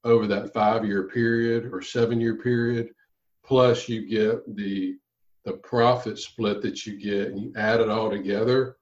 over 0.04 0.28
that 0.28 0.54
five 0.54 0.86
year 0.86 1.08
period 1.08 1.70
or 1.72 1.82
seven 1.82 2.20
year 2.20 2.36
period, 2.36 2.90
plus 3.46 3.90
you 3.90 4.08
get 4.08 4.56
the 4.56 4.98
the 5.46 5.54
profit 5.54 6.18
split 6.18 6.62
that 6.62 6.86
you 6.86 6.98
get 6.98 7.28
and 7.28 7.40
you 7.40 7.52
add 7.58 7.82
it 7.82 7.90
all 7.90 8.10
together, 8.10 8.78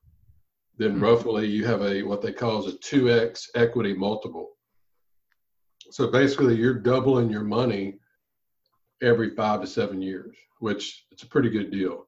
then 0.77 0.93
mm-hmm. 0.93 1.03
roughly 1.03 1.47
you 1.47 1.65
have 1.65 1.81
a 1.81 2.03
what 2.03 2.21
they 2.21 2.31
call 2.31 2.59
as 2.59 2.73
a 2.73 2.77
2x 2.77 3.47
equity 3.55 3.93
multiple. 3.93 4.49
So 5.89 6.11
basically 6.11 6.55
you're 6.55 6.75
doubling 6.75 7.29
your 7.29 7.43
money 7.43 7.99
every 9.01 9.31
five 9.31 9.61
to 9.61 9.67
seven 9.67 10.01
years, 10.01 10.35
which 10.59 11.05
it's 11.11 11.23
a 11.23 11.27
pretty 11.27 11.49
good 11.49 11.71
deal. 11.71 12.07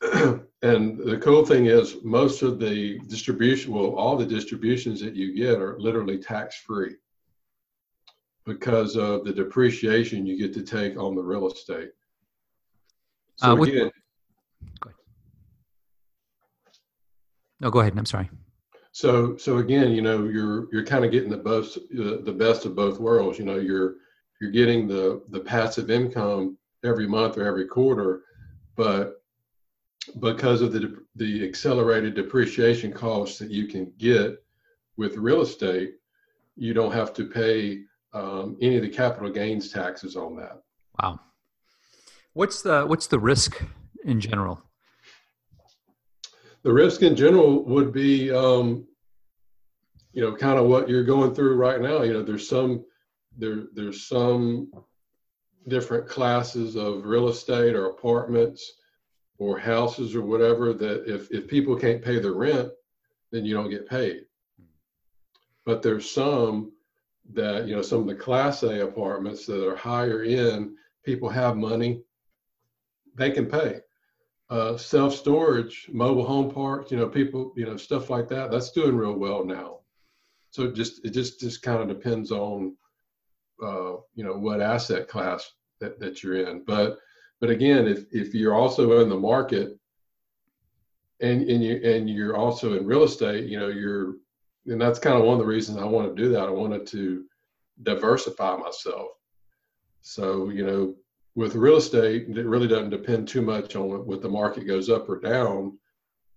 and 0.62 0.98
the 0.98 1.18
cool 1.22 1.44
thing 1.44 1.66
is 1.66 1.96
most 2.02 2.42
of 2.42 2.58
the 2.58 2.98
distribution 3.08 3.72
well 3.72 3.94
all 3.94 4.16
the 4.16 4.24
distributions 4.26 5.00
that 5.00 5.14
you 5.14 5.34
get 5.34 5.60
are 5.60 5.78
literally 5.78 6.18
tax 6.18 6.62
free 6.66 6.94
because 8.46 8.96
of 8.96 9.24
the 9.24 9.32
depreciation 9.32 10.26
you 10.26 10.38
get 10.38 10.54
to 10.54 10.62
take 10.62 10.98
on 10.98 11.14
the 11.14 11.22
real 11.22 11.46
estate. 11.48 11.90
So 13.36 13.50
uh, 13.50 13.62
again, 13.62 13.90
go 14.80 14.88
ahead. 14.88 14.94
no 17.60 17.70
go 17.70 17.80
ahead 17.80 17.98
i'm 17.98 18.06
sorry. 18.06 18.30
So 18.92 19.36
so 19.36 19.58
again 19.58 19.92
you 19.92 20.00
know 20.02 20.24
you're 20.24 20.68
you're 20.72 20.86
kind 20.86 21.04
of 21.04 21.10
getting 21.10 21.30
the 21.30 21.36
best 21.36 21.78
the 21.90 22.34
best 22.36 22.64
of 22.64 22.74
both 22.74 22.98
worlds. 22.98 23.38
You 23.38 23.44
know 23.44 23.58
you're 23.58 23.96
you're 24.40 24.50
getting 24.50 24.88
the 24.88 25.22
the 25.28 25.40
passive 25.40 25.90
income 25.90 26.56
every 26.84 27.06
month 27.06 27.36
or 27.36 27.44
every 27.46 27.66
quarter 27.66 28.22
but 28.80 29.19
because 30.18 30.60
of 30.62 30.72
the 30.72 30.96
the 31.16 31.44
accelerated 31.46 32.14
depreciation 32.14 32.92
costs 32.92 33.38
that 33.38 33.50
you 33.50 33.66
can 33.66 33.92
get 33.98 34.42
with 34.96 35.16
real 35.16 35.40
estate, 35.42 35.94
you 36.56 36.74
don't 36.74 36.92
have 36.92 37.12
to 37.14 37.26
pay 37.26 37.82
um, 38.12 38.56
any 38.60 38.76
of 38.76 38.82
the 38.82 38.88
capital 38.88 39.30
gains 39.30 39.70
taxes 39.70 40.16
on 40.16 40.36
that. 40.36 40.62
Wow. 41.02 41.20
What's 42.32 42.62
the 42.62 42.84
what's 42.84 43.06
the 43.06 43.18
risk 43.18 43.62
in 44.04 44.20
general? 44.20 44.62
The 46.62 46.72
risk 46.72 47.02
in 47.02 47.16
general 47.16 47.64
would 47.64 47.92
be, 47.92 48.30
um, 48.30 48.86
you 50.12 50.22
know, 50.22 50.34
kind 50.36 50.58
of 50.58 50.66
what 50.66 50.88
you're 50.88 51.04
going 51.04 51.34
through 51.34 51.56
right 51.56 51.80
now. 51.80 52.02
You 52.02 52.12
know, 52.12 52.22
there's 52.22 52.48
some 52.48 52.84
there 53.36 53.64
there's 53.74 54.06
some 54.06 54.70
different 55.68 56.08
classes 56.08 56.76
of 56.76 57.04
real 57.04 57.28
estate 57.28 57.74
or 57.74 57.86
apartments 57.86 58.79
or 59.40 59.58
houses 59.58 60.14
or 60.14 60.20
whatever 60.20 60.74
that 60.74 61.02
if, 61.12 61.30
if 61.32 61.48
people 61.48 61.74
can't 61.74 62.02
pay 62.02 62.20
the 62.20 62.30
rent, 62.30 62.70
then 63.32 63.44
you 63.44 63.54
don't 63.54 63.70
get 63.70 63.88
paid. 63.88 64.26
But 65.64 65.82
there's 65.82 66.08
some 66.08 66.72
that, 67.32 67.66
you 67.66 67.74
know, 67.74 67.82
some 67.82 68.00
of 68.00 68.06
the 68.06 68.14
class 68.14 68.62
A 68.62 68.84
apartments 68.84 69.46
that 69.46 69.66
are 69.66 69.76
higher 69.76 70.24
in, 70.24 70.76
people 71.04 71.28
have 71.30 71.56
money, 71.56 72.02
they 73.16 73.30
can 73.30 73.46
pay. 73.46 73.80
Uh, 74.50 74.76
self 74.76 75.14
storage, 75.14 75.88
mobile 75.90 76.26
home 76.26 76.50
parks, 76.50 76.90
you 76.90 76.98
know, 76.98 77.08
people, 77.08 77.52
you 77.56 77.64
know, 77.64 77.76
stuff 77.76 78.10
like 78.10 78.28
that, 78.28 78.50
that's 78.50 78.72
doing 78.72 78.96
real 78.96 79.14
well 79.14 79.44
now. 79.44 79.78
So 80.50 80.70
just, 80.70 81.02
it 81.04 81.10
just, 81.10 81.40
just 81.40 81.62
kind 81.62 81.80
of 81.80 81.88
depends 81.88 82.30
on, 82.30 82.76
uh, 83.62 83.92
you 84.14 84.24
know, 84.24 84.34
what 84.34 84.60
asset 84.60 85.08
class 85.08 85.50
that, 85.80 85.98
that 86.00 86.22
you're 86.22 86.46
in. 86.46 86.62
But 86.66 86.98
but 87.40 87.50
again, 87.50 87.86
if, 87.86 88.04
if 88.12 88.34
you're 88.34 88.54
also 88.54 89.00
in 89.00 89.08
the 89.08 89.18
market 89.18 89.78
and, 91.20 91.42
and 91.48 91.62
you 91.62 91.80
and 91.82 92.08
you're 92.08 92.36
also 92.36 92.76
in 92.76 92.86
real 92.86 93.02
estate, 93.02 93.48
you 93.48 93.58
know, 93.58 93.68
you're 93.68 94.14
and 94.66 94.80
that's 94.80 94.98
kind 94.98 95.16
of 95.16 95.24
one 95.24 95.34
of 95.34 95.40
the 95.40 95.46
reasons 95.46 95.78
I 95.78 95.84
want 95.84 96.14
to 96.14 96.22
do 96.22 96.30
that. 96.30 96.48
I 96.48 96.50
wanted 96.50 96.86
to 96.88 97.24
diversify 97.82 98.56
myself. 98.56 99.08
So, 100.02 100.50
you 100.50 100.64
know, 100.64 100.94
with 101.34 101.54
real 101.54 101.76
estate, 101.76 102.28
it 102.28 102.46
really 102.46 102.68
doesn't 102.68 102.90
depend 102.90 103.28
too 103.28 103.42
much 103.42 103.76
on 103.76 104.06
what 104.06 104.20
the 104.20 104.28
market 104.28 104.66
goes 104.66 104.90
up 104.90 105.08
or 105.08 105.18
down. 105.18 105.78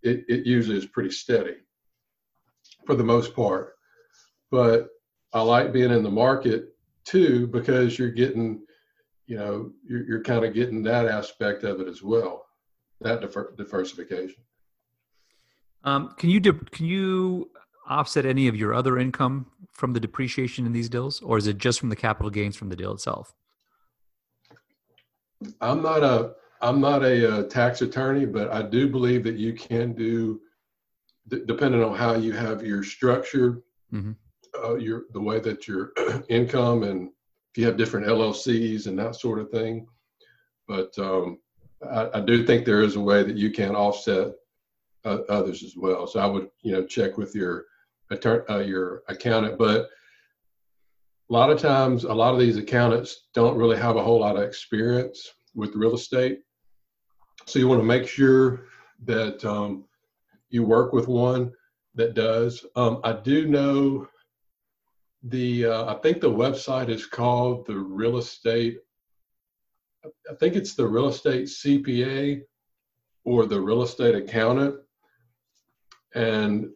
It, 0.04 0.24
it 0.28 0.45
usually 0.45 0.78
is 0.78 0.86
pretty 0.86 1.12
steady 1.12 1.56
for 2.86 2.95
the 2.95 3.04
most 3.04 3.36
part. 3.36 3.74
But 4.51 4.89
I 5.34 5.41
like 5.41 5.74
being 5.74 5.91
in 5.91 6.04
the 6.04 6.12
market 6.12 6.76
too 7.06 7.47
because 7.47 7.97
you're 7.97 8.12
getting 8.12 8.62
you 9.34 9.39
know, 9.39 9.71
you're, 9.84 10.03
you're 10.03 10.21
kind 10.21 10.45
of 10.45 10.53
getting 10.53 10.84
that 10.84 11.07
aspect 11.07 11.63
of 11.63 11.81
it 11.81 11.88
as 11.88 12.03
well, 12.03 12.45
that 13.01 13.19
diver- 13.19 13.55
diversification. 13.57 14.43
Um, 15.84 16.13
can 16.19 16.29
you 16.29 16.39
de- 16.39 16.53
can 16.53 16.86
you 16.86 17.49
offset 17.89 18.27
any 18.27 18.47
of 18.47 18.55
your 18.55 18.75
other 18.75 18.99
income 18.99 19.47
from 19.71 19.93
the 19.93 19.99
depreciation 19.99 20.67
in 20.67 20.71
these 20.71 20.88
deals, 20.88 21.19
or 21.21 21.39
is 21.39 21.47
it 21.47 21.57
just 21.57 21.79
from 21.79 21.89
the 21.89 21.95
capital 21.95 22.29
gains 22.29 22.55
from 22.55 22.69
the 22.69 22.75
deal 22.75 22.91
itself? 22.91 23.34
I'm 25.59 25.81
not 25.81 26.03
a 26.03 26.34
I'm 26.61 26.79
not 26.79 27.03
a, 27.03 27.39
a 27.39 27.43
tax 27.43 27.81
attorney, 27.81 28.27
but 28.27 28.51
I 28.51 28.61
do 28.61 28.88
believe 28.88 29.23
that 29.23 29.38
you 29.38 29.53
can 29.53 29.93
do, 29.93 30.41
d- 31.27 31.41
depending 31.47 31.84
on 31.84 31.95
how 31.95 32.13
you 32.13 32.34
have 32.34 32.63
your 32.63 32.84
structure, 32.84 33.63
mm-hmm. 33.91 34.11
uh, 34.63 34.75
your 34.75 35.05
the 35.11 35.21
way 35.21 35.39
that 35.39 35.67
your 35.67 35.91
income 36.29 36.84
and 36.84 37.09
if 37.54 37.60
you 37.60 37.68
have 37.68 37.78
different 37.78 38.08
LLCs 38.08 38.88
and 38.88 38.97
that 38.97 39.16
sort 39.16 39.38
of 39.38 39.51
thing. 39.51 39.86
But 40.68 40.97
um, 40.97 41.38
I, 41.88 42.10
I, 42.16 42.20
do 42.20 42.43
think 42.45 42.66
there 42.66 42.82
is 42.82 42.95
a 42.95 42.99
way 42.99 43.22
that 43.22 43.36
you 43.36 43.51
can 43.51 43.76
offset 43.76 44.32
uh, 45.06 45.20
others 45.30 45.62
as 45.62 45.76
well. 45.78 46.08
So 46.08 46.20
I 46.20 46.26
would, 46.26 46.49
you 46.64 46.72
know, 46.72 46.84
check 46.84 47.18
with 47.18 47.36
your 47.36 47.66
attorney, 48.10 48.43
uh, 48.49 48.60
your 48.60 49.04
accountant. 49.08 49.60
But 49.60 49.82
a 51.30 51.34
lot 51.34 51.51
of 51.51 51.60
times, 51.60 52.06
a 52.06 52.14
lot 52.14 52.34
of 52.34 52.39
these 52.39 52.58
accountants 52.58 53.28
don't 53.36 53.58
really 53.58 53.78
have 53.78 53.97
a 53.97 54.04
whole 54.04 54.22
lot 54.22 54.36
of 54.36 54.41
experience 54.41 55.30
with 55.54 55.76
real 55.76 55.93
estate. 55.93 56.39
so 57.45 57.60
you 57.60 57.68
want 57.68 57.82
to 57.82 57.86
make 57.86 58.08
sure 58.08 58.66
that 59.06 59.45
um, 59.45 59.84
you 60.49 60.64
work 60.64 60.91
with 60.91 61.08
one 61.08 61.51
that 61.93 62.16
does. 62.16 62.66
Um, 62.76 62.99
I 63.04 63.14
do 63.14 63.47
know 63.47 64.08
the 65.24 65.65
uh, 65.65 65.93
I 65.93 65.99
think 65.99 66.19
the 66.19 66.30
website 66.30 66.89
is 66.89 67.05
called 67.05 67.65
the 67.65 67.78
real 67.78 68.17
estate. 68.17 68.80
I 70.05 70.36
think 70.36 70.55
it's 70.55 70.76
the 70.76 70.86
real 70.86 71.07
estate 71.07 71.45
CPA 71.45 72.41
or 73.24 73.45
the 73.45 73.59
real 73.59 73.84
estate 73.84 74.15
accountant, 74.15 74.76
and 76.13 76.69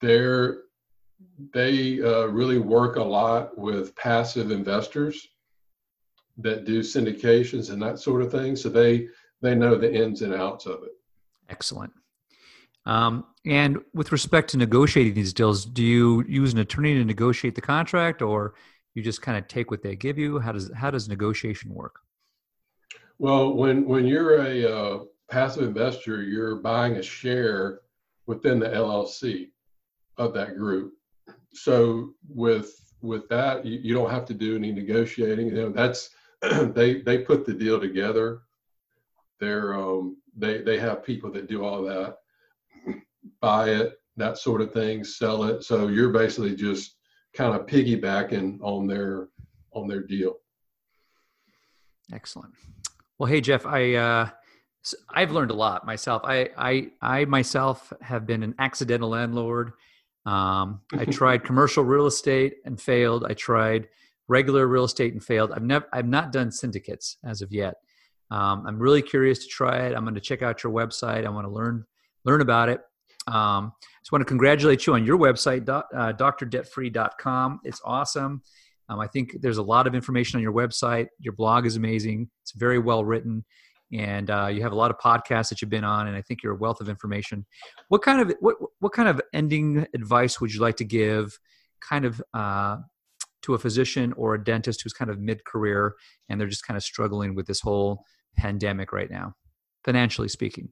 they're 0.00 0.64
they 1.52 2.00
uh, 2.02 2.26
really 2.26 2.58
work 2.58 2.96
a 2.96 3.02
lot 3.02 3.56
with 3.56 3.96
passive 3.96 4.50
investors 4.50 5.28
that 6.38 6.64
do 6.64 6.80
syndications 6.80 7.70
and 7.70 7.80
that 7.80 7.98
sort 7.98 8.20
of 8.22 8.30
thing. 8.30 8.54
So 8.54 8.68
they 8.68 9.08
they 9.40 9.54
know 9.54 9.76
the 9.76 9.92
ins 9.92 10.20
and 10.22 10.34
outs 10.34 10.66
of 10.66 10.82
it. 10.82 10.92
Excellent. 11.48 11.92
Um, 12.86 13.24
and 13.46 13.78
with 13.94 14.12
respect 14.12 14.50
to 14.50 14.56
negotiating 14.56 15.14
these 15.14 15.32
deals, 15.32 15.64
do 15.64 15.82
you 15.82 16.24
use 16.28 16.52
an 16.52 16.58
attorney 16.58 16.94
to 16.94 17.04
negotiate 17.04 17.54
the 17.54 17.60
contract, 17.60 18.22
or 18.22 18.54
you 18.94 19.02
just 19.02 19.22
kind 19.22 19.38
of 19.38 19.48
take 19.48 19.70
what 19.70 19.82
they 19.82 19.96
give 19.96 20.18
you? 20.18 20.38
How 20.38 20.52
does 20.52 20.70
how 20.74 20.90
does 20.90 21.08
negotiation 21.08 21.72
work? 21.72 22.00
Well, 23.18 23.54
when 23.54 23.86
when 23.86 24.06
you're 24.06 24.40
a 24.40 24.76
uh, 24.76 24.98
passive 25.30 25.64
investor, 25.64 26.22
you're 26.22 26.56
buying 26.56 26.96
a 26.96 27.02
share 27.02 27.80
within 28.26 28.58
the 28.58 28.68
LLC 28.68 29.50
of 30.16 30.32
that 30.34 30.56
group. 30.56 30.94
So 31.52 32.14
with 32.28 32.80
with 33.00 33.28
that, 33.28 33.64
you, 33.64 33.78
you 33.82 33.94
don't 33.94 34.10
have 34.10 34.24
to 34.26 34.34
do 34.34 34.56
any 34.56 34.72
negotiating. 34.72 35.48
You 35.48 35.54
know, 35.54 35.70
that's 35.70 36.10
they 36.42 37.00
they 37.00 37.18
put 37.18 37.46
the 37.46 37.54
deal 37.54 37.80
together. 37.80 38.42
They're 39.40 39.74
um, 39.74 40.18
they 40.36 40.62
they 40.62 40.78
have 40.78 41.04
people 41.04 41.30
that 41.32 41.48
do 41.48 41.64
all 41.64 41.82
that 41.84 42.18
buy 43.40 43.70
it, 43.70 43.94
that 44.16 44.38
sort 44.38 44.60
of 44.60 44.72
thing, 44.72 45.04
sell 45.04 45.44
it. 45.44 45.64
So 45.64 45.88
you're 45.88 46.10
basically 46.10 46.54
just 46.54 46.96
kind 47.34 47.54
of 47.54 47.66
piggybacking 47.66 48.58
on 48.62 48.86
their 48.86 49.28
on 49.72 49.88
their 49.88 50.02
deal. 50.02 50.36
Excellent. 52.12 52.54
Well, 53.18 53.26
hey 53.26 53.40
Jeff, 53.40 53.66
I 53.66 53.94
uh, 53.94 54.28
I've 55.10 55.32
learned 55.32 55.50
a 55.50 55.54
lot 55.54 55.86
myself. 55.86 56.22
I 56.24 56.50
I 56.56 56.90
I 57.00 57.24
myself 57.24 57.92
have 58.00 58.26
been 58.26 58.42
an 58.42 58.54
accidental 58.58 59.10
landlord. 59.10 59.72
Um, 60.26 60.80
I 60.92 61.04
tried 61.10 61.44
commercial 61.44 61.84
real 61.84 62.06
estate 62.06 62.56
and 62.64 62.80
failed. 62.80 63.24
I 63.24 63.34
tried 63.34 63.88
regular 64.28 64.66
real 64.66 64.84
estate 64.84 65.12
and 65.12 65.22
failed. 65.22 65.52
I've 65.52 65.62
never 65.62 65.86
I've 65.92 66.08
not 66.08 66.32
done 66.32 66.50
syndicates 66.50 67.18
as 67.24 67.42
of 67.42 67.52
yet. 67.52 67.74
Um, 68.30 68.66
I'm 68.66 68.78
really 68.78 69.02
curious 69.02 69.40
to 69.40 69.46
try 69.46 69.86
it. 69.86 69.94
I'm 69.94 70.04
going 70.04 70.14
to 70.14 70.20
check 70.20 70.42
out 70.42 70.62
your 70.62 70.72
website. 70.72 71.26
I 71.26 71.30
want 71.30 71.46
to 71.46 71.52
learn 71.52 71.84
learn 72.24 72.40
about 72.40 72.68
it. 72.68 72.80
Um, 73.26 73.72
I 73.82 74.00
just 74.00 74.12
want 74.12 74.20
to 74.20 74.26
congratulate 74.26 74.86
you 74.86 74.94
on 74.94 75.04
your 75.04 75.18
website, 75.18 75.64
doc, 75.64 75.86
uh, 75.94 76.12
drdebtfree.com. 76.12 77.60
It's 77.64 77.80
awesome. 77.84 78.42
Um, 78.88 79.00
I 79.00 79.06
think 79.06 79.36
there's 79.40 79.58
a 79.58 79.62
lot 79.62 79.86
of 79.86 79.94
information 79.94 80.36
on 80.36 80.42
your 80.42 80.52
website. 80.52 81.06
Your 81.18 81.32
blog 81.32 81.64
is 81.64 81.76
amazing. 81.76 82.28
It's 82.42 82.52
very 82.52 82.78
well 82.78 83.04
written, 83.04 83.44
and 83.92 84.30
uh, 84.30 84.48
you 84.48 84.62
have 84.62 84.72
a 84.72 84.76
lot 84.76 84.90
of 84.90 84.98
podcasts 84.98 85.48
that 85.48 85.62
you've 85.62 85.70
been 85.70 85.84
on. 85.84 86.06
And 86.06 86.16
I 86.16 86.22
think 86.22 86.42
you're 86.42 86.52
a 86.52 86.58
wealth 86.58 86.80
of 86.80 86.88
information. 86.88 87.46
What 87.88 88.02
kind 88.02 88.20
of 88.20 88.36
what 88.40 88.56
what 88.80 88.92
kind 88.92 89.08
of 89.08 89.22
ending 89.32 89.86
advice 89.94 90.40
would 90.40 90.52
you 90.52 90.60
like 90.60 90.76
to 90.76 90.84
give, 90.84 91.38
kind 91.80 92.04
of 92.04 92.22
uh, 92.34 92.76
to 93.42 93.54
a 93.54 93.58
physician 93.58 94.12
or 94.14 94.34
a 94.34 94.42
dentist 94.42 94.82
who's 94.82 94.92
kind 94.92 95.10
of 95.10 95.18
mid 95.18 95.44
career 95.44 95.94
and 96.28 96.40
they're 96.40 96.48
just 96.48 96.66
kind 96.66 96.76
of 96.76 96.82
struggling 96.82 97.34
with 97.34 97.46
this 97.46 97.60
whole 97.60 98.04
pandemic 98.36 98.92
right 98.92 99.10
now, 99.10 99.34
financially 99.84 100.28
speaking? 100.28 100.68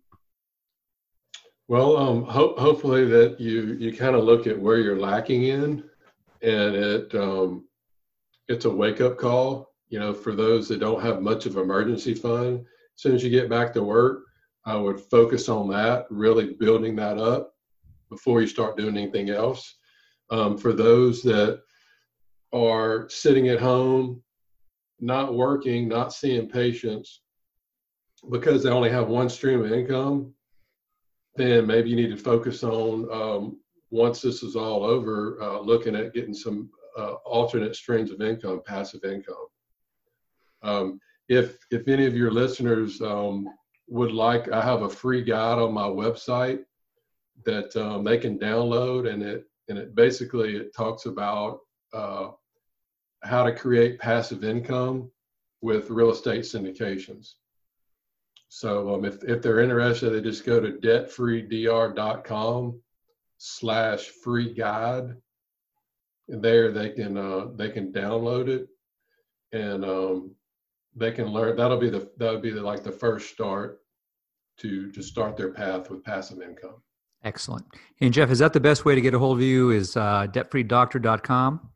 Well, 1.73 1.97
um, 1.97 2.25
ho- 2.25 2.55
hopefully 2.59 3.07
that 3.07 3.41
you 3.41 3.79
you 3.81 3.97
kind 3.97 4.14
of 4.14 4.25
look 4.25 4.47
at 4.47 4.61
where 4.61 4.77
you're 4.77 4.99
lacking 4.99 5.45
in, 5.45 5.83
and 6.43 6.75
it 6.77 7.14
um, 7.14 7.66
it's 8.47 8.66
a 8.66 8.70
wake 8.70 9.01
up 9.01 9.16
call. 9.16 9.73
You 9.89 9.99
know, 9.99 10.12
for 10.12 10.35
those 10.35 10.68
that 10.68 10.81
don't 10.81 11.01
have 11.01 11.23
much 11.23 11.47
of 11.47 11.57
emergency 11.57 12.12
fund, 12.12 12.59
as 12.59 12.66
soon 12.97 13.14
as 13.14 13.25
you 13.25 13.31
get 13.31 13.49
back 13.49 13.73
to 13.73 13.83
work, 13.83 14.25
I 14.66 14.77
would 14.77 15.01
focus 15.01 15.49
on 15.49 15.70
that, 15.70 16.05
really 16.11 16.53
building 16.61 16.95
that 16.97 17.16
up 17.16 17.55
before 18.11 18.43
you 18.43 18.49
start 18.49 18.77
doing 18.77 18.99
anything 18.99 19.31
else. 19.31 19.79
Um, 20.29 20.59
for 20.59 20.75
those 20.75 21.23
that 21.23 21.62
are 22.53 23.09
sitting 23.09 23.49
at 23.49 23.61
home, 23.61 24.23
not 25.01 25.33
working, 25.33 25.89
not 25.89 26.12
seeing 26.12 26.51
patients, 26.51 27.23
because 28.31 28.62
they 28.62 28.68
only 28.68 28.91
have 28.91 29.09
one 29.09 29.31
stream 29.31 29.64
of 29.64 29.73
income, 29.73 30.35
then 31.37 31.66
maybe 31.66 31.91
you 31.91 31.97
need 31.97 32.11
to 32.11 32.16
focus 32.16 32.62
on 32.62 33.11
um, 33.11 33.59
once 33.91 34.20
this 34.20 34.43
is 34.43 34.57
all 34.57 34.85
over, 34.85 35.41
uh, 35.43 35.61
looking 35.61 35.97
at 35.97 36.14
getting 36.14 36.35
some 36.35 36.70
uh, 36.99 37.14
alternate 37.24 37.74
streams 37.74 38.11
of 38.11 38.20
income, 38.20 38.62
passive 38.66 39.05
income. 39.05 39.47
Um, 40.62 41.01
if 41.28 41.59
if 41.70 41.89
any 41.89 42.07
of 42.07 42.16
your 42.16 42.30
listeners 42.30 43.01
um, 43.01 43.49
would 43.89 44.12
like, 44.12 44.51
I 44.51 44.62
have 44.62 44.83
a 44.83 44.89
free 44.89 45.22
guide 45.22 45.59
on 45.59 45.72
my 45.72 45.87
website 45.87 46.64
that 47.45 47.74
um, 47.76 48.05
they 48.05 48.18
can 48.18 48.39
download, 48.39 49.11
and 49.11 49.22
it 49.22 49.45
and 49.68 49.78
it 49.78 49.95
basically 49.95 50.57
it 50.57 50.74
talks 50.74 51.07
about 51.07 51.61
uh, 51.93 52.30
how 53.22 53.45
to 53.45 53.55
create 53.55 53.99
passive 53.99 54.45
income 54.45 55.11
with 55.61 55.91
real 55.91 56.11
estate 56.11 56.43
syndications. 56.43 57.35
So 58.55 58.95
um, 58.95 59.07
if, 59.07 59.25
if 59.25 59.41
they're 59.41 59.61
interested, 59.61 60.11
they 60.11 60.21
just 60.21 60.45
go 60.45 60.61
to 60.61 60.73
debtfreedr.com 60.73 62.83
slash 63.39 64.09
free 64.23 64.53
guide. 64.53 65.17
And 66.29 66.45
there 66.45 66.71
they 66.71 66.91
can 66.91 67.17
uh, 67.17 67.47
they 67.55 67.71
can 67.71 67.93
download 67.93 68.49
it 68.49 68.69
and 69.53 69.87
um, 69.87 70.35
they 70.95 71.13
can 71.13 71.29
learn. 71.29 71.57
That'll 71.57 71.79
be 71.79 71.89
the 71.89 72.11
that'll 72.19 72.43
be 72.43 72.51
the, 72.51 72.61
like 72.61 72.85
the 72.85 72.93
first 72.93 73.31
start 73.31 73.81
to 74.59 74.93
to 74.93 75.03
start 75.03 75.39
their 75.39 75.53
path 75.53 75.89
with 75.89 76.05
passive 76.05 76.43
income. 76.43 76.83
Excellent. 77.25 77.65
And 78.03 78.13
Jeff, 78.13 78.31
is 78.31 78.41
that 78.41 78.53
the 78.53 78.61
best 78.61 78.85
way 78.85 78.95
to 78.95 79.01
get 79.01 79.15
a 79.15 79.19
hold 79.19 79.39
of 79.39 79.43
you? 79.43 79.71
Is 79.71 79.97
uh, 79.97 80.27
debtfreedoctor.com? 80.27 81.71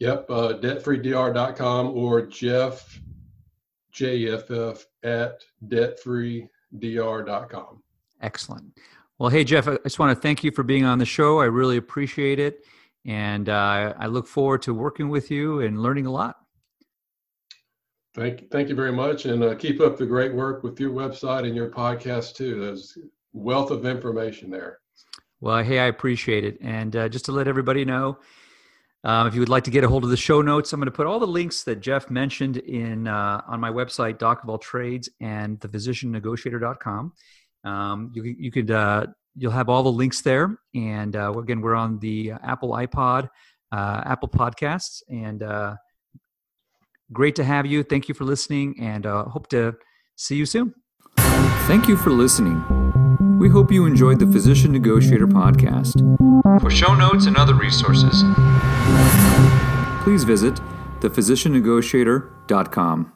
Yep, 0.00 0.26
uh, 0.28 0.54
debtfreedr.com 0.54 1.96
or 1.96 2.26
Jeff 2.26 2.98
JFF 3.94 4.84
at 5.02 5.44
debtfreedr.com. 5.66 7.82
Excellent. 8.20 8.78
Well, 9.18 9.30
hey, 9.30 9.44
Jeff, 9.44 9.68
I 9.68 9.78
just 9.84 9.98
want 9.98 10.16
to 10.16 10.20
thank 10.20 10.42
you 10.42 10.50
for 10.50 10.62
being 10.62 10.84
on 10.84 10.98
the 10.98 11.06
show. 11.06 11.40
I 11.40 11.44
really 11.44 11.76
appreciate 11.76 12.38
it. 12.38 12.64
And 13.06 13.48
uh, 13.48 13.94
I 13.96 14.06
look 14.06 14.26
forward 14.26 14.62
to 14.62 14.74
working 14.74 15.08
with 15.08 15.30
you 15.30 15.60
and 15.60 15.82
learning 15.82 16.06
a 16.06 16.10
lot. 16.10 16.36
Thank, 18.14 18.50
thank 18.50 18.68
you 18.68 18.74
very 18.74 18.92
much. 18.92 19.26
And 19.26 19.42
uh, 19.42 19.54
keep 19.54 19.80
up 19.80 19.98
the 19.98 20.06
great 20.06 20.34
work 20.34 20.62
with 20.62 20.80
your 20.80 20.90
website 20.90 21.46
and 21.46 21.54
your 21.54 21.70
podcast, 21.70 22.34
too. 22.34 22.60
There's 22.60 22.96
wealth 23.32 23.70
of 23.70 23.84
information 23.84 24.50
there. 24.50 24.78
Well, 25.40 25.62
hey, 25.62 25.80
I 25.80 25.86
appreciate 25.86 26.44
it. 26.44 26.58
And 26.60 26.96
uh, 26.96 27.08
just 27.08 27.24
to 27.26 27.32
let 27.32 27.48
everybody 27.48 27.84
know, 27.84 28.18
um, 29.04 29.26
if 29.26 29.34
you 29.34 29.40
would 29.40 29.50
like 29.50 29.64
to 29.64 29.70
get 29.70 29.84
a 29.84 29.88
hold 29.88 30.02
of 30.04 30.10
the 30.10 30.16
show 30.16 30.40
notes, 30.40 30.72
I'm 30.72 30.80
going 30.80 30.86
to 30.86 30.92
put 30.92 31.06
all 31.06 31.20
the 31.20 31.26
links 31.26 31.62
that 31.64 31.80
Jeff 31.80 32.10
mentioned 32.10 32.56
in 32.56 33.06
uh, 33.06 33.42
on 33.46 33.60
my 33.60 33.70
website, 33.70 34.18
Doc 34.18 34.42
of 34.42 34.48
All 34.48 34.58
Trades, 34.58 35.10
and 35.20 35.60
thephysiciannegotiator.com. 35.60 37.12
Um, 37.64 38.12
you, 38.14 38.22
you 38.22 38.50
could 38.50 38.70
uh, 38.70 39.06
you'll 39.36 39.52
have 39.52 39.68
all 39.68 39.82
the 39.82 39.92
links 39.92 40.22
there, 40.22 40.58
and 40.74 41.14
uh, 41.16 41.32
again, 41.38 41.60
we're 41.60 41.74
on 41.74 41.98
the 41.98 42.32
Apple 42.42 42.70
iPod, 42.70 43.28
uh, 43.72 44.02
Apple 44.06 44.28
Podcasts, 44.28 45.02
and 45.10 45.42
uh, 45.42 45.76
great 47.12 47.36
to 47.36 47.44
have 47.44 47.66
you. 47.66 47.82
Thank 47.82 48.08
you 48.08 48.14
for 48.14 48.24
listening, 48.24 48.74
and 48.80 49.04
uh, 49.04 49.24
hope 49.24 49.48
to 49.48 49.74
see 50.16 50.36
you 50.36 50.46
soon. 50.46 50.74
Thank 51.66 51.88
you 51.88 51.96
for 51.96 52.10
listening. 52.10 52.62
We 53.38 53.50
hope 53.50 53.70
you 53.70 53.84
enjoyed 53.84 54.18
the 54.18 54.26
Physician 54.26 54.72
Negotiator 54.72 55.26
podcast. 55.26 56.00
For 56.44 56.70
show 56.70 56.94
notes 56.94 57.24
and 57.24 57.38
other 57.38 57.54
resources, 57.54 58.22
please 60.04 60.24
visit 60.24 60.60
thephysiciannegotiator.com. 61.00 63.13